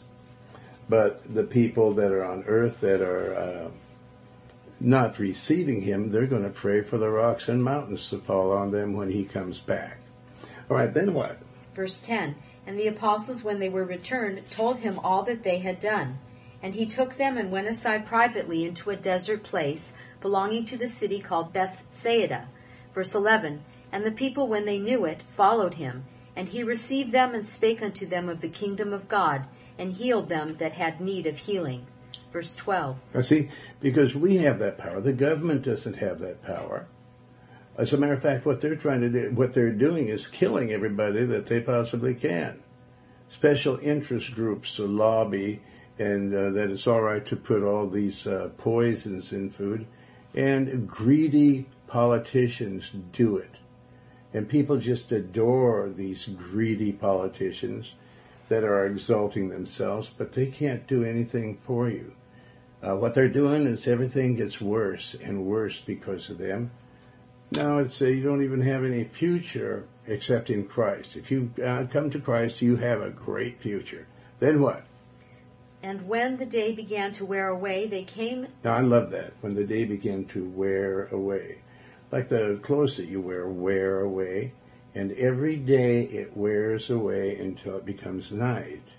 but 0.92 1.34
the 1.34 1.44
people 1.44 1.94
that 1.94 2.12
are 2.12 2.26
on 2.26 2.44
earth 2.48 2.82
that 2.82 3.02
are 3.02 3.34
uh, 3.34 3.70
not 4.82 5.20
receiving 5.20 5.80
him, 5.80 6.12
they're 6.12 6.26
going 6.26 6.44
to 6.44 6.50
pray 6.50 6.82
for 6.82 6.98
the 6.98 7.10
rocks 7.10 7.48
and 7.48 7.64
mountains 7.64 8.10
to 8.10 8.18
fall 8.18 8.52
on 8.52 8.72
them 8.72 8.92
when 8.92 9.10
he 9.10 9.24
comes 9.24 9.62
back. 9.62 10.00
All 10.70 10.76
right, 10.76 10.94
then 10.94 11.14
what? 11.14 11.38
Verse 11.74 12.02
10 12.02 12.36
and 12.68 12.78
the 12.78 12.88
apostles, 12.88 13.42
when 13.42 13.60
they 13.60 13.70
were 13.70 13.86
returned, 13.86 14.46
told 14.52 14.80
him 14.80 15.00
all 15.00 15.24
that 15.24 15.44
they 15.44 15.60
had 15.60 15.80
done. 15.80 16.20
And 16.62 16.76
he 16.76 16.86
took 16.86 17.16
them 17.16 17.38
and 17.38 17.52
went 17.52 17.70
aside 17.70 18.06
privately 18.06 18.66
into 18.66 18.90
a 18.90 18.98
desert 18.98 19.44
place 19.44 19.94
belonging 20.20 20.66
to 20.66 20.78
the 20.78 20.90
city 20.90 21.22
called 21.22 21.54
Bethsaida. 21.54 22.50
Verse 22.94 23.16
11 23.16 23.62
And 23.94 24.06
the 24.06 24.12
people, 24.12 24.50
when 24.50 24.66
they 24.66 24.78
knew 24.78 25.06
it, 25.06 25.24
followed 25.38 25.76
him. 25.76 26.04
And 26.36 26.50
he 26.50 26.64
received 26.64 27.14
them 27.14 27.34
and 27.34 27.48
spake 27.48 27.82
unto 27.82 28.06
them 28.06 28.28
of 28.28 28.42
the 28.42 28.50
kingdom 28.50 28.92
of 28.92 29.08
God, 29.08 29.48
and 29.78 29.92
healed 29.92 30.30
them 30.30 30.54
that 30.54 30.74
had 30.74 31.02
need 31.02 31.28
of 31.28 31.38
healing. 31.38 31.86
Verse 32.32 32.56
12. 32.56 32.98
I 33.14 33.22
see, 33.22 33.50
because 33.80 34.16
we 34.16 34.38
have 34.38 34.60
that 34.60 34.78
power. 34.78 35.02
The 35.02 35.14
government 35.14 35.64
doesn't 35.64 35.98
have 35.98 36.20
that 36.20 36.42
power. 36.44 36.88
As 37.78 37.94
a 37.94 37.98
matter 37.98 38.14
of 38.14 38.22
fact, 38.22 38.46
what 38.46 38.62
they're 38.62 38.76
trying 38.76 39.02
to 39.02 39.10
do, 39.10 39.32
what 39.34 39.54
they're 39.54 39.72
doing 39.72 40.08
is 40.08 40.28
killing 40.28 40.72
everybody 40.72 41.26
that 41.26 41.46
they 41.46 41.62
possibly 41.62 42.16
can. 42.16 42.62
Special 43.30 43.78
interest 43.82 44.34
groups 44.34 44.76
to 44.76 44.86
lobby 44.86 45.62
and 45.98 46.34
uh, 46.34 46.52
that 46.52 46.70
it's 46.70 46.88
all 46.88 47.02
right 47.02 47.26
to 47.28 47.36
put 47.36 47.64
all 47.64 47.88
these 47.88 48.28
uh, 48.28 48.50
poisons 48.58 49.34
in 49.34 49.50
food. 49.50 49.86
And 50.34 50.88
greedy 50.88 51.68
politicians 51.88 52.92
do 53.12 53.38
it. 53.38 53.58
And 54.34 54.48
people 54.48 54.78
just 54.78 55.12
adore 55.12 55.90
these 55.90 56.26
greedy 56.26 56.94
politicians 56.94 57.94
that 58.52 58.66
are 58.66 58.86
exalting 58.86 59.48
themselves, 59.48 60.12
but 60.18 60.34
they 60.34 60.48
can't 60.48 60.86
do 60.86 61.06
anything 61.06 61.58
for 61.64 61.90
you. 61.90 62.12
Uh, 62.86 62.98
what 62.98 63.14
they're 63.14 63.30
doing 63.30 63.66
is 63.66 63.88
everything 63.88 64.36
gets 64.36 64.60
worse 64.60 65.16
and 65.24 65.46
worse 65.46 65.80
because 65.80 66.30
of 66.30 66.38
them. 66.38 66.70
Now 67.52 67.78
it's 67.78 68.02
uh, 68.02 68.06
you 68.06 68.22
don't 68.22 68.44
even 68.44 68.60
have 68.60 68.84
any 68.84 69.06
future 69.06 69.86
except 70.06 70.50
in 70.50 70.68
Christ. 70.68 71.16
If 71.16 71.32
you 71.32 71.50
uh, 71.66 71.86
come 71.90 72.10
to 72.10 72.20
Christ, 72.20 72.62
you 72.62 72.76
have 72.76 73.02
a 73.02 73.10
great 73.10 73.62
future. 73.62 74.06
Then 74.40 74.60
what? 74.60 74.84
And 75.82 76.06
when 76.10 76.36
the 76.36 76.46
day 76.46 76.74
began 76.74 77.14
to 77.14 77.26
wear 77.26 77.48
away, 77.48 77.88
they 77.88 78.04
came. 78.04 78.48
Now 78.66 78.74
I 78.74 78.82
love 78.82 79.12
that. 79.12 79.32
When 79.40 79.56
the 79.56 79.64
day 79.64 79.86
began 79.86 80.26
to 80.26 80.44
wear 80.44 81.08
away. 81.08 81.60
Like 82.12 82.28
the 82.28 82.60
clothes 82.62 82.98
that 82.98 83.08
you 83.08 83.22
wear 83.22 83.48
wear 83.48 84.02
away. 84.02 84.52
And 84.94 85.12
every 85.14 85.56
day 85.56 86.04
it 86.04 86.36
wears 86.36 86.90
away 86.90 87.38
until 87.38 87.78
it 87.78 87.86
becomes 87.86 88.32
night. 88.32 88.94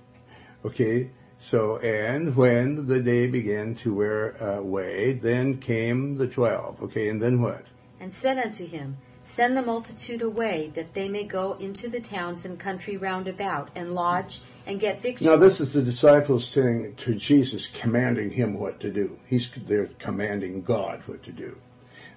Okay? 0.64 1.10
So, 1.38 1.78
and 1.78 2.36
when 2.36 2.86
the 2.86 3.00
day 3.00 3.26
began 3.26 3.74
to 3.76 3.92
wear 3.94 4.42
uh, 4.42 4.58
away, 4.58 5.14
then 5.14 5.58
came 5.58 6.16
the 6.16 6.28
twelve. 6.28 6.80
Okay, 6.82 7.08
and 7.08 7.20
then 7.20 7.42
what? 7.42 7.66
and 8.02 8.12
said 8.12 8.36
unto 8.36 8.66
him, 8.66 8.96
Send 9.22 9.56
the 9.56 9.62
multitude 9.62 10.20
away, 10.20 10.72
that 10.74 10.92
they 10.92 11.08
may 11.08 11.22
go 11.22 11.52
into 11.52 11.88
the 11.88 12.00
towns 12.00 12.44
and 12.44 12.58
country 12.58 12.96
round 12.96 13.28
about, 13.28 13.70
and 13.76 13.94
lodge, 13.94 14.40
and 14.66 14.80
get 14.80 15.00
victuals. 15.00 15.30
Now, 15.30 15.36
this 15.36 15.60
is 15.60 15.74
the 15.74 15.82
disciples 15.82 16.44
saying 16.44 16.96
to 16.96 17.14
Jesus, 17.14 17.68
commanding 17.68 18.30
him 18.30 18.58
what 18.58 18.80
to 18.80 18.90
do. 18.90 19.16
He's 19.28 19.48
they're 19.56 19.86
commanding 20.00 20.62
God 20.62 21.02
what 21.06 21.22
to 21.22 21.32
do. 21.32 21.56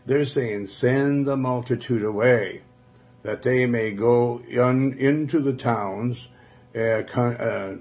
They're 0.08 0.26
saying, 0.26 0.66
send 0.66 1.28
the 1.28 1.38
multitude 1.38 2.04
away, 2.04 2.64
that 3.26 3.42
they 3.42 3.66
may 3.66 3.90
go 3.90 4.40
in, 4.48 4.94
into 5.00 5.40
the 5.40 5.54
towns, 5.54 6.28
uh, 6.76 7.02
con, 7.08 7.36
uh, 7.38 7.76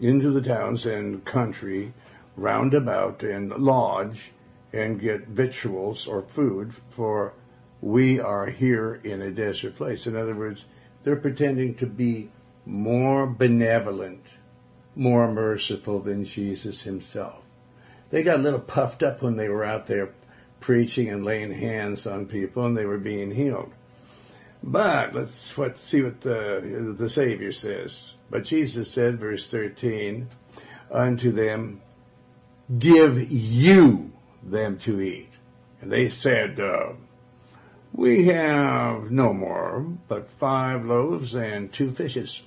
into 0.00 0.30
the 0.30 0.42
towns 0.42 0.84
and 0.84 1.24
country 1.24 1.94
round 2.36 2.74
about, 2.74 3.22
and 3.22 3.50
lodge, 3.52 4.32
and 4.70 5.00
get 5.00 5.28
victuals 5.28 6.06
or 6.06 6.20
food 6.20 6.74
for 6.90 7.32
we 7.80 8.20
are 8.20 8.50
here 8.50 9.00
in 9.02 9.22
a 9.22 9.30
desert 9.30 9.76
place. 9.76 10.06
In 10.06 10.14
other 10.14 10.34
words, 10.34 10.66
they're 11.04 11.16
pretending 11.16 11.74
to 11.76 11.86
be 11.86 12.30
more 12.66 13.26
benevolent, 13.26 14.34
more 14.94 15.32
merciful 15.32 16.00
than 16.00 16.26
Jesus 16.26 16.82
himself. 16.82 17.42
They 18.10 18.22
got 18.22 18.40
a 18.40 18.42
little 18.42 18.60
puffed 18.60 19.02
up 19.02 19.22
when 19.22 19.36
they 19.36 19.48
were 19.48 19.64
out 19.64 19.86
there 19.86 20.10
preaching 20.60 21.08
and 21.08 21.24
laying 21.24 21.50
hands 21.50 22.06
on 22.06 22.26
people 22.26 22.66
and 22.66 22.76
they 22.76 22.84
were 22.84 22.98
being 22.98 23.30
healed. 23.30 23.72
But 24.62 25.14
let's 25.14 25.56
what, 25.56 25.76
see 25.76 26.02
what 26.02 26.20
the, 26.20 26.94
the 26.96 27.10
Savior 27.10 27.52
says. 27.52 28.14
But 28.30 28.44
Jesus 28.44 28.90
said, 28.90 29.18
verse 29.18 29.50
13, 29.50 30.28
unto 30.90 31.32
them, 31.32 31.80
give 32.78 33.30
you 33.30 34.12
them 34.42 34.78
to 34.80 35.00
eat. 35.00 35.30
And 35.80 35.90
they 35.90 36.08
said, 36.08 36.60
uh, 36.60 36.92
we 37.92 38.26
have 38.26 39.10
no 39.10 39.32
more 39.32 39.80
but 40.08 40.30
five 40.30 40.84
loaves 40.86 41.34
and 41.34 41.72
two 41.72 41.90
fishes, 41.92 42.42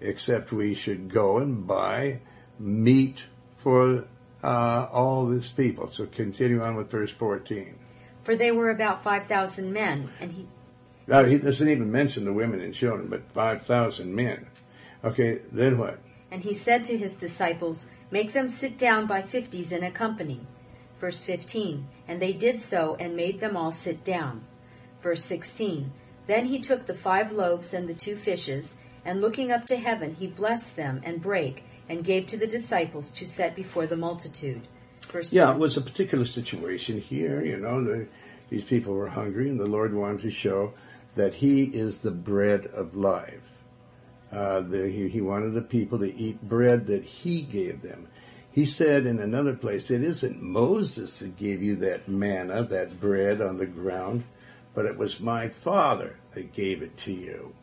except 0.00 0.52
we 0.52 0.74
should 0.74 1.12
go 1.12 1.38
and 1.38 1.66
buy 1.66 2.20
meat 2.58 3.24
for 3.58 4.04
uh, 4.42 4.88
all 4.92 5.26
this 5.26 5.50
people. 5.50 5.90
So 5.90 6.06
continue 6.06 6.62
on 6.62 6.76
with 6.76 6.90
verse 6.90 7.12
14. 7.12 7.78
For 8.24 8.34
they 8.34 8.50
were 8.50 8.70
about 8.70 9.04
5,000 9.04 9.72
men, 9.72 10.08
and 10.20 10.32
he. 10.32 10.48
Now, 11.06 11.24
he 11.24 11.38
doesn't 11.38 11.68
even 11.68 11.92
mention 11.92 12.24
the 12.24 12.32
women 12.32 12.60
and 12.60 12.74
children, 12.74 13.06
but 13.08 13.30
5,000 13.32 14.14
men. 14.14 14.46
Okay, 15.04 15.40
then 15.52 15.78
what? 15.78 15.98
And 16.30 16.42
he 16.42 16.52
said 16.52 16.84
to 16.84 16.98
his 16.98 17.14
disciples, 17.14 17.86
Make 18.10 18.32
them 18.32 18.48
sit 18.48 18.76
down 18.76 19.06
by 19.06 19.22
fifties 19.22 19.72
in 19.72 19.84
a 19.84 19.90
company. 19.90 20.40
Verse 21.00 21.22
15. 21.22 21.86
And 22.08 22.20
they 22.20 22.32
did 22.32 22.60
so, 22.60 22.96
and 22.98 23.14
made 23.14 23.38
them 23.38 23.56
all 23.56 23.72
sit 23.72 24.02
down. 24.02 24.44
Verse 25.02 25.24
16 25.24 25.92
Then 26.26 26.46
he 26.46 26.58
took 26.58 26.86
the 26.86 26.94
five 26.94 27.30
loaves 27.30 27.72
and 27.72 27.88
the 27.88 27.94
two 27.94 28.16
fishes, 28.16 28.76
and 29.04 29.20
looking 29.20 29.52
up 29.52 29.66
to 29.66 29.76
heaven, 29.76 30.14
he 30.14 30.26
blessed 30.26 30.74
them 30.74 31.00
and 31.04 31.20
brake, 31.20 31.62
and 31.88 32.02
gave 32.02 32.26
to 32.26 32.36
the 32.36 32.46
disciples 32.48 33.12
to 33.12 33.26
set 33.26 33.54
before 33.54 33.86
the 33.86 33.96
multitude. 33.96 34.66
Verse 35.08 35.32
Yeah, 35.32 35.52
it 35.52 35.58
was 35.58 35.76
a 35.76 35.80
particular 35.80 36.24
situation 36.24 37.00
here. 37.00 37.44
You 37.44 37.58
know, 37.58 37.84
the, 37.84 38.08
these 38.50 38.64
people 38.64 38.94
were 38.94 39.08
hungry, 39.08 39.48
and 39.48 39.60
the 39.60 39.66
Lord 39.66 39.94
wanted 39.94 40.20
to 40.22 40.30
show 40.30 40.74
that 41.16 41.34
He 41.34 41.64
is 41.64 41.98
the 41.98 42.10
bread 42.10 42.66
of 42.66 42.94
life. 42.96 43.50
Uh, 44.32 44.60
the, 44.60 44.88
he, 44.88 45.08
he 45.08 45.20
wanted 45.20 45.54
the 45.54 45.62
people 45.62 45.98
to 45.98 46.14
eat 46.14 46.48
bread 46.48 46.86
that 46.86 47.04
He 47.04 47.42
gave 47.42 47.82
them. 47.82 48.08
He 48.50 48.64
said 48.64 49.04
in 49.04 49.18
another 49.18 49.54
place, 49.54 49.90
It 49.90 50.02
isn't 50.02 50.42
Moses 50.42 51.18
that 51.18 51.36
gave 51.36 51.62
you 51.62 51.76
that 51.76 52.08
manna, 52.08 52.62
that 52.64 53.00
bread 53.00 53.42
on 53.42 53.56
the 53.56 53.66
ground 53.66 54.24
but 54.76 54.84
it 54.84 54.98
was 54.98 55.18
my 55.18 55.48
Father 55.48 56.16
that 56.32 56.52
gave 56.52 56.82
it 56.82 56.98
to 56.98 57.10
you. 57.10 57.54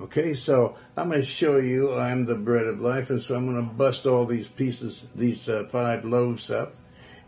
Okay, 0.00 0.32
so 0.32 0.76
I'm 0.96 1.08
going 1.08 1.20
to 1.20 1.26
show 1.26 1.56
you 1.56 1.92
I'm 1.92 2.24
the 2.24 2.36
bread 2.36 2.66
of 2.66 2.80
life, 2.80 3.10
and 3.10 3.20
so 3.20 3.34
I'm 3.34 3.52
going 3.52 3.68
to 3.68 3.74
bust 3.74 4.06
all 4.06 4.24
these 4.24 4.46
pieces, 4.46 5.04
these 5.12 5.48
uh, 5.48 5.64
five 5.68 6.04
loaves 6.04 6.52
up, 6.52 6.76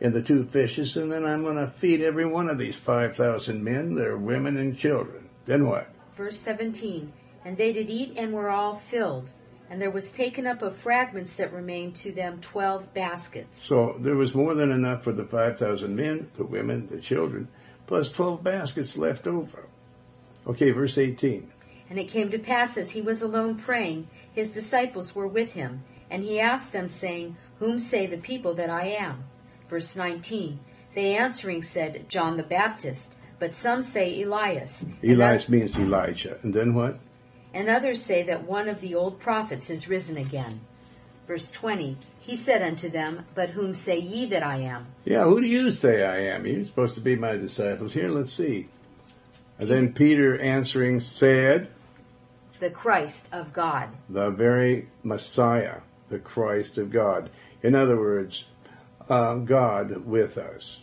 and 0.01 0.15
the 0.15 0.23
two 0.23 0.45
fishes, 0.45 0.97
and 0.97 1.11
then 1.11 1.25
I'm 1.25 1.43
going 1.43 1.57
to 1.57 1.67
feed 1.67 2.01
every 2.01 2.25
one 2.25 2.49
of 2.49 2.59
these 2.59 2.77
5,000 2.77 3.63
men, 3.63 3.97
their 3.97 4.17
women 4.17 4.57
and 4.57 4.79
children. 4.79 5.24
Then 5.47 5.67
what? 5.67 5.89
Verse 6.17 6.39
17 6.39 7.13
And 7.45 7.57
they 7.57 7.73
did 7.73 7.91
eat 7.91 8.15
and 8.17 8.33
were 8.33 8.49
all 8.49 8.77
filled, 8.77 9.33
and 9.69 9.81
there 9.81 9.91
was 9.91 10.11
taken 10.11 10.47
up 10.47 10.63
of 10.63 10.77
fragments 10.77 11.35
that 11.35 11.53
remained 11.53 11.97
to 11.97 12.13
them 12.13 12.41
twelve 12.41 12.93
baskets. 12.95 13.65
So 13.65 13.97
there 13.99 14.15
was 14.15 14.35
more 14.35 14.55
than 14.55 14.71
enough 14.71 15.03
for 15.03 15.13
the 15.13 15.25
5,000 15.25 15.95
men, 15.95 16.31
the 16.35 16.45
women, 16.45 16.87
the 16.87 17.01
children, 17.01 17.49
plus 17.87 18.09
12 18.11 18.43
baskets 18.43 18.97
left 18.97 19.27
over. 19.27 19.67
Okay, 20.47 20.71
verse 20.71 20.99
18. 20.99 21.51
And 21.91 21.99
it 21.99 22.09
came 22.09 22.31
to 22.31 22.39
pass 22.39 22.77
as 22.77 22.91
he 22.91 23.03
was 23.03 23.23
alone 23.23 23.57
praying, 23.57 24.09
his 24.33 24.53
disciples 24.53 25.15
were 25.15 25.27
with 25.27 25.53
him, 25.53 25.83
and 26.11 26.23
he 26.23 26.41
asked 26.41 26.73
them, 26.73 26.89
saying, 26.89 27.37
Whom 27.59 27.79
say 27.79 28.07
the 28.07 28.19
people 28.19 28.55
that 28.55 28.71
I 28.71 28.89
am? 28.89 29.25
Verse 29.69 29.97
19. 29.97 30.59
They 30.95 31.17
answering 31.17 31.63
said, 31.63 32.09
John 32.09 32.37
the 32.37 32.43
Baptist, 32.43 33.17
but 33.45 33.55
some 33.55 33.83
say 33.83 34.23
Elias. 34.23 34.87
Elias 35.03 35.51
means 35.51 35.79
Elijah. 35.79 36.39
And 36.41 36.55
then 36.55 36.73
what? 36.73 36.99
And 37.53 37.69
others 37.69 38.03
say 38.03 38.23
that 38.23 38.45
one 38.45 38.71
of 38.71 38.81
the 38.81 38.95
old 38.95 39.19
prophets 39.21 39.69
is 39.69 39.87
risen 39.87 40.17
again. 40.17 40.63
Verse 41.27 41.51
20 41.51 41.99
He 42.21 42.37
said 42.37 42.63
unto 42.63 42.89
them, 42.89 43.27
But 43.35 43.51
whom 43.51 43.75
say 43.75 43.99
ye 43.99 44.25
that 44.31 44.43
I 44.43 44.61
am? 44.61 44.87
Yeah, 45.05 45.25
who 45.25 45.43
do 45.43 45.47
you 45.47 45.71
say 45.73 46.03
I 46.03 46.35
am? 46.35 46.47
You're 46.47 46.65
supposed 46.65 46.95
to 46.95 47.03
be 47.03 47.17
my 47.17 47.37
disciples. 47.37 47.93
Here, 47.93 48.09
let's 48.09 48.33
see. 48.33 48.67
And 49.59 49.69
then 49.69 49.93
Peter 49.93 50.39
answering 50.41 51.01
said, 51.01 51.69
The 52.61 52.71
Christ 52.71 53.29
of 53.31 53.53
God. 53.53 53.91
The 54.09 54.31
very 54.31 54.89
Messiah, 55.03 55.83
the 56.09 56.19
Christ 56.19 56.79
of 56.79 56.91
God. 56.91 57.29
In 57.63 57.75
other 57.75 57.99
words, 57.99 58.47
uh, 59.11 59.35
God 59.35 60.07
with 60.07 60.39
us. 60.39 60.81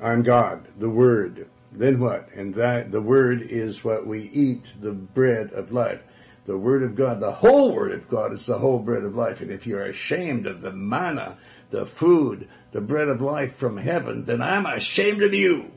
I'm 0.00 0.22
God, 0.22 0.68
the 0.78 0.90
Word. 0.90 1.48
Then 1.72 1.98
what? 1.98 2.28
And 2.34 2.54
that 2.54 2.92
the 2.92 3.00
Word 3.00 3.42
is 3.42 3.84
what 3.84 4.06
we 4.06 4.30
eat, 4.32 4.72
the 4.80 4.92
bread 4.92 5.52
of 5.52 5.72
life. 5.72 6.04
The 6.44 6.56
Word 6.56 6.82
of 6.82 6.94
God, 6.94 7.20
the 7.20 7.32
whole 7.32 7.74
Word 7.74 7.92
of 7.92 8.08
God 8.08 8.32
is 8.32 8.46
the 8.46 8.58
whole 8.58 8.78
bread 8.78 9.04
of 9.04 9.16
life. 9.16 9.40
And 9.40 9.50
if 9.50 9.66
you're 9.66 9.84
ashamed 9.84 10.46
of 10.46 10.60
the 10.60 10.72
manna, 10.72 11.36
the 11.70 11.84
food, 11.84 12.48
the 12.70 12.80
bread 12.80 13.08
of 13.08 13.20
life 13.20 13.56
from 13.56 13.76
heaven, 13.76 14.24
then 14.24 14.40
I'm 14.40 14.66
ashamed 14.66 15.22
of 15.22 15.34
you. 15.34 15.70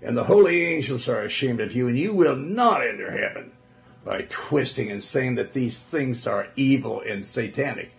And 0.00 0.16
the 0.16 0.24
holy 0.24 0.64
angels 0.64 1.08
are 1.08 1.22
ashamed 1.22 1.60
of 1.60 1.74
you, 1.74 1.88
and 1.88 1.98
you 1.98 2.14
will 2.14 2.36
not 2.36 2.86
enter 2.86 3.10
heaven 3.10 3.52
by 4.04 4.26
twisting 4.28 4.90
and 4.90 5.02
saying 5.02 5.34
that 5.34 5.52
these 5.52 5.82
things 5.82 6.26
are 6.26 6.48
evil 6.54 7.00
and 7.00 7.24
satanic. 7.24 7.90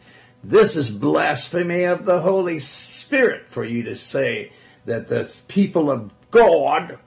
This 0.43 0.76
is 0.78 0.89
blasphemy 0.89 1.84
of 1.84 2.05
the 2.05 2.22
Holy 2.22 2.59
Spirit 2.59 3.49
for 3.49 3.65
you 3.65 3.84
to 3.84 3.95
say 3.95 4.51
that 4.88 5.08
the 5.08 5.42
people 5.50 5.92
of 5.92 6.12
God 6.32 6.98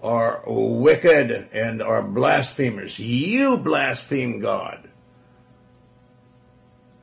are 0.00 0.42
wicked 0.46 1.48
and 1.52 1.82
are 1.82 2.00
blasphemers. 2.00 2.98
You 2.98 3.56
blaspheme 3.56 4.38
God 4.38 4.88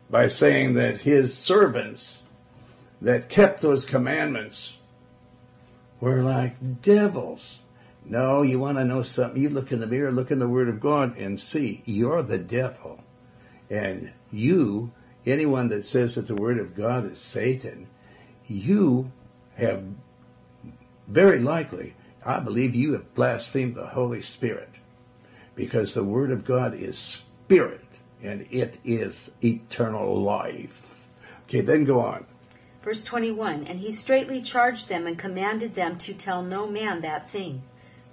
by 0.10 0.30
saying 0.30 0.76
that 0.76 1.00
his 1.00 1.38
servants 1.38 2.22
that 3.02 3.28
kept 3.28 3.62
those 3.62 3.84
commandments 3.84 4.78
were 6.00 6.24
like 6.24 6.82
devils. 6.82 7.60
No, 8.06 8.42
you 8.42 8.60
want 8.60 8.78
to 8.78 8.86
know 8.86 9.02
something? 9.02 9.42
You 9.42 9.50
look 9.50 9.74
in 9.74 9.82
the 9.82 9.88
mirror, 9.88 10.14
look 10.14 10.32
in 10.32 10.40
the 10.40 10.48
Word 10.48 10.70
of 10.70 10.80
God, 10.80 11.18
and 11.18 11.38
see 11.38 11.82
you're 11.86 12.24
the 12.24 12.38
devil. 12.38 13.02
And 13.70 14.14
you, 14.32 14.92
anyone 15.26 15.68
that 15.70 15.84
says 15.84 16.16
that 16.16 16.28
the 16.28 16.36
Word 16.36 16.58
of 16.58 16.74
God 16.74 17.12
is 17.12 17.20
Satan, 17.20 17.88
you 18.48 19.12
have 19.58 19.84
very 21.08 21.40
likely 21.40 21.94
I 22.26 22.40
believe 22.40 22.74
you 22.74 22.94
have 22.94 23.14
blasphemed 23.16 23.76
the 23.76 23.86
Holy 23.86 24.22
Spirit 24.22 24.70
because 25.56 25.94
the 25.94 26.04
Word 26.04 26.32
of 26.32 26.46
God 26.46 26.74
is 26.74 26.98
spirit 26.98 27.86
and 28.22 28.48
it 28.50 28.78
is 28.86 29.30
eternal 29.44 30.22
life. 30.22 31.06
Okay, 31.44 31.62
then 31.62 31.84
go 31.84 32.00
on. 32.00 32.26
Verse 32.82 33.04
21 33.04 33.66
And 33.66 33.80
he 33.80 33.92
straightly 33.92 34.42
charged 34.42 34.88
them 34.88 35.06
and 35.06 35.18
commanded 35.18 35.76
them 35.76 35.98
to 36.00 36.14
tell 36.14 36.42
no 36.44 36.66
man 36.66 37.02
that 37.02 37.30
thing. 37.30 37.62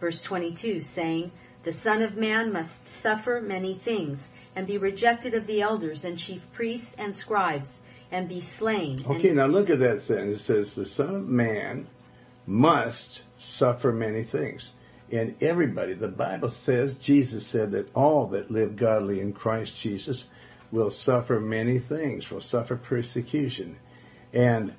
Verse 0.00 0.22
22 0.24 0.80
saying, 0.80 1.30
The 1.62 1.72
Son 1.72 2.00
of 2.00 2.16
Man 2.16 2.52
must 2.52 2.86
suffer 2.86 3.40
many 3.40 3.74
things, 3.74 4.30
and 4.56 4.66
be 4.66 4.78
rejected 4.78 5.34
of 5.34 5.46
the 5.46 5.60
elders 5.60 6.04
and 6.04 6.16
chief 6.16 6.50
priests 6.52 6.96
and 6.98 7.14
scribes, 7.14 7.82
and 8.10 8.28
be 8.28 8.40
slain. 8.40 8.98
Okay, 9.06 9.32
now 9.32 9.46
look 9.46 9.68
at 9.68 9.78
that 9.80 10.00
sentence. 10.00 10.40
It 10.40 10.44
says, 10.44 10.74
The 10.74 10.86
Son 10.86 11.14
of 11.14 11.28
Man 11.28 11.86
must 12.46 13.24
suffer 13.36 13.92
many 13.92 14.22
things. 14.22 14.72
And 15.12 15.34
everybody, 15.42 15.94
the 15.94 16.08
Bible 16.08 16.50
says, 16.50 16.94
Jesus 16.94 17.46
said 17.46 17.72
that 17.72 17.94
all 17.94 18.28
that 18.28 18.50
live 18.50 18.76
godly 18.76 19.20
in 19.20 19.32
Christ 19.32 19.76
Jesus 19.76 20.26
will 20.70 20.90
suffer 20.90 21.40
many 21.40 21.78
things, 21.78 22.30
will 22.30 22.40
suffer 22.40 22.76
persecution, 22.76 23.76
and 24.32 24.74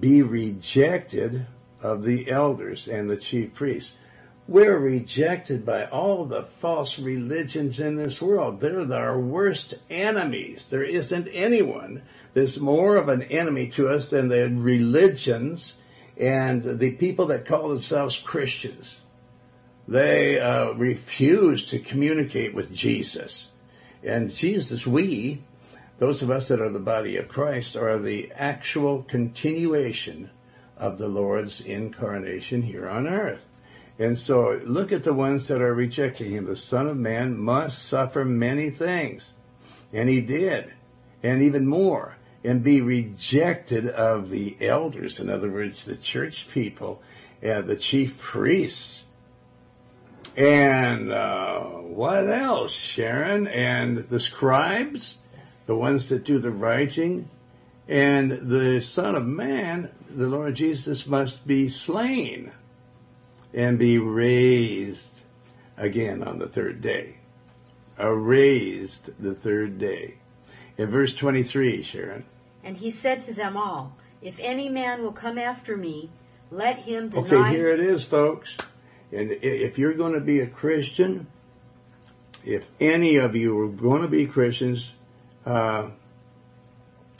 be 0.00 0.22
rejected 0.22 1.46
of 1.80 2.02
the 2.02 2.30
elders 2.30 2.88
and 2.88 3.08
the 3.08 3.16
chief 3.16 3.54
priests. 3.54 3.94
We're 4.48 4.78
rejected 4.78 5.66
by 5.66 5.86
all 5.86 6.24
the 6.24 6.44
false 6.44 7.00
religions 7.00 7.80
in 7.80 7.96
this 7.96 8.22
world. 8.22 8.60
They're 8.60 8.92
our 8.92 9.18
worst 9.18 9.74
enemies. 9.90 10.66
There 10.70 10.84
isn't 10.84 11.26
anyone 11.32 12.02
that's 12.32 12.58
more 12.58 12.94
of 12.94 13.08
an 13.08 13.22
enemy 13.22 13.68
to 13.70 13.88
us 13.88 14.10
than 14.10 14.28
the 14.28 14.48
religions 14.48 15.74
and 16.16 16.62
the 16.62 16.92
people 16.92 17.26
that 17.26 17.46
call 17.46 17.70
themselves 17.70 18.18
Christians. 18.18 19.00
They 19.88 20.38
uh, 20.38 20.72
refuse 20.74 21.64
to 21.66 21.80
communicate 21.80 22.54
with 22.54 22.72
Jesus. 22.72 23.48
And 24.04 24.32
Jesus, 24.32 24.86
we, 24.86 25.42
those 25.98 26.22
of 26.22 26.30
us 26.30 26.48
that 26.48 26.60
are 26.60 26.70
the 26.70 26.78
body 26.78 27.16
of 27.16 27.26
Christ, 27.26 27.76
are 27.76 27.98
the 27.98 28.30
actual 28.36 29.02
continuation 29.02 30.30
of 30.76 30.98
the 30.98 31.08
Lord's 31.08 31.60
incarnation 31.60 32.62
here 32.62 32.88
on 32.88 33.08
earth. 33.08 33.44
And 33.98 34.18
so 34.18 34.60
look 34.64 34.92
at 34.92 35.04
the 35.04 35.14
ones 35.14 35.48
that 35.48 35.62
are 35.62 35.74
rejecting 35.74 36.30
him. 36.30 36.44
The 36.44 36.56
Son 36.56 36.86
of 36.86 36.96
Man 36.96 37.38
must 37.38 37.88
suffer 37.88 38.24
many 38.24 38.70
things. 38.70 39.32
And 39.92 40.08
he 40.08 40.20
did. 40.20 40.72
And 41.22 41.42
even 41.42 41.66
more. 41.66 42.16
And 42.44 42.62
be 42.62 42.82
rejected 42.82 43.88
of 43.88 44.28
the 44.28 44.56
elders. 44.60 45.18
In 45.18 45.30
other 45.30 45.50
words, 45.50 45.84
the 45.84 45.96
church 45.96 46.48
people 46.48 47.02
and 47.40 47.66
the 47.66 47.76
chief 47.76 48.20
priests. 48.20 49.06
And 50.36 51.10
uh, 51.10 51.60
what 51.64 52.28
else, 52.28 52.72
Sharon? 52.72 53.48
And 53.48 53.96
the 53.96 54.20
scribes, 54.20 55.16
the 55.66 55.76
ones 55.76 56.10
that 56.10 56.24
do 56.24 56.38
the 56.38 56.50
writing. 56.50 57.30
And 57.88 58.30
the 58.30 58.82
Son 58.82 59.14
of 59.14 59.24
Man, 59.24 59.90
the 60.10 60.28
Lord 60.28 60.54
Jesus, 60.54 61.06
must 61.06 61.46
be 61.46 61.68
slain 61.68 62.52
and 63.56 63.78
be 63.78 63.98
raised 63.98 65.24
again 65.78 66.22
on 66.22 66.38
the 66.38 66.46
third 66.46 66.80
day. 66.80 67.16
Raised 67.98 69.10
the 69.18 69.34
third 69.34 69.78
day. 69.78 70.18
In 70.76 70.90
verse 70.90 71.14
23, 71.14 71.82
Sharon. 71.82 72.24
And 72.62 72.76
he 72.76 72.90
said 72.90 73.20
to 73.22 73.34
them 73.34 73.56
all, 73.56 73.96
If 74.20 74.38
any 74.38 74.68
man 74.68 75.02
will 75.02 75.12
come 75.12 75.38
after 75.38 75.76
me, 75.76 76.10
let 76.50 76.78
him 76.78 77.08
deny. 77.08 77.26
Okay, 77.26 77.50
here 77.56 77.68
it 77.68 77.80
is, 77.80 78.04
folks. 78.04 78.56
And 79.10 79.30
if 79.30 79.78
you're 79.78 79.94
going 79.94 80.12
to 80.12 80.20
be 80.20 80.40
a 80.40 80.46
Christian, 80.46 81.26
if 82.44 82.68
any 82.78 83.16
of 83.16 83.34
you 83.34 83.58
are 83.60 83.68
going 83.68 84.02
to 84.02 84.08
be 84.08 84.26
Christians 84.26 84.92
uh, 85.46 85.88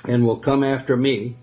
and 0.04 0.26
will 0.26 0.36
come 0.36 0.62
after 0.62 0.96
me, 0.96 1.36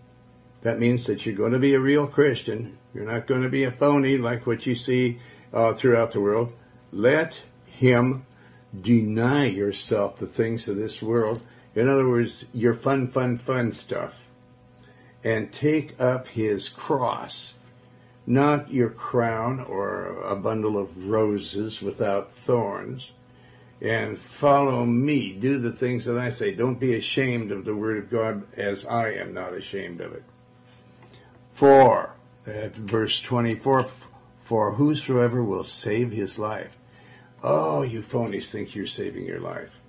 that 0.61 0.79
means 0.79 1.05
that 1.05 1.25
you're 1.25 1.35
going 1.35 1.53
to 1.53 1.59
be 1.59 1.73
a 1.73 1.79
real 1.79 2.05
Christian. 2.05 2.77
You're 2.93 3.05
not 3.05 3.27
going 3.27 3.41
to 3.41 3.49
be 3.49 3.63
a 3.63 3.71
phony 3.71 4.17
like 4.17 4.45
what 4.45 4.65
you 4.65 4.75
see 4.75 5.19
uh, 5.51 5.73
throughout 5.73 6.11
the 6.11 6.21
world. 6.21 6.53
Let 6.91 7.43
him 7.65 8.25
deny 8.79 9.45
yourself 9.45 10.17
the 10.17 10.27
things 10.27 10.67
of 10.67 10.75
this 10.75 11.01
world. 11.01 11.41
In 11.75 11.89
other 11.89 12.07
words, 12.07 12.45
your 12.53 12.73
fun, 12.73 13.07
fun, 13.07 13.37
fun 13.37 13.71
stuff. 13.71 14.27
And 15.23 15.51
take 15.51 15.99
up 15.99 16.27
his 16.27 16.69
cross, 16.69 17.55
not 18.27 18.71
your 18.71 18.89
crown 18.89 19.61
or 19.61 20.21
a 20.23 20.35
bundle 20.35 20.77
of 20.77 21.07
roses 21.07 21.81
without 21.81 22.33
thorns. 22.33 23.11
And 23.81 24.17
follow 24.17 24.85
me. 24.85 25.33
Do 25.33 25.57
the 25.57 25.71
things 25.71 26.05
that 26.05 26.17
I 26.17 26.29
say. 26.29 26.53
Don't 26.53 26.79
be 26.79 26.93
ashamed 26.93 27.51
of 27.51 27.65
the 27.65 27.75
word 27.75 27.97
of 27.97 28.09
God 28.09 28.45
as 28.53 28.85
I 28.85 29.13
am 29.13 29.33
not 29.33 29.53
ashamed 29.53 29.99
of 29.99 30.13
it. 30.13 30.23
For, 31.51 32.13
at 32.45 32.75
verse 32.75 33.19
24, 33.21 33.87
for 34.43 34.73
whosoever 34.73 35.43
will 35.43 35.63
save 35.63 36.11
his 36.11 36.37
life. 36.37 36.77
Oh, 37.41 37.81
you 37.81 38.01
phonies 38.01 38.49
think 38.49 38.75
you're 38.75 38.85
saving 38.85 39.25
your 39.25 39.39
life. 39.39 39.81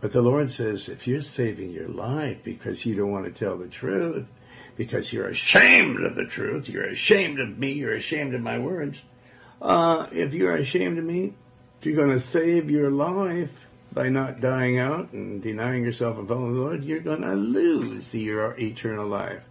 But 0.00 0.12
the 0.12 0.22
Lord 0.22 0.50
says, 0.50 0.88
if 0.88 1.06
you're 1.08 1.22
saving 1.22 1.70
your 1.70 1.88
life 1.88 2.44
because 2.44 2.86
you 2.86 2.94
don't 2.94 3.10
want 3.10 3.24
to 3.24 3.32
tell 3.32 3.56
the 3.56 3.66
truth, 3.66 4.30
because 4.76 5.12
you're 5.12 5.28
ashamed 5.28 6.04
of 6.04 6.14
the 6.14 6.24
truth, 6.24 6.68
you're 6.68 6.88
ashamed 6.88 7.40
of 7.40 7.58
me, 7.58 7.72
you're 7.72 7.96
ashamed 7.96 8.34
of 8.34 8.40
my 8.40 8.58
words, 8.58 9.02
uh, 9.60 10.06
if 10.12 10.34
you're 10.34 10.54
ashamed 10.54 10.98
of 10.98 11.04
me, 11.04 11.34
if 11.80 11.86
you're 11.86 11.96
going 11.96 12.10
to 12.10 12.20
save 12.20 12.70
your 12.70 12.90
life 12.90 13.66
by 13.92 14.08
not 14.08 14.40
dying 14.40 14.78
out 14.78 15.12
and 15.12 15.42
denying 15.42 15.82
yourself 15.82 16.18
and 16.18 16.28
following 16.28 16.54
the 16.54 16.60
Lord, 16.60 16.84
you're 16.84 17.00
going 17.00 17.22
to 17.22 17.34
lose 17.34 18.14
your 18.14 18.56
eternal 18.58 19.06
life. 19.06 19.44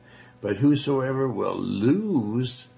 But 0.48 0.56
whosoever 0.56 1.28
will 1.28 1.58
lose 1.58 2.70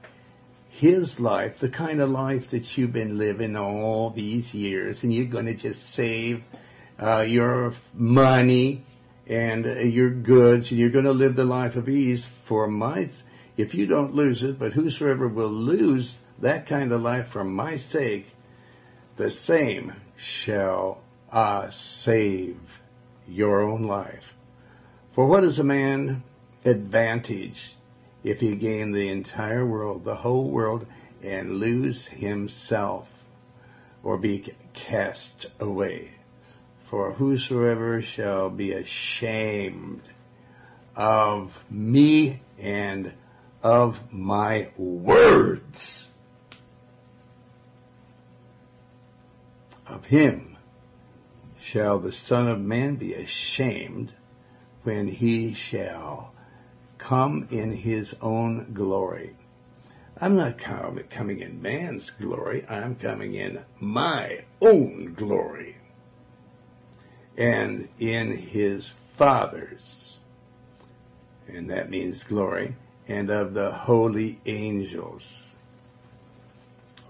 his 0.69 1.19
life, 1.19 1.59
the 1.59 1.69
kind 1.69 2.01
of 2.01 2.09
life 2.09 2.47
that 2.47 2.75
you've 2.75 2.93
been 2.93 3.19
living 3.19 3.55
all 3.55 4.09
these 4.09 4.55
years, 4.55 5.03
and 5.03 5.13
you're 5.13 5.25
going 5.25 5.45
to 5.45 5.53
just 5.53 5.87
save 5.87 6.41
uh, 6.97 7.19
your 7.27 7.73
money 7.93 8.81
and 9.27 9.67
uh, 9.67 9.81
your 9.81 10.09
goods, 10.09 10.71
and 10.71 10.79
you're 10.79 10.89
going 10.89 11.05
to 11.05 11.13
live 11.13 11.35
the 11.35 11.45
life 11.45 11.75
of 11.75 11.87
ease 11.87 12.25
for 12.25 12.67
my, 12.67 13.07
if 13.55 13.75
you 13.75 13.85
don't 13.85 14.15
lose 14.15 14.41
it, 14.41 14.57
but 14.57 14.73
whosoever 14.73 15.27
will 15.27 15.51
lose 15.51 16.17
that 16.39 16.65
kind 16.65 16.91
of 16.91 17.03
life 17.03 17.27
for 17.27 17.43
my 17.43 17.75
sake, 17.75 18.33
the 19.15 19.29
same 19.29 19.93
shall 20.17 21.03
uh, 21.31 21.69
save 21.69 22.81
your 23.27 23.61
own 23.61 23.83
life. 23.83 24.35
For 25.11 25.27
what 25.27 25.43
is 25.43 25.59
a 25.59 25.63
man 25.63 26.23
advantage 26.65 27.75
if 28.23 28.39
he 28.39 28.55
gain 28.55 28.91
the 28.91 29.09
entire 29.09 29.65
world, 29.65 30.03
the 30.03 30.15
whole 30.15 30.49
world, 30.49 30.85
and 31.23 31.59
lose 31.59 32.07
himself 32.07 33.09
or 34.03 34.17
be 34.17 34.43
cast 34.73 35.47
away. 35.59 36.11
For 36.83 37.13
whosoever 37.13 38.01
shall 38.01 38.49
be 38.49 38.71
ashamed 38.71 40.01
of 40.95 41.63
me 41.69 42.41
and 42.57 43.13
of 43.61 44.11
my 44.11 44.69
words, 44.75 46.07
of 49.85 50.05
him 50.05 50.57
shall 51.59 51.99
the 51.99 52.11
Son 52.11 52.47
of 52.47 52.59
Man 52.59 52.95
be 52.95 53.13
ashamed 53.13 54.13
when 54.83 55.07
he 55.07 55.53
shall 55.53 56.33
come 56.99 57.47
in 57.49 57.71
his 57.71 58.15
own 58.21 58.73
glory. 58.73 59.35
I'm 60.21 60.35
not 60.35 60.57
coming 60.57 61.39
in 61.39 61.61
man's 61.61 62.09
glory. 62.11 62.65
I'm 62.67 62.95
coming 62.95 63.33
in 63.33 63.61
my 63.79 64.43
own 64.61 65.13
glory. 65.13 65.77
And 67.37 67.87
in 67.97 68.35
his 68.35 68.93
Father's. 69.17 70.17
And 71.47 71.69
that 71.69 71.89
means 71.89 72.23
glory. 72.25 72.75
And 73.07 73.29
of 73.29 73.53
the 73.53 73.71
holy 73.71 74.39
angels. 74.45 75.41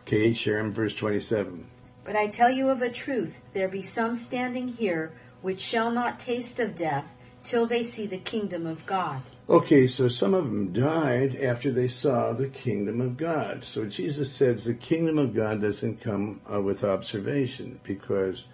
Okay, 0.02 0.34
Sharon, 0.34 0.72
verse 0.72 0.94
27. 0.94 1.66
But 2.04 2.16
I 2.16 2.28
tell 2.28 2.50
you 2.50 2.70
of 2.70 2.82
a 2.82 2.90
truth, 2.90 3.42
there 3.54 3.68
be 3.68 3.82
some 3.82 4.14
standing 4.14 4.68
here 4.68 5.12
which 5.42 5.60
shall 5.60 5.92
not 5.92 6.20
taste 6.20 6.60
of 6.60 6.76
death 6.76 7.06
till 7.44 7.66
they 7.66 7.84
see 7.84 8.06
the 8.06 8.18
kingdom 8.18 8.66
of 8.68 8.86
God. 8.86 9.22
Okay, 9.50 9.88
so 9.88 10.08
some 10.08 10.36
of 10.36 10.44
them 10.44 10.72
died 10.74 11.36
after 11.36 11.72
they 11.72 11.88
saw 11.88 12.34
the 12.34 12.50
kingdom 12.50 13.02
of 13.02 13.18
God. 13.18 13.64
So 13.64 13.86
Jesus 13.86 14.32
says 14.32 14.64
the 14.64 14.76
kingdom 14.76 15.18
of 15.18 15.34
God 15.34 15.60
doesn't 15.60 16.02
come 16.02 16.40
uh, 16.54 16.62
with 16.62 16.84
observation 16.84 17.80
because 17.84 18.46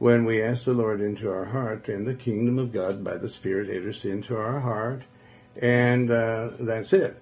when 0.00 0.24
we 0.24 0.42
ask 0.42 0.64
the 0.64 0.72
Lord 0.72 1.00
into 1.00 1.30
our 1.30 1.44
heart, 1.44 1.84
then 1.84 2.02
the 2.02 2.14
kingdom 2.14 2.58
of 2.58 2.72
God 2.72 3.04
by 3.04 3.16
the 3.16 3.28
Spirit 3.28 3.70
enters 3.70 4.04
into 4.04 4.36
our 4.36 4.58
heart, 4.58 5.02
and 5.54 6.10
uh, 6.10 6.50
that's 6.58 6.92
it. 6.92 7.16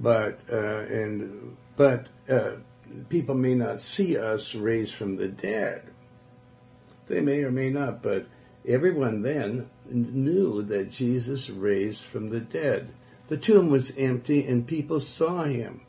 But 0.00 0.40
uh, 0.50 0.56
and 0.56 1.54
but 1.76 2.08
uh, 2.30 2.52
people 3.10 3.34
may 3.34 3.56
not 3.56 3.82
see 3.82 4.16
us 4.16 4.54
raised 4.54 4.94
from 4.94 5.16
the 5.16 5.28
dead. 5.28 5.82
They 7.08 7.20
may 7.20 7.42
or 7.42 7.50
may 7.50 7.68
not, 7.68 8.02
but 8.02 8.26
everyone 8.68 9.22
then 9.22 9.68
knew 9.90 10.62
that 10.62 10.90
Jesus 10.90 11.48
raised 11.48 12.04
from 12.04 12.28
the 12.28 12.40
dead. 12.40 12.90
The 13.28 13.36
tomb 13.36 13.70
was 13.70 13.92
empty 13.96 14.46
and 14.46 14.66
people 14.66 15.00
saw 15.00 15.44
him. 15.44 15.80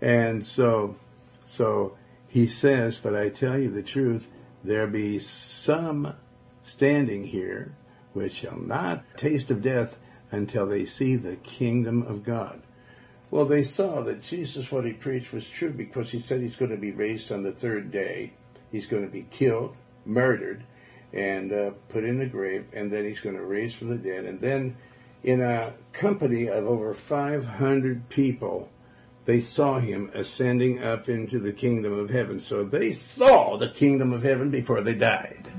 And 0.00 0.44
so, 0.44 0.96
so 1.44 1.96
he 2.28 2.46
says, 2.46 2.98
but 2.98 3.14
I 3.14 3.28
tell 3.28 3.58
you 3.58 3.70
the 3.70 3.82
truth, 3.82 4.30
there 4.64 4.86
be 4.86 5.18
some 5.18 6.14
standing 6.62 7.24
here 7.24 7.74
which 8.12 8.34
shall 8.34 8.58
not 8.58 9.04
taste 9.16 9.50
of 9.50 9.62
death 9.62 9.98
until 10.30 10.66
they 10.66 10.84
see 10.84 11.16
the 11.16 11.36
kingdom 11.36 12.02
of 12.02 12.24
God. 12.24 12.60
Well, 13.30 13.46
they 13.46 13.62
saw 13.62 14.02
that 14.02 14.22
Jesus, 14.22 14.72
what 14.72 14.84
he 14.84 14.92
preached 14.92 15.32
was 15.32 15.48
true 15.48 15.70
because 15.70 16.10
he 16.10 16.18
said 16.18 16.40
he's 16.40 16.56
going 16.56 16.72
to 16.72 16.76
be 16.76 16.90
raised 16.90 17.30
on 17.30 17.42
the 17.42 17.52
third 17.52 17.92
day. 17.92 18.32
He's 18.72 18.86
going 18.86 19.04
to 19.04 19.12
be 19.12 19.26
killed, 19.30 19.76
murdered, 20.04 20.64
and 21.12 21.52
uh, 21.52 21.70
put 21.88 22.04
in 22.04 22.18
the 22.18 22.26
grave, 22.26 22.66
and 22.72 22.90
then 22.90 23.04
he's 23.04 23.20
going 23.20 23.36
to 23.36 23.42
raise 23.42 23.74
from 23.74 23.88
the 23.88 23.96
dead. 23.96 24.24
And 24.24 24.40
then, 24.40 24.76
in 25.22 25.40
a 25.40 25.74
company 25.92 26.48
of 26.48 26.66
over 26.66 26.94
500 26.94 28.08
people, 28.08 28.68
they 29.24 29.40
saw 29.40 29.78
him 29.78 30.10
ascending 30.14 30.82
up 30.82 31.08
into 31.08 31.38
the 31.38 31.52
kingdom 31.52 31.92
of 31.98 32.10
heaven. 32.10 32.38
So 32.38 32.64
they 32.64 32.92
saw 32.92 33.56
the 33.56 33.68
kingdom 33.68 34.12
of 34.12 34.22
heaven 34.22 34.50
before 34.50 34.82
they 34.82 34.94
died. 34.94 35.50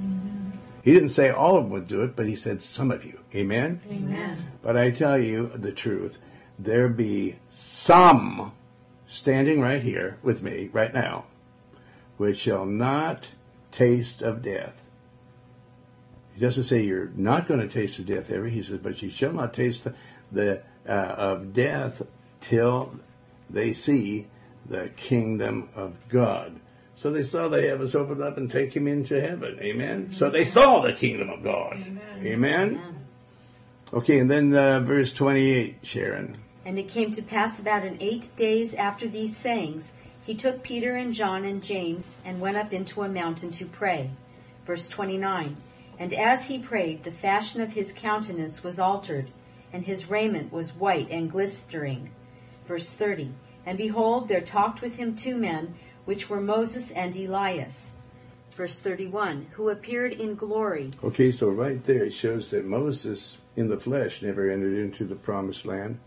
He 0.83 0.93
didn't 0.93 1.09
say 1.09 1.29
all 1.29 1.57
of 1.57 1.63
them 1.63 1.71
would 1.71 1.87
do 1.87 2.01
it, 2.01 2.15
but 2.15 2.27
he 2.27 2.35
said 2.35 2.61
some 2.61 2.91
of 2.91 3.05
you. 3.05 3.19
Amen? 3.35 3.81
Amen. 3.89 4.51
But 4.61 4.77
I 4.77 4.89
tell 4.89 5.17
you 5.17 5.47
the 5.47 5.71
truth, 5.71 6.17
there 6.57 6.89
be 6.89 7.35
some 7.49 8.51
standing 9.07 9.61
right 9.61 9.81
here 9.81 10.17
with 10.23 10.41
me 10.41 10.69
right 10.73 10.93
now, 10.93 11.25
which 12.17 12.39
shall 12.39 12.65
not 12.65 13.29
taste 13.71 14.21
of 14.21 14.41
death. 14.41 14.83
He 16.41 16.47
doesn't 16.47 16.63
say 16.63 16.81
you're 16.81 17.11
not 17.15 17.47
going 17.47 17.59
to 17.59 17.67
taste 17.67 17.99
of 17.99 18.07
death 18.07 18.31
ever. 18.31 18.47
He 18.47 18.63
says, 18.63 18.79
but 18.79 18.99
you 18.99 19.11
shall 19.11 19.31
not 19.31 19.53
taste 19.53 19.83
the, 19.83 19.93
the 20.31 20.63
uh, 20.89 20.91
of 20.91 21.53
death 21.53 22.01
till 22.39 22.95
they 23.47 23.73
see 23.73 24.25
the 24.65 24.89
kingdom 24.97 25.69
of 25.75 25.93
God. 26.09 26.59
So 26.95 27.11
they 27.11 27.21
saw 27.21 27.47
the 27.47 27.61
heavens 27.61 27.93
open 27.93 28.23
up 28.23 28.37
and 28.37 28.49
take 28.49 28.75
him 28.75 28.87
into 28.87 29.21
heaven. 29.21 29.59
Amen. 29.61 30.13
So 30.13 30.31
they 30.31 30.43
saw 30.43 30.81
the 30.81 30.93
kingdom 30.93 31.29
of 31.29 31.43
God. 31.43 31.73
Amen. 31.73 32.25
Amen. 32.25 33.05
Okay, 33.93 34.17
and 34.17 34.31
then 34.31 34.51
uh, 34.51 34.79
verse 34.79 35.11
28, 35.11 35.75
Sharon. 35.83 36.39
And 36.65 36.79
it 36.79 36.87
came 36.87 37.11
to 37.11 37.21
pass 37.21 37.59
about 37.59 37.85
in 37.85 37.97
eight 37.99 38.35
days 38.35 38.73
after 38.73 39.07
these 39.07 39.37
sayings, 39.37 39.93
he 40.23 40.33
took 40.33 40.63
Peter 40.63 40.95
and 40.95 41.13
John 41.13 41.43
and 41.43 41.61
James 41.61 42.17
and 42.25 42.41
went 42.41 42.57
up 42.57 42.73
into 42.73 43.03
a 43.03 43.07
mountain 43.07 43.51
to 43.51 43.65
pray. 43.67 44.09
Verse 44.65 44.89
29. 44.89 45.55
And 46.01 46.15
as 46.15 46.45
he 46.45 46.57
prayed, 46.57 47.03
the 47.03 47.11
fashion 47.11 47.61
of 47.61 47.73
his 47.73 47.93
countenance 47.93 48.63
was 48.63 48.79
altered, 48.79 49.29
and 49.71 49.83
his 49.83 50.09
raiment 50.09 50.51
was 50.51 50.75
white 50.75 51.11
and 51.11 51.29
glistering. 51.29 52.09
Verse 52.65 52.91
30. 52.91 53.31
And 53.67 53.77
behold, 53.77 54.27
there 54.27 54.41
talked 54.41 54.81
with 54.81 54.95
him 54.95 55.15
two 55.15 55.35
men, 55.35 55.75
which 56.05 56.27
were 56.27 56.41
Moses 56.41 56.89
and 56.89 57.15
Elias. 57.15 57.93
Verse 58.53 58.79
31. 58.79 59.45
Who 59.51 59.69
appeared 59.69 60.13
in 60.13 60.33
glory. 60.33 60.89
Okay, 61.03 61.29
so 61.29 61.49
right 61.49 61.83
there 61.83 62.05
it 62.05 62.13
shows 62.13 62.49
that 62.49 62.65
Moses 62.65 63.37
in 63.55 63.67
the 63.67 63.79
flesh 63.79 64.23
never 64.23 64.49
entered 64.49 64.79
into 64.79 65.05
the 65.05 65.15
promised 65.15 65.67
land, 65.67 65.99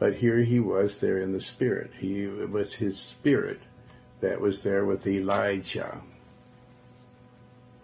but 0.00 0.16
here 0.16 0.38
he 0.38 0.58
was 0.58 1.00
there 1.00 1.18
in 1.18 1.30
the 1.30 1.40
spirit. 1.40 1.92
He 1.96 2.24
it 2.24 2.50
was 2.50 2.74
his 2.74 2.98
spirit 2.98 3.60
that 4.18 4.40
was 4.40 4.64
there 4.64 4.84
with 4.84 5.06
Elijah. 5.06 6.02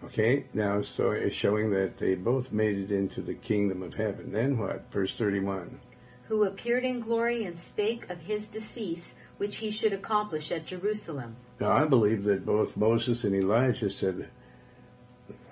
Okay, 0.03 0.45
now 0.53 0.81
so 0.81 1.11
it's 1.11 1.35
showing 1.35 1.71
that 1.71 1.97
they 1.97 2.15
both 2.15 2.51
made 2.51 2.77
it 2.77 2.91
into 2.91 3.21
the 3.21 3.33
kingdom 3.33 3.83
of 3.83 3.93
heaven. 3.93 4.31
Then 4.31 4.57
what? 4.57 4.91
Verse 4.91 5.17
31. 5.17 5.79
Who 6.27 6.43
appeared 6.43 6.85
in 6.85 7.01
glory 7.01 7.43
and 7.43 7.57
spake 7.57 8.09
of 8.09 8.19
his 8.19 8.47
decease, 8.47 9.15
which 9.37 9.57
he 9.57 9.71
should 9.71 9.93
accomplish 9.93 10.51
at 10.51 10.65
Jerusalem. 10.65 11.35
Now 11.59 11.71
I 11.71 11.85
believe 11.85 12.23
that 12.23 12.45
both 12.45 12.77
Moses 12.77 13.23
and 13.23 13.35
Elijah 13.35 13.89
said, 13.89 14.29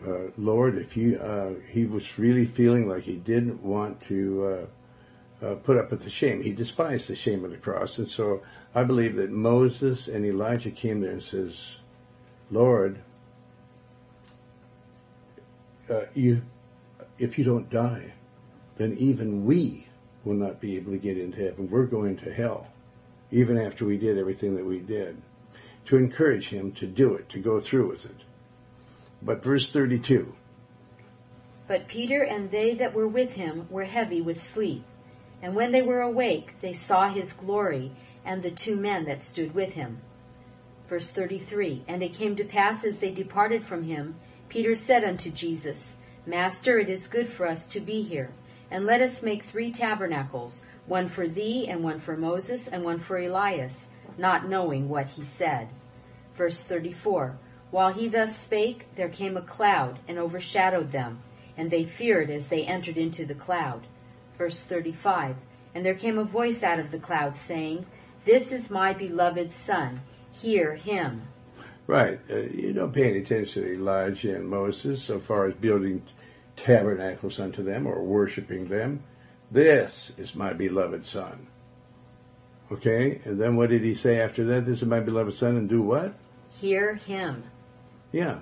uh, 0.06 0.28
Lord, 0.38 0.78
if 0.78 0.95
you, 0.95 1.18
uh, 1.18 1.56
he 1.70 1.86
was 1.86 2.18
really 2.18 2.45
feeling 2.45 2.88
like 2.88 3.04
he 3.04 3.16
didn't 3.16 3.64
want 3.64 4.00
to 4.02 4.68
uh, 5.41 5.45
uh, 5.45 5.56
put 5.56 5.78
up 5.78 5.91
with 5.91 6.02
the 6.02 6.10
shame. 6.10 6.41
He 6.41 6.54
despised 6.54 7.10
the 7.10 7.16
shame 7.16 7.43
of 7.43 7.52
the 7.52 7.58
cross. 7.58 7.98
And 7.98 8.08
so 8.08 8.43
I 8.74 8.84
believe 8.84 9.16
that 9.16 9.32
Moses 9.32 10.08
and 10.08 10.26
Elijah 10.26 10.72
came 10.72 11.02
there 11.02 11.12
and 11.12 11.24
says, 11.24 11.78
Lord, 12.50 13.00
uh, 15.89 16.05
you, 16.13 16.41
if 17.17 17.38
you 17.38 17.43
don't 17.43 17.69
die, 17.69 18.13
then 18.77 18.95
even 18.97 19.45
we 19.45 19.88
will 20.23 20.35
not 20.35 20.59
be 20.59 20.75
able 20.75 20.91
to 20.91 20.97
get 20.97 21.17
into 21.17 21.41
heaven. 21.41 21.69
We're 21.69 21.85
going 21.85 22.17
to 22.17 22.33
hell, 22.33 22.67
even 23.31 23.57
after 23.57 23.85
we 23.85 23.97
did 23.97 24.17
everything 24.17 24.55
that 24.55 24.65
we 24.65 24.79
did. 24.79 25.21
To 25.85 25.97
encourage 25.97 26.49
him 26.49 26.73
to 26.73 26.85
do 26.85 27.13
it, 27.15 27.29
to 27.29 27.39
go 27.39 27.59
through 27.59 27.88
with 27.88 28.05
it. 28.05 28.25
But 29.21 29.41
verse 29.41 29.71
32. 29.71 30.33
But 31.67 31.88
Peter 31.88 32.23
and 32.23 32.51
they 32.51 32.73
that 32.75 32.93
were 32.93 33.07
with 33.07 33.33
him 33.33 33.67
were 33.69 33.85
heavy 33.85 34.21
with 34.21 34.39
sleep. 34.39 34.83
And 35.41 35.55
when 35.55 35.71
they 35.71 35.81
were 35.81 36.01
awake, 36.01 36.55
they 36.61 36.73
saw 36.73 37.09
his 37.09 37.33
glory, 37.33 37.91
and 38.25 38.41
the 38.41 38.51
two 38.51 38.75
men 38.75 39.05
that 39.05 39.21
stood 39.21 39.53
with 39.53 39.73
him. 39.73 40.01
Verse 40.88 41.11
33 41.11 41.83
And 41.88 42.01
it 42.01 42.13
came 42.13 42.35
to 42.35 42.43
pass 42.43 42.83
as 42.83 42.97
they 42.97 43.11
departed 43.11 43.63
from 43.63 43.83
him, 43.83 44.15
Peter 44.50 44.76
said 44.76 45.04
unto 45.04 45.30
Jesus, 45.30 45.98
Master, 46.26 46.80
it 46.80 46.89
is 46.89 47.08
good 47.08 47.28
for 47.28 47.45
us 47.45 47.68
to 47.68 47.80
be 47.82 48.02
here. 48.02 48.32
And 48.72 48.86
let 48.86 49.02
us 49.02 49.24
make 49.24 49.43
three 49.43 49.72
tabernacles, 49.72 50.62
one 50.86 51.08
for 51.08 51.28
thee, 51.28 51.68
and 51.68 51.84
one 51.84 52.00
for 52.00 52.16
Moses, 52.18 52.68
and 52.68 52.84
one 52.84 53.00
for 53.00 53.18
Elias, 53.18 53.88
not 54.18 54.48
knowing 54.48 54.89
what 54.89 55.10
he 55.10 55.24
said. 55.24 55.70
Verse 56.34 56.64
34 56.64 57.38
While 57.72 57.93
he 57.93 58.08
thus 58.08 58.38
spake, 58.38 58.88
there 58.95 59.10
came 59.10 59.38
a 59.38 59.41
cloud, 59.41 60.00
and 60.08 60.18
overshadowed 60.18 60.91
them, 60.91 61.20
and 61.58 61.70
they 61.70 61.84
feared 61.84 62.30
as 62.30 62.48
they 62.48 62.66
entered 62.66 62.98
into 62.98 63.26
the 63.26 63.36
cloud. 63.36 63.88
Verse 64.38 64.64
35 64.66 65.36
And 65.76 65.86
there 65.86 65.95
came 65.95 66.18
a 66.18 66.24
voice 66.24 66.64
out 66.64 66.80
of 66.80 66.91
the 66.91 67.00
cloud, 67.00 67.36
saying, 67.36 67.86
This 68.24 68.52
is 68.52 68.70
my 68.70 68.93
beloved 68.93 69.52
Son, 69.52 70.02
hear 70.32 70.76
him. 70.76 71.24
Right. 71.88 72.19
Uh, 72.29 72.35
you 72.35 72.73
don't 72.73 72.93
pay 72.93 73.09
any 73.09 73.19
attention 73.19 73.63
to 73.63 73.73
Elijah 73.73 74.35
and 74.35 74.47
Moses 74.47 75.01
so 75.01 75.19
far 75.19 75.45
as 75.45 75.55
building 75.55 76.03
tabernacles 76.57 77.39
unto 77.39 77.63
them 77.63 77.88
or 77.88 78.03
worshiping 78.03 78.67
them. 78.67 79.03
This 79.49 80.11
is 80.17 80.35
my 80.35 80.51
beloved 80.51 81.05
Son. 81.05 81.47
Okay? 82.71 83.21
And 83.23 83.39
then 83.39 83.55
what 83.55 83.69
did 83.69 83.83
he 83.83 83.95
say 83.95 84.19
after 84.19 84.43
that? 84.45 84.65
This 84.65 84.81
is 84.81 84.88
my 84.88 84.99
beloved 84.99 85.33
Son, 85.33 85.55
and 85.55 85.69
do 85.69 85.81
what? 85.81 86.13
Hear 86.51 86.95
him. 86.95 87.43
Yeah. 88.11 88.39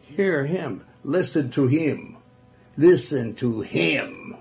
Hear 0.00 0.44
him. 0.44 0.84
Listen 1.04 1.50
to 1.52 1.68
him. 1.68 2.16
Listen 2.76 3.34
to 3.36 3.60
him. 3.60 4.36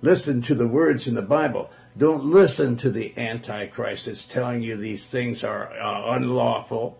Listen 0.00 0.40
to 0.42 0.54
the 0.54 0.66
words 0.66 1.06
in 1.06 1.14
the 1.14 1.22
Bible. 1.22 1.70
Don't 1.96 2.24
listen 2.24 2.76
to 2.76 2.90
the 2.90 3.12
Antichrist 3.16 4.06
that's 4.06 4.24
telling 4.24 4.62
you 4.62 4.76
these 4.76 5.10
things 5.10 5.44
are 5.44 5.72
uh, 5.72 6.14
unlawful, 6.14 6.98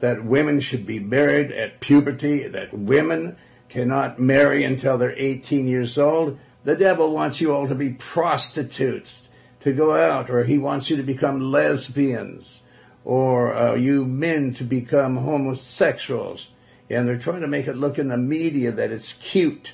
that 0.00 0.24
women 0.24 0.60
should 0.60 0.86
be 0.86 1.00
married 1.00 1.50
at 1.52 1.80
puberty, 1.80 2.46
that 2.48 2.72
women 2.72 3.36
cannot 3.68 4.18
marry 4.18 4.64
until 4.64 4.98
they're 4.98 5.14
18 5.16 5.66
years 5.66 5.98
old. 5.98 6.38
The 6.64 6.76
devil 6.76 7.12
wants 7.12 7.40
you 7.40 7.54
all 7.54 7.68
to 7.68 7.74
be 7.74 7.90
prostitutes, 7.90 9.28
to 9.60 9.72
go 9.72 9.94
out, 9.96 10.30
or 10.30 10.44
he 10.44 10.58
wants 10.58 10.90
you 10.90 10.96
to 10.96 11.02
become 11.02 11.40
lesbians, 11.40 12.62
or 13.04 13.56
uh, 13.56 13.74
you 13.74 14.04
men 14.04 14.52
to 14.54 14.64
become 14.64 15.16
homosexuals. 15.16 16.48
And 16.90 17.06
they're 17.06 17.18
trying 17.18 17.40
to 17.40 17.48
make 17.48 17.66
it 17.66 17.76
look 17.76 17.98
in 17.98 18.08
the 18.08 18.16
media 18.16 18.72
that 18.72 18.92
it's 18.92 19.14
cute 19.14 19.72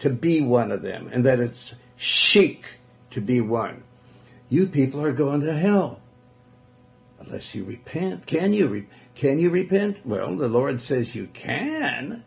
to 0.00 0.10
be 0.10 0.40
one 0.40 0.70
of 0.70 0.82
them 0.82 1.08
and 1.12 1.24
that 1.26 1.40
it's 1.40 1.74
chic 1.96 2.64
to 3.10 3.20
be 3.20 3.40
one. 3.40 3.84
You 4.48 4.66
people 4.66 5.02
are 5.02 5.12
going 5.12 5.40
to 5.40 5.54
hell 5.54 6.00
unless 7.20 7.54
you 7.54 7.64
repent. 7.64 8.26
Can 8.26 8.52
you 8.52 8.66
re- 8.66 8.86
can 9.14 9.38
you 9.38 9.50
repent? 9.50 10.06
Well, 10.06 10.36
the 10.36 10.48
Lord 10.48 10.80
says 10.80 11.14
you 11.14 11.26
can. 11.26 12.24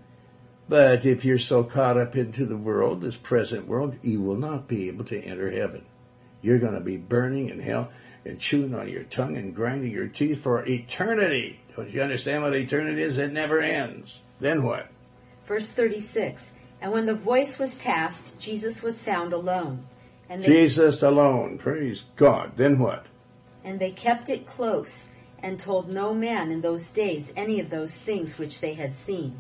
But 0.68 1.06
if 1.06 1.26
you're 1.26 1.40
so 1.40 1.64
caught 1.64 1.98
up 1.98 2.16
into 2.16 2.46
the 2.46 2.58
world, 2.58 3.02
this 3.02 3.18
present 3.18 3.68
world, 3.68 3.98
you 4.02 4.22
will 4.22 4.36
not 4.36 4.68
be 4.68 4.88
able 4.88 5.06
to 5.06 5.22
enter 5.22 5.52
heaven. 5.52 5.86
You're 6.42 6.60
going 6.60 6.74
to 6.74 6.80
be 6.80 6.98
burning 6.98 7.50
in 7.50 7.60
hell 7.60 7.90
and 8.24 8.40
chewing 8.40 8.74
on 8.74 8.90
your 8.90 9.04
tongue 9.04 9.38
and 9.38 9.56
grinding 9.56 9.92
your 9.92 10.08
teeth 10.08 10.42
for 10.42 10.66
eternity. 10.66 11.60
Don't 11.76 11.92
you 11.92 12.02
understand 12.02 12.44
what 12.44 12.56
eternity 12.56 13.02
is? 13.02 13.18
It 13.18 13.32
never 13.32 13.62
ends. 13.62 14.24
Then 14.40 14.64
what? 14.64 14.88
Verse 15.46 15.70
36 15.70 16.52
And 16.82 16.92
when 16.92 17.06
the 17.06 17.14
voice 17.14 17.60
was 17.60 17.76
past, 17.76 18.40
Jesus 18.40 18.82
was 18.82 19.02
found 19.02 19.34
alone. 19.34 19.86
And 20.30 20.42
they, 20.42 20.48
Jesus 20.48 21.04
alone. 21.04 21.60
Praise 21.60 22.06
God. 22.16 22.54
Then 22.56 22.80
what? 22.80 23.06
and 23.66 23.80
they 23.80 23.92
kept 23.92 24.30
it 24.30 24.46
close, 24.46 25.10
and 25.46 25.60
told 25.60 25.93
no 25.93 26.12
man 26.12 26.50
in 26.50 26.60
those 26.62 26.89
days 26.89 27.32
any 27.36 27.60
of 27.60 27.70
those 27.70 28.02
things 28.02 28.39
which 28.39 28.62
they 28.62 28.74
had 28.74 28.96
seen. 28.96 29.38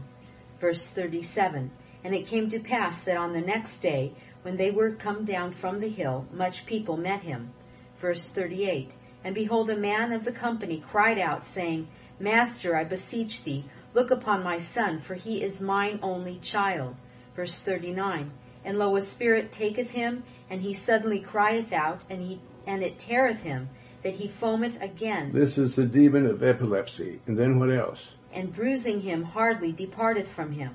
Verse 0.59 0.87
37 0.91 1.71
And 2.03 2.13
it 2.13 2.27
came 2.27 2.47
to 2.49 2.59
pass 2.59 3.01
that 3.01 3.17
on 3.17 3.33
the 3.33 3.41
next 3.41 3.79
day, 3.79 4.13
when 4.43 4.55
they 4.55 4.69
were 4.69 4.91
come 4.91 5.25
down 5.25 5.51
from 5.51 5.79
the 5.79 5.89
hill, 5.89 6.27
much 6.31 6.67
people 6.67 6.95
met 6.95 7.21
him. 7.21 7.51
Verse 7.97 8.27
38 8.27 8.93
And 9.23 9.33
behold, 9.33 9.71
a 9.71 9.75
man 9.75 10.11
of 10.11 10.23
the 10.23 10.31
company 10.31 10.77
cried 10.77 11.17
out, 11.17 11.43
saying, 11.43 11.87
Master, 12.19 12.75
I 12.75 12.83
beseech 12.83 13.43
thee, 13.43 13.65
look 13.95 14.11
upon 14.11 14.43
my 14.43 14.59
son, 14.59 14.99
for 14.99 15.15
he 15.15 15.41
is 15.41 15.59
mine 15.59 15.97
only 16.03 16.37
child. 16.37 16.97
Verse 17.35 17.59
39 17.59 18.29
And 18.63 18.77
lo, 18.77 18.95
a 18.95 19.01
spirit 19.01 19.51
taketh 19.51 19.89
him, 19.89 20.21
and 20.51 20.61
he 20.61 20.73
suddenly 20.73 21.19
crieth 21.19 21.73
out, 21.73 22.03
and 22.11 22.21
he 22.21 22.39
and 22.67 22.83
it 22.83 22.99
teareth 22.99 23.41
him, 23.41 23.69
that 24.05 24.13
he 24.13 24.27
foameth 24.27 24.79
again, 24.83 25.31
This 25.33 25.57
is 25.57 25.75
the 25.75 25.83
demon 25.83 26.27
of 26.27 26.43
epilepsy. 26.43 27.19
And 27.25 27.35
then 27.35 27.57
what 27.57 27.71
else? 27.71 28.13
and 28.31 28.53
bruising 28.53 28.99
him 29.01 29.23
hardly 29.23 29.71
departeth 29.71 30.27
from 30.27 30.51
him. 30.51 30.69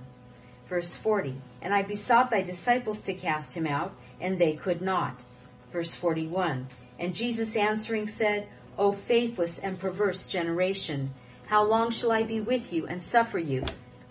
Verse 0.66 0.96
40 0.96 1.36
And 1.62 1.72
I 1.72 1.82
besought 1.82 2.30
thy 2.30 2.42
disciples 2.42 3.02
to 3.02 3.14
cast 3.14 3.54
him 3.56 3.68
out, 3.68 3.92
and 4.20 4.36
they 4.36 4.54
could 4.56 4.82
not. 4.82 5.24
Verse 5.72 5.94
41 5.94 6.66
And 6.98 7.14
Jesus 7.14 7.54
answering 7.54 8.08
said, 8.08 8.48
O 8.76 8.90
faithless 8.90 9.60
and 9.60 9.78
perverse 9.78 10.26
generation, 10.26 11.10
how 11.46 11.62
long 11.62 11.90
shall 11.90 12.10
I 12.10 12.24
be 12.24 12.40
with 12.40 12.72
you 12.72 12.88
and 12.88 13.00
suffer 13.00 13.38
you? 13.38 13.64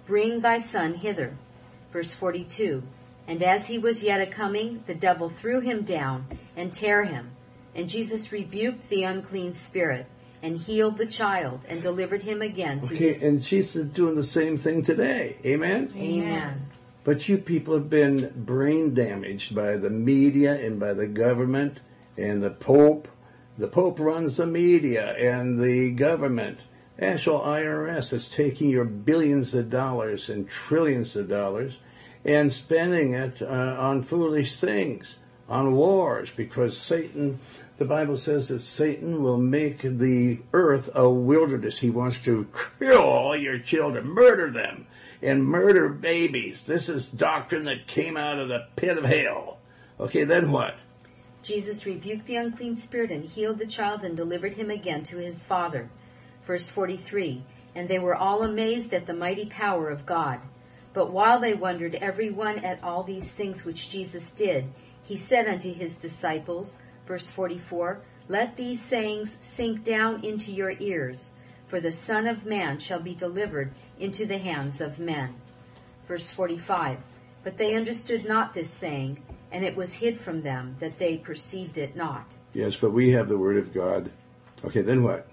Bring 0.06 0.40
thy 0.40 0.60
son 0.60 0.94
hither. 0.94 1.34
Verse 1.92 2.14
42. 2.14 2.84
And 3.28 3.44
as 3.44 3.68
he 3.68 3.80
was 3.80 4.02
yet 4.02 4.22
a 4.22 4.28
coming, 4.28 4.82
the 4.86 4.96
devil 4.96 5.28
threw 5.28 5.60
him 5.60 5.82
down 5.84 6.26
and 6.56 6.72
tear 6.72 7.04
him. 7.04 7.32
And 7.80 7.88
Jesus 7.88 8.34
rebuked 8.34 8.90
the 8.90 9.04
unclean 9.04 9.54
spirit 9.54 10.06
and 10.44 10.58
healed 10.58 10.98
the 10.98 11.06
child 11.06 11.66
and 11.70 11.82
delivered 11.82 12.22
him 12.22 12.42
again 12.42 12.82
to 12.82 12.94
Okay, 12.94 13.08
his. 13.08 13.24
and 13.24 13.42
Jesus 13.42 13.78
is 13.78 13.86
doing 13.92 14.16
the 14.16 14.24
same 14.24 14.58
thing 14.58 14.82
today. 14.82 15.38
Amen? 15.46 15.94
Amen. 15.96 16.66
But 17.06 17.30
you 17.30 17.38
people 17.38 17.76
have 17.76 17.90
been 17.90 18.34
brain 18.36 18.94
damaged 18.94 19.56
by 19.56 19.78
the 19.78 19.90
media 19.90 20.60
and 20.60 20.78
by 20.78 20.92
the 20.92 21.08
government 21.08 21.80
and 22.18 22.44
the 22.44 22.50
Pope. 22.50 23.08
The 23.58 23.70
Pope 23.70 23.98
runs 24.02 24.36
the 24.36 24.46
media 24.46 25.14
and 25.14 25.58
the 25.58 25.92
government. 25.92 26.66
Actual 27.02 27.40
IRS 27.40 28.12
is 28.12 28.28
taking 28.28 28.70
your 28.70 28.84
billions 28.84 29.54
of 29.54 29.70
dollars 29.70 30.28
and 30.28 30.50
trillions 30.50 31.16
of 31.16 31.30
dollars 31.30 31.80
and 32.26 32.52
spending 32.52 33.14
it 33.14 33.42
uh, 33.42 33.78
on 33.80 34.04
foolish 34.04 34.60
things, 34.60 35.18
on 35.48 35.72
wars, 35.72 36.30
because 36.36 36.78
Satan, 36.78 37.40
the 37.80 37.86
Bible 37.86 38.18
says 38.18 38.50
that 38.50 38.60
Satan 38.60 39.24
will 39.24 39.38
make 39.38 39.82
the 39.82 40.40
earth 40.52 40.90
a 40.94 41.10
wilderness. 41.10 41.80
He 41.80 41.90
wants 41.90 42.20
to 42.26 42.46
kill 42.78 43.02
all 43.02 43.38
your 43.38 43.58
children, 43.58 44.06
murder 44.06 44.52
them, 44.52 44.86
and 45.22 45.46
murder 45.46 45.88
babies. 45.88 46.68
This 46.68 46.90
is 46.90 47.08
doctrine 47.08 47.64
that 47.66 47.88
came 47.88 48.18
out 48.18 48.38
of 48.38 48.50
the 48.50 48.68
pit 48.76 48.98
of 48.98 49.06
hell. 49.06 49.60
Okay, 49.98 50.26
then 50.26 50.52
what? 50.52 50.76
Jesus 51.42 51.86
rebuked 51.86 52.26
the 52.26 52.36
unclean 52.36 52.76
spirit 52.76 53.12
and 53.12 53.24
healed 53.24 53.60
the 53.60 53.66
child 53.66 54.04
and 54.04 54.18
delivered 54.18 54.56
him 54.56 54.70
again 54.70 55.04
to 55.04 55.18
his 55.18 55.42
father. 55.42 55.90
Verse 56.44 56.70
43 56.70 57.46
And 57.76 57.88
they 57.88 58.00
were 58.00 58.16
all 58.16 58.44
amazed 58.44 58.94
at 58.94 59.06
the 59.06 59.14
mighty 59.14 59.46
power 59.46 59.90
of 59.90 60.06
God. 60.06 60.42
But 60.92 61.12
while 61.12 61.40
they 61.40 61.54
wondered 61.54 61.96
every 61.96 62.30
one 62.30 62.60
at 62.60 62.84
all 62.84 63.04
these 63.04 63.32
things 63.32 63.64
which 63.64 63.88
Jesus 63.88 64.32
did, 64.32 64.68
he 65.02 65.16
said 65.16 65.48
unto 65.48 65.74
his 65.74 65.96
disciples, 65.96 66.78
verse 67.10 67.28
44, 67.32 68.02
Let 68.28 68.56
these 68.56 68.80
sayings 68.80 69.40
sink 69.42 69.84
down 69.84 70.24
into 70.24 70.52
your 70.52 70.76
ears, 70.80 71.34
for 71.66 71.80
the 71.80 71.92
Son 71.92 72.28
of 72.28 72.46
Man 72.46 72.78
shall 72.78 73.00
be 73.00 73.16
delivered 73.16 73.72
into 74.00 74.28
the 74.28 74.38
hands 74.38 74.80
of 74.80 75.00
men. 75.00 75.34
Verse 76.08 76.30
45, 76.30 77.00
But 77.44 77.58
they 77.58 77.74
understood 77.74 78.26
not 78.26 78.54
this 78.54 78.70
saying, 78.70 79.24
and 79.52 79.66
it 79.66 79.76
was 79.76 79.96
hid 79.96 80.20
from 80.20 80.44
them 80.44 80.76
that 80.78 81.00
they 81.00 81.18
perceived 81.18 81.80
it 81.80 81.96
not. 81.96 82.36
Yes, 82.54 82.76
but 82.76 82.92
we 82.92 83.12
have 83.14 83.28
the 83.28 83.40
Word 83.40 83.58
of 83.58 83.74
God. 83.74 84.12
Okay, 84.64 84.84
then 84.84 85.02
what? 85.02 85.28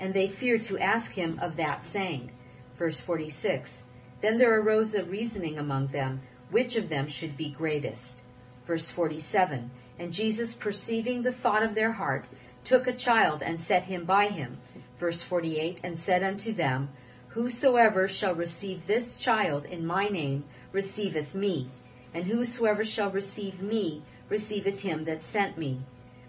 And 0.00 0.12
they 0.12 0.26
feared 0.26 0.62
to 0.62 0.78
ask 0.78 1.12
him 1.12 1.38
of 1.40 1.54
that 1.56 1.84
saying. 1.84 2.32
Verse 2.76 3.00
46 3.00 3.84
Then 4.20 4.36
there 4.36 4.58
arose 4.60 4.96
a 4.96 5.04
reasoning 5.04 5.60
among 5.60 5.86
them, 5.88 6.22
which 6.50 6.74
of 6.74 6.88
them 6.88 7.06
should 7.06 7.36
be 7.36 7.50
greatest. 7.50 8.24
Verse 8.66 8.90
47 8.90 9.70
And 10.00 10.14
Jesus, 10.14 10.54
perceiving 10.54 11.20
the 11.20 11.30
thought 11.30 11.62
of 11.62 11.74
their 11.74 11.92
heart, 11.92 12.24
took 12.64 12.86
a 12.86 12.92
child 12.94 13.42
and 13.42 13.60
set 13.60 13.84
him 13.84 14.06
by 14.06 14.28
him. 14.28 14.56
Verse 14.96 15.22
48 15.22 15.82
And 15.84 15.98
said 15.98 16.22
unto 16.22 16.54
them, 16.54 16.88
Whosoever 17.28 18.08
shall 18.08 18.34
receive 18.34 18.86
this 18.86 19.16
child 19.16 19.66
in 19.66 19.84
my 19.84 20.08
name 20.08 20.44
receiveth 20.72 21.34
me, 21.34 21.68
and 22.14 22.24
whosoever 22.24 22.82
shall 22.82 23.10
receive 23.10 23.60
me 23.60 24.02
receiveth 24.30 24.80
him 24.80 25.04
that 25.04 25.20
sent 25.20 25.58
me. 25.58 25.82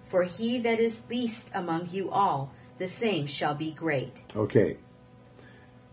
For 0.03 0.23
he 0.23 0.59
that 0.59 0.81
is 0.81 1.03
least 1.09 1.49
among 1.55 1.87
you 1.91 2.11
all, 2.11 2.51
the 2.77 2.87
same 2.87 3.25
shall 3.25 3.55
be 3.55 3.71
great. 3.71 4.21
Okay. 4.35 4.75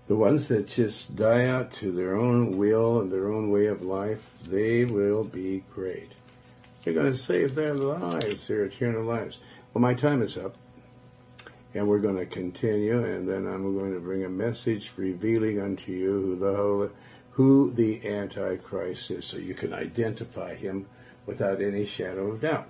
The 0.09 0.16
ones 0.16 0.49
that 0.49 0.66
just 0.66 1.14
die 1.14 1.47
out 1.47 1.70
to 1.74 1.93
their 1.93 2.16
own 2.16 2.59
will 2.59 3.03
and 3.03 3.12
their 3.12 3.29
own 3.33 3.53
way 3.53 3.66
of 3.66 3.83
life, 3.83 4.33
they 4.45 4.85
will 4.85 5.22
be 5.22 5.62
great. 5.72 6.11
They're 6.83 6.95
going 6.95 7.12
to 7.12 7.18
save 7.18 7.55
their 7.55 7.74
lives, 7.74 8.47
their 8.47 8.64
eternal 8.64 9.03
lives. 9.03 9.39
Well, 9.72 9.83
my 9.83 9.95
time 9.95 10.22
is 10.22 10.37
up, 10.37 10.57
and 11.74 11.89
we're 11.89 11.99
going 11.99 12.16
to 12.16 12.26
continue, 12.26 13.05
and 13.05 13.29
then 13.29 13.47
I'm 13.47 13.76
going 13.76 13.95
to 13.95 14.01
bring 14.01 14.24
a 14.24 14.29
message 14.29 14.93
revealing 14.97 15.61
unto 15.61 15.93
you 15.93 16.11
who 16.11 16.37
the 16.37 16.91
who 17.33 17.70
the 17.72 18.05
Antichrist 18.09 19.11
is, 19.12 19.24
so 19.24 19.37
you 19.37 19.55
can 19.55 19.72
identify 19.72 20.55
him 20.57 20.87
without 21.24 21.62
any 21.62 21.85
shadow 21.85 22.33
of 22.33 22.41
doubt. 22.41 22.68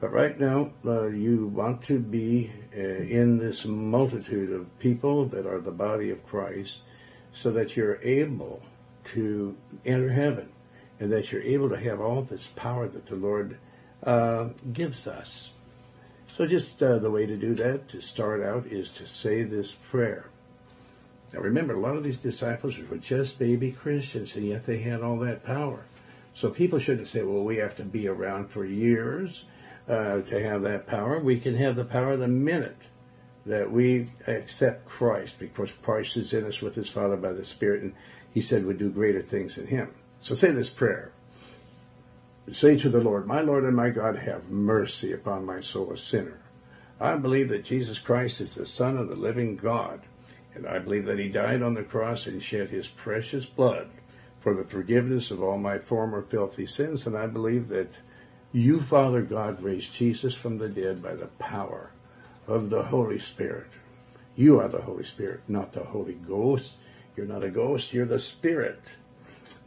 But 0.00 0.12
right 0.12 0.38
now, 0.38 0.72
uh, 0.84 1.06
you 1.06 1.46
want 1.46 1.82
to 1.84 1.98
be 1.98 2.52
uh, 2.76 2.80
in 2.80 3.38
this 3.38 3.64
multitude 3.64 4.52
of 4.52 4.78
people 4.80 5.26
that 5.26 5.46
are 5.46 5.60
the 5.60 5.70
body 5.70 6.10
of 6.10 6.26
Christ 6.26 6.80
so 7.32 7.50
that 7.52 7.76
you're 7.76 8.02
able 8.02 8.62
to 9.04 9.56
enter 9.86 10.10
heaven 10.10 10.51
and 11.02 11.10
that 11.10 11.32
you're 11.32 11.42
able 11.42 11.68
to 11.68 11.76
have 11.76 12.00
all 12.00 12.22
this 12.22 12.46
power 12.54 12.86
that 12.86 13.06
the 13.06 13.16
Lord 13.16 13.58
uh, 14.04 14.50
gives 14.72 15.08
us. 15.08 15.50
So, 16.28 16.46
just 16.46 16.80
uh, 16.80 16.98
the 16.98 17.10
way 17.10 17.26
to 17.26 17.36
do 17.36 17.54
that, 17.54 17.88
to 17.88 18.00
start 18.00 18.40
out, 18.40 18.66
is 18.66 18.88
to 18.90 19.06
say 19.08 19.42
this 19.42 19.72
prayer. 19.90 20.26
Now, 21.34 21.40
remember, 21.40 21.74
a 21.74 21.80
lot 21.80 21.96
of 21.96 22.04
these 22.04 22.18
disciples 22.18 22.78
were 22.78 22.98
just 22.98 23.36
baby 23.40 23.72
Christians, 23.72 24.36
and 24.36 24.46
yet 24.46 24.64
they 24.64 24.78
had 24.78 25.02
all 25.02 25.18
that 25.18 25.44
power. 25.44 25.84
So, 26.34 26.50
people 26.50 26.78
shouldn't 26.78 27.08
say, 27.08 27.24
well, 27.24 27.42
we 27.42 27.56
have 27.56 27.74
to 27.76 27.84
be 27.84 28.06
around 28.06 28.50
for 28.50 28.64
years 28.64 29.44
uh, 29.88 30.20
to 30.20 30.40
have 30.40 30.62
that 30.62 30.86
power. 30.86 31.18
We 31.18 31.40
can 31.40 31.56
have 31.56 31.74
the 31.74 31.84
power 31.84 32.16
the 32.16 32.28
minute 32.28 32.80
that 33.44 33.72
we 33.72 34.06
accept 34.28 34.86
Christ, 34.86 35.40
because 35.40 35.72
Christ 35.72 36.16
is 36.16 36.32
in 36.32 36.46
us 36.46 36.62
with 36.62 36.76
his 36.76 36.88
Father 36.88 37.16
by 37.16 37.32
the 37.32 37.44
Spirit, 37.44 37.82
and 37.82 37.92
he 38.32 38.40
said 38.40 38.64
we'd 38.64 38.78
do 38.78 38.88
greater 38.88 39.20
things 39.20 39.56
than 39.56 39.66
him. 39.66 39.92
So 40.22 40.36
say 40.36 40.52
this 40.52 40.70
prayer. 40.70 41.10
Say 42.52 42.76
to 42.76 42.88
the 42.88 43.00
Lord, 43.00 43.26
My 43.26 43.40
Lord 43.40 43.64
and 43.64 43.74
my 43.74 43.90
God, 43.90 44.14
have 44.14 44.50
mercy 44.50 45.12
upon 45.12 45.44
my 45.44 45.58
soul, 45.58 45.90
a 45.90 45.96
sinner. 45.96 46.38
I 47.00 47.16
believe 47.16 47.48
that 47.48 47.64
Jesus 47.64 47.98
Christ 47.98 48.40
is 48.40 48.54
the 48.54 48.64
Son 48.64 48.98
of 48.98 49.08
the 49.08 49.16
living 49.16 49.56
God, 49.56 50.00
and 50.54 50.64
I 50.64 50.78
believe 50.78 51.06
that 51.06 51.18
he 51.18 51.28
died 51.28 51.60
on 51.60 51.74
the 51.74 51.82
cross 51.82 52.28
and 52.28 52.40
shed 52.40 52.68
his 52.68 52.86
precious 52.86 53.46
blood 53.46 53.90
for 54.38 54.54
the 54.54 54.62
forgiveness 54.62 55.32
of 55.32 55.42
all 55.42 55.58
my 55.58 55.78
former 55.78 56.22
filthy 56.22 56.66
sins, 56.66 57.04
and 57.04 57.18
I 57.18 57.26
believe 57.26 57.66
that 57.68 57.98
you, 58.52 58.80
Father 58.80 59.22
God, 59.22 59.60
raised 59.60 59.92
Jesus 59.92 60.36
from 60.36 60.56
the 60.56 60.68
dead 60.68 61.02
by 61.02 61.16
the 61.16 61.26
power 61.40 61.90
of 62.46 62.70
the 62.70 62.84
Holy 62.84 63.18
Spirit. 63.18 63.72
You 64.36 64.60
are 64.60 64.68
the 64.68 64.82
Holy 64.82 65.02
Spirit, 65.02 65.40
not 65.48 65.72
the 65.72 65.82
Holy 65.82 66.14
Ghost. 66.14 66.74
You're 67.16 67.26
not 67.26 67.42
a 67.42 67.50
ghost, 67.50 67.92
you're 67.92 68.06
the 68.06 68.20
Spirit. 68.20 68.78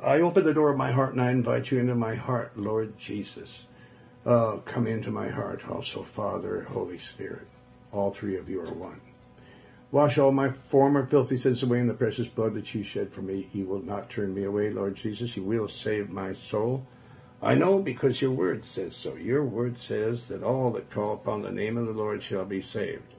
I 0.01 0.21
open 0.21 0.45
the 0.45 0.53
door 0.53 0.69
of 0.69 0.77
my 0.77 0.91
heart 0.91 1.13
and 1.13 1.21
I 1.21 1.31
invite 1.31 1.71
you 1.71 1.79
into 1.79 1.95
my 1.95 2.15
heart, 2.15 2.57
Lord 2.57 2.97
Jesus. 2.97 3.65
Uh, 4.25 4.57
come 4.65 4.87
into 4.87 5.11
my 5.11 5.29
heart 5.29 5.69
also, 5.69 6.03
Father, 6.03 6.63
Holy 6.69 6.97
Spirit. 6.97 7.47
All 7.91 8.11
three 8.11 8.37
of 8.37 8.49
you 8.49 8.61
are 8.61 8.73
one. 8.73 9.01
Wash 9.91 10.17
all 10.17 10.31
my 10.31 10.49
former 10.49 11.05
filthy 11.05 11.37
sins 11.37 11.63
away 11.63 11.79
in 11.79 11.87
the 11.87 11.93
precious 11.93 12.27
blood 12.27 12.53
that 12.55 12.73
you 12.73 12.83
shed 12.83 13.11
for 13.11 13.21
me. 13.21 13.47
You 13.53 13.65
will 13.65 13.81
not 13.81 14.09
turn 14.09 14.33
me 14.33 14.43
away, 14.43 14.69
Lord 14.69 14.95
Jesus. 14.95 15.37
You 15.37 15.43
will 15.43 15.67
save 15.67 16.09
my 16.09 16.33
soul. 16.33 16.85
I 17.41 17.53
know 17.53 17.79
because 17.79 18.21
your 18.21 18.31
word 18.31 18.65
says 18.65 18.95
so. 18.95 19.15
Your 19.15 19.43
word 19.43 19.77
says 19.77 20.27
that 20.29 20.43
all 20.43 20.71
that 20.71 20.89
call 20.89 21.13
upon 21.13 21.41
the 21.41 21.51
name 21.51 21.77
of 21.77 21.85
the 21.85 21.93
Lord 21.93 22.23
shall 22.23 22.45
be 22.45 22.61
saved. 22.61 23.13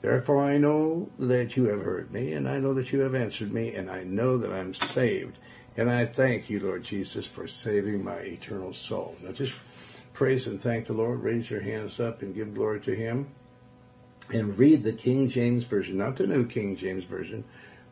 Therefore 0.00 0.42
I 0.42 0.58
know 0.58 1.08
that 1.18 1.56
you 1.56 1.64
have 1.64 1.82
heard 1.82 2.12
me, 2.12 2.32
and 2.32 2.48
I 2.48 2.58
know 2.58 2.74
that 2.74 2.92
you 2.92 3.00
have 3.00 3.14
answered 3.14 3.52
me, 3.52 3.74
and 3.74 3.90
I 3.90 4.04
know 4.04 4.36
that 4.38 4.52
I'm 4.52 4.74
saved. 4.74 5.38
And 5.78 5.88
I 5.88 6.06
thank 6.06 6.50
you, 6.50 6.58
Lord 6.58 6.82
Jesus, 6.82 7.28
for 7.28 7.46
saving 7.46 8.02
my 8.02 8.16
eternal 8.16 8.74
soul. 8.74 9.14
Now 9.22 9.30
just 9.30 9.54
praise 10.12 10.48
and 10.48 10.60
thank 10.60 10.86
the 10.86 10.92
Lord. 10.92 11.22
Raise 11.22 11.48
your 11.48 11.60
hands 11.60 12.00
up 12.00 12.20
and 12.22 12.34
give 12.34 12.52
glory 12.52 12.80
to 12.80 12.96
him. 12.96 13.28
And 14.34 14.58
read 14.58 14.82
the 14.82 14.92
King 14.92 15.28
James 15.28 15.64
Version, 15.64 15.96
not 15.96 16.16
the 16.16 16.26
New 16.26 16.46
King 16.46 16.74
James 16.74 17.04
Version, 17.04 17.44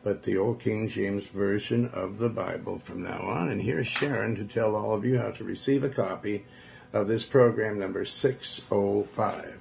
but 0.03 0.21
the 0.21 0.37
old 0.37 0.59
King 0.59 0.89
James 0.89 1.27
Version 1.27 1.87
of 1.93 2.17
the 2.17 2.27
Bible 2.27 2.77
from 2.77 3.03
now 3.03 3.21
on. 3.21 3.49
And 3.51 3.61
here's 3.61 3.87
Sharon 3.87 4.35
to 4.35 4.43
tell 4.43 4.75
all 4.75 4.93
of 4.93 5.05
you 5.05 5.17
how 5.17 5.31
to 5.31 5.45
receive 5.45 5.85
a 5.85 5.89
copy 5.89 6.45
of 6.91 7.07
this 7.07 7.23
program 7.23 7.79
number 7.79 8.03
605. 8.03 9.55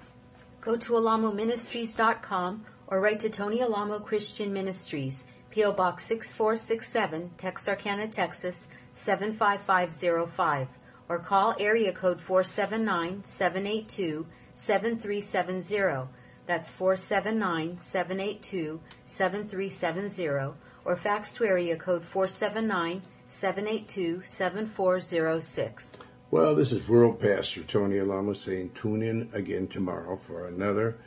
Go 0.60 0.76
to 0.76 0.92
alamoministries.com 0.94 2.66
or 2.88 3.00
write 3.00 3.20
to 3.20 3.30
Tony 3.30 3.62
Alamo 3.62 4.00
Christian 4.00 4.52
Ministries, 4.52 5.22
P.O. 5.56 5.72
Box 5.72 6.04
6467, 6.04 7.30
Texarkana, 7.38 8.08
Texas 8.08 8.68
75505, 8.92 10.68
or 11.08 11.18
call 11.18 11.56
area 11.58 11.94
code 11.94 12.20
479 12.20 13.24
782 13.24 14.26
7370. 14.52 16.10
That's 16.44 16.70
479 16.70 17.78
782 17.78 18.80
7370, 19.06 20.58
or 20.84 20.94
fax 20.94 21.32
to 21.32 21.46
area 21.46 21.78
code 21.78 22.04
479 22.04 23.00
782 23.26 24.20
7406. 24.20 25.96
Well, 26.30 26.54
this 26.54 26.72
is 26.72 26.86
World 26.86 27.18
Pastor 27.18 27.62
Tony 27.62 27.98
Alamo 27.98 28.34
saying 28.34 28.72
tune 28.74 29.00
in 29.00 29.30
again 29.32 29.68
tomorrow 29.68 30.20
for 30.26 30.48
another 30.48 30.98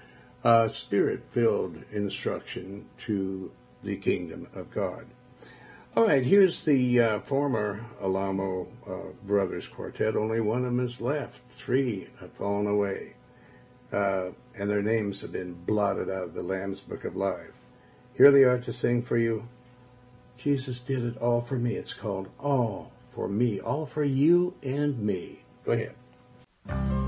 uh, 0.43 0.67
spirit 0.69 1.21
filled 1.33 1.77
instruction 1.91 2.87
to 2.97 3.51
the 3.83 3.97
kingdom 3.97 4.47
of 4.53 4.71
God. 4.71 5.05
All 5.95 6.05
right, 6.05 6.23
here's 6.23 6.63
the 6.65 6.99
uh, 6.99 7.19
former 7.21 7.83
Alamo 8.01 8.67
uh, 8.87 9.11
Brothers 9.25 9.67
Quartet. 9.67 10.15
Only 10.15 10.39
one 10.39 10.59
of 10.59 10.65
them 10.65 10.79
is 10.79 11.01
left. 11.01 11.41
Three 11.49 12.07
have 12.19 12.31
fallen 12.33 12.67
away. 12.67 13.13
Uh, 13.91 14.29
and 14.55 14.69
their 14.69 14.83
names 14.83 15.21
have 15.21 15.31
been 15.31 15.53
blotted 15.53 16.09
out 16.09 16.23
of 16.23 16.33
the 16.33 16.43
Lamb's 16.43 16.79
Book 16.79 17.05
of 17.05 17.15
Life. 17.15 17.51
Here 18.15 18.31
they 18.31 18.43
are 18.43 18.59
to 18.59 18.73
sing 18.73 19.01
for 19.01 19.17
you. 19.17 19.47
Jesus 20.37 20.79
did 20.79 21.03
it 21.03 21.17
all 21.17 21.41
for 21.41 21.55
me. 21.55 21.75
It's 21.75 21.93
called 21.93 22.29
All 22.39 22.91
for 23.13 23.27
Me, 23.27 23.59
All 23.59 23.85
for 23.85 24.03
You 24.03 24.53
and 24.61 24.99
Me. 24.99 25.39
Go 25.65 25.71
ahead. 25.71 26.98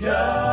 Yeah. 0.00 0.47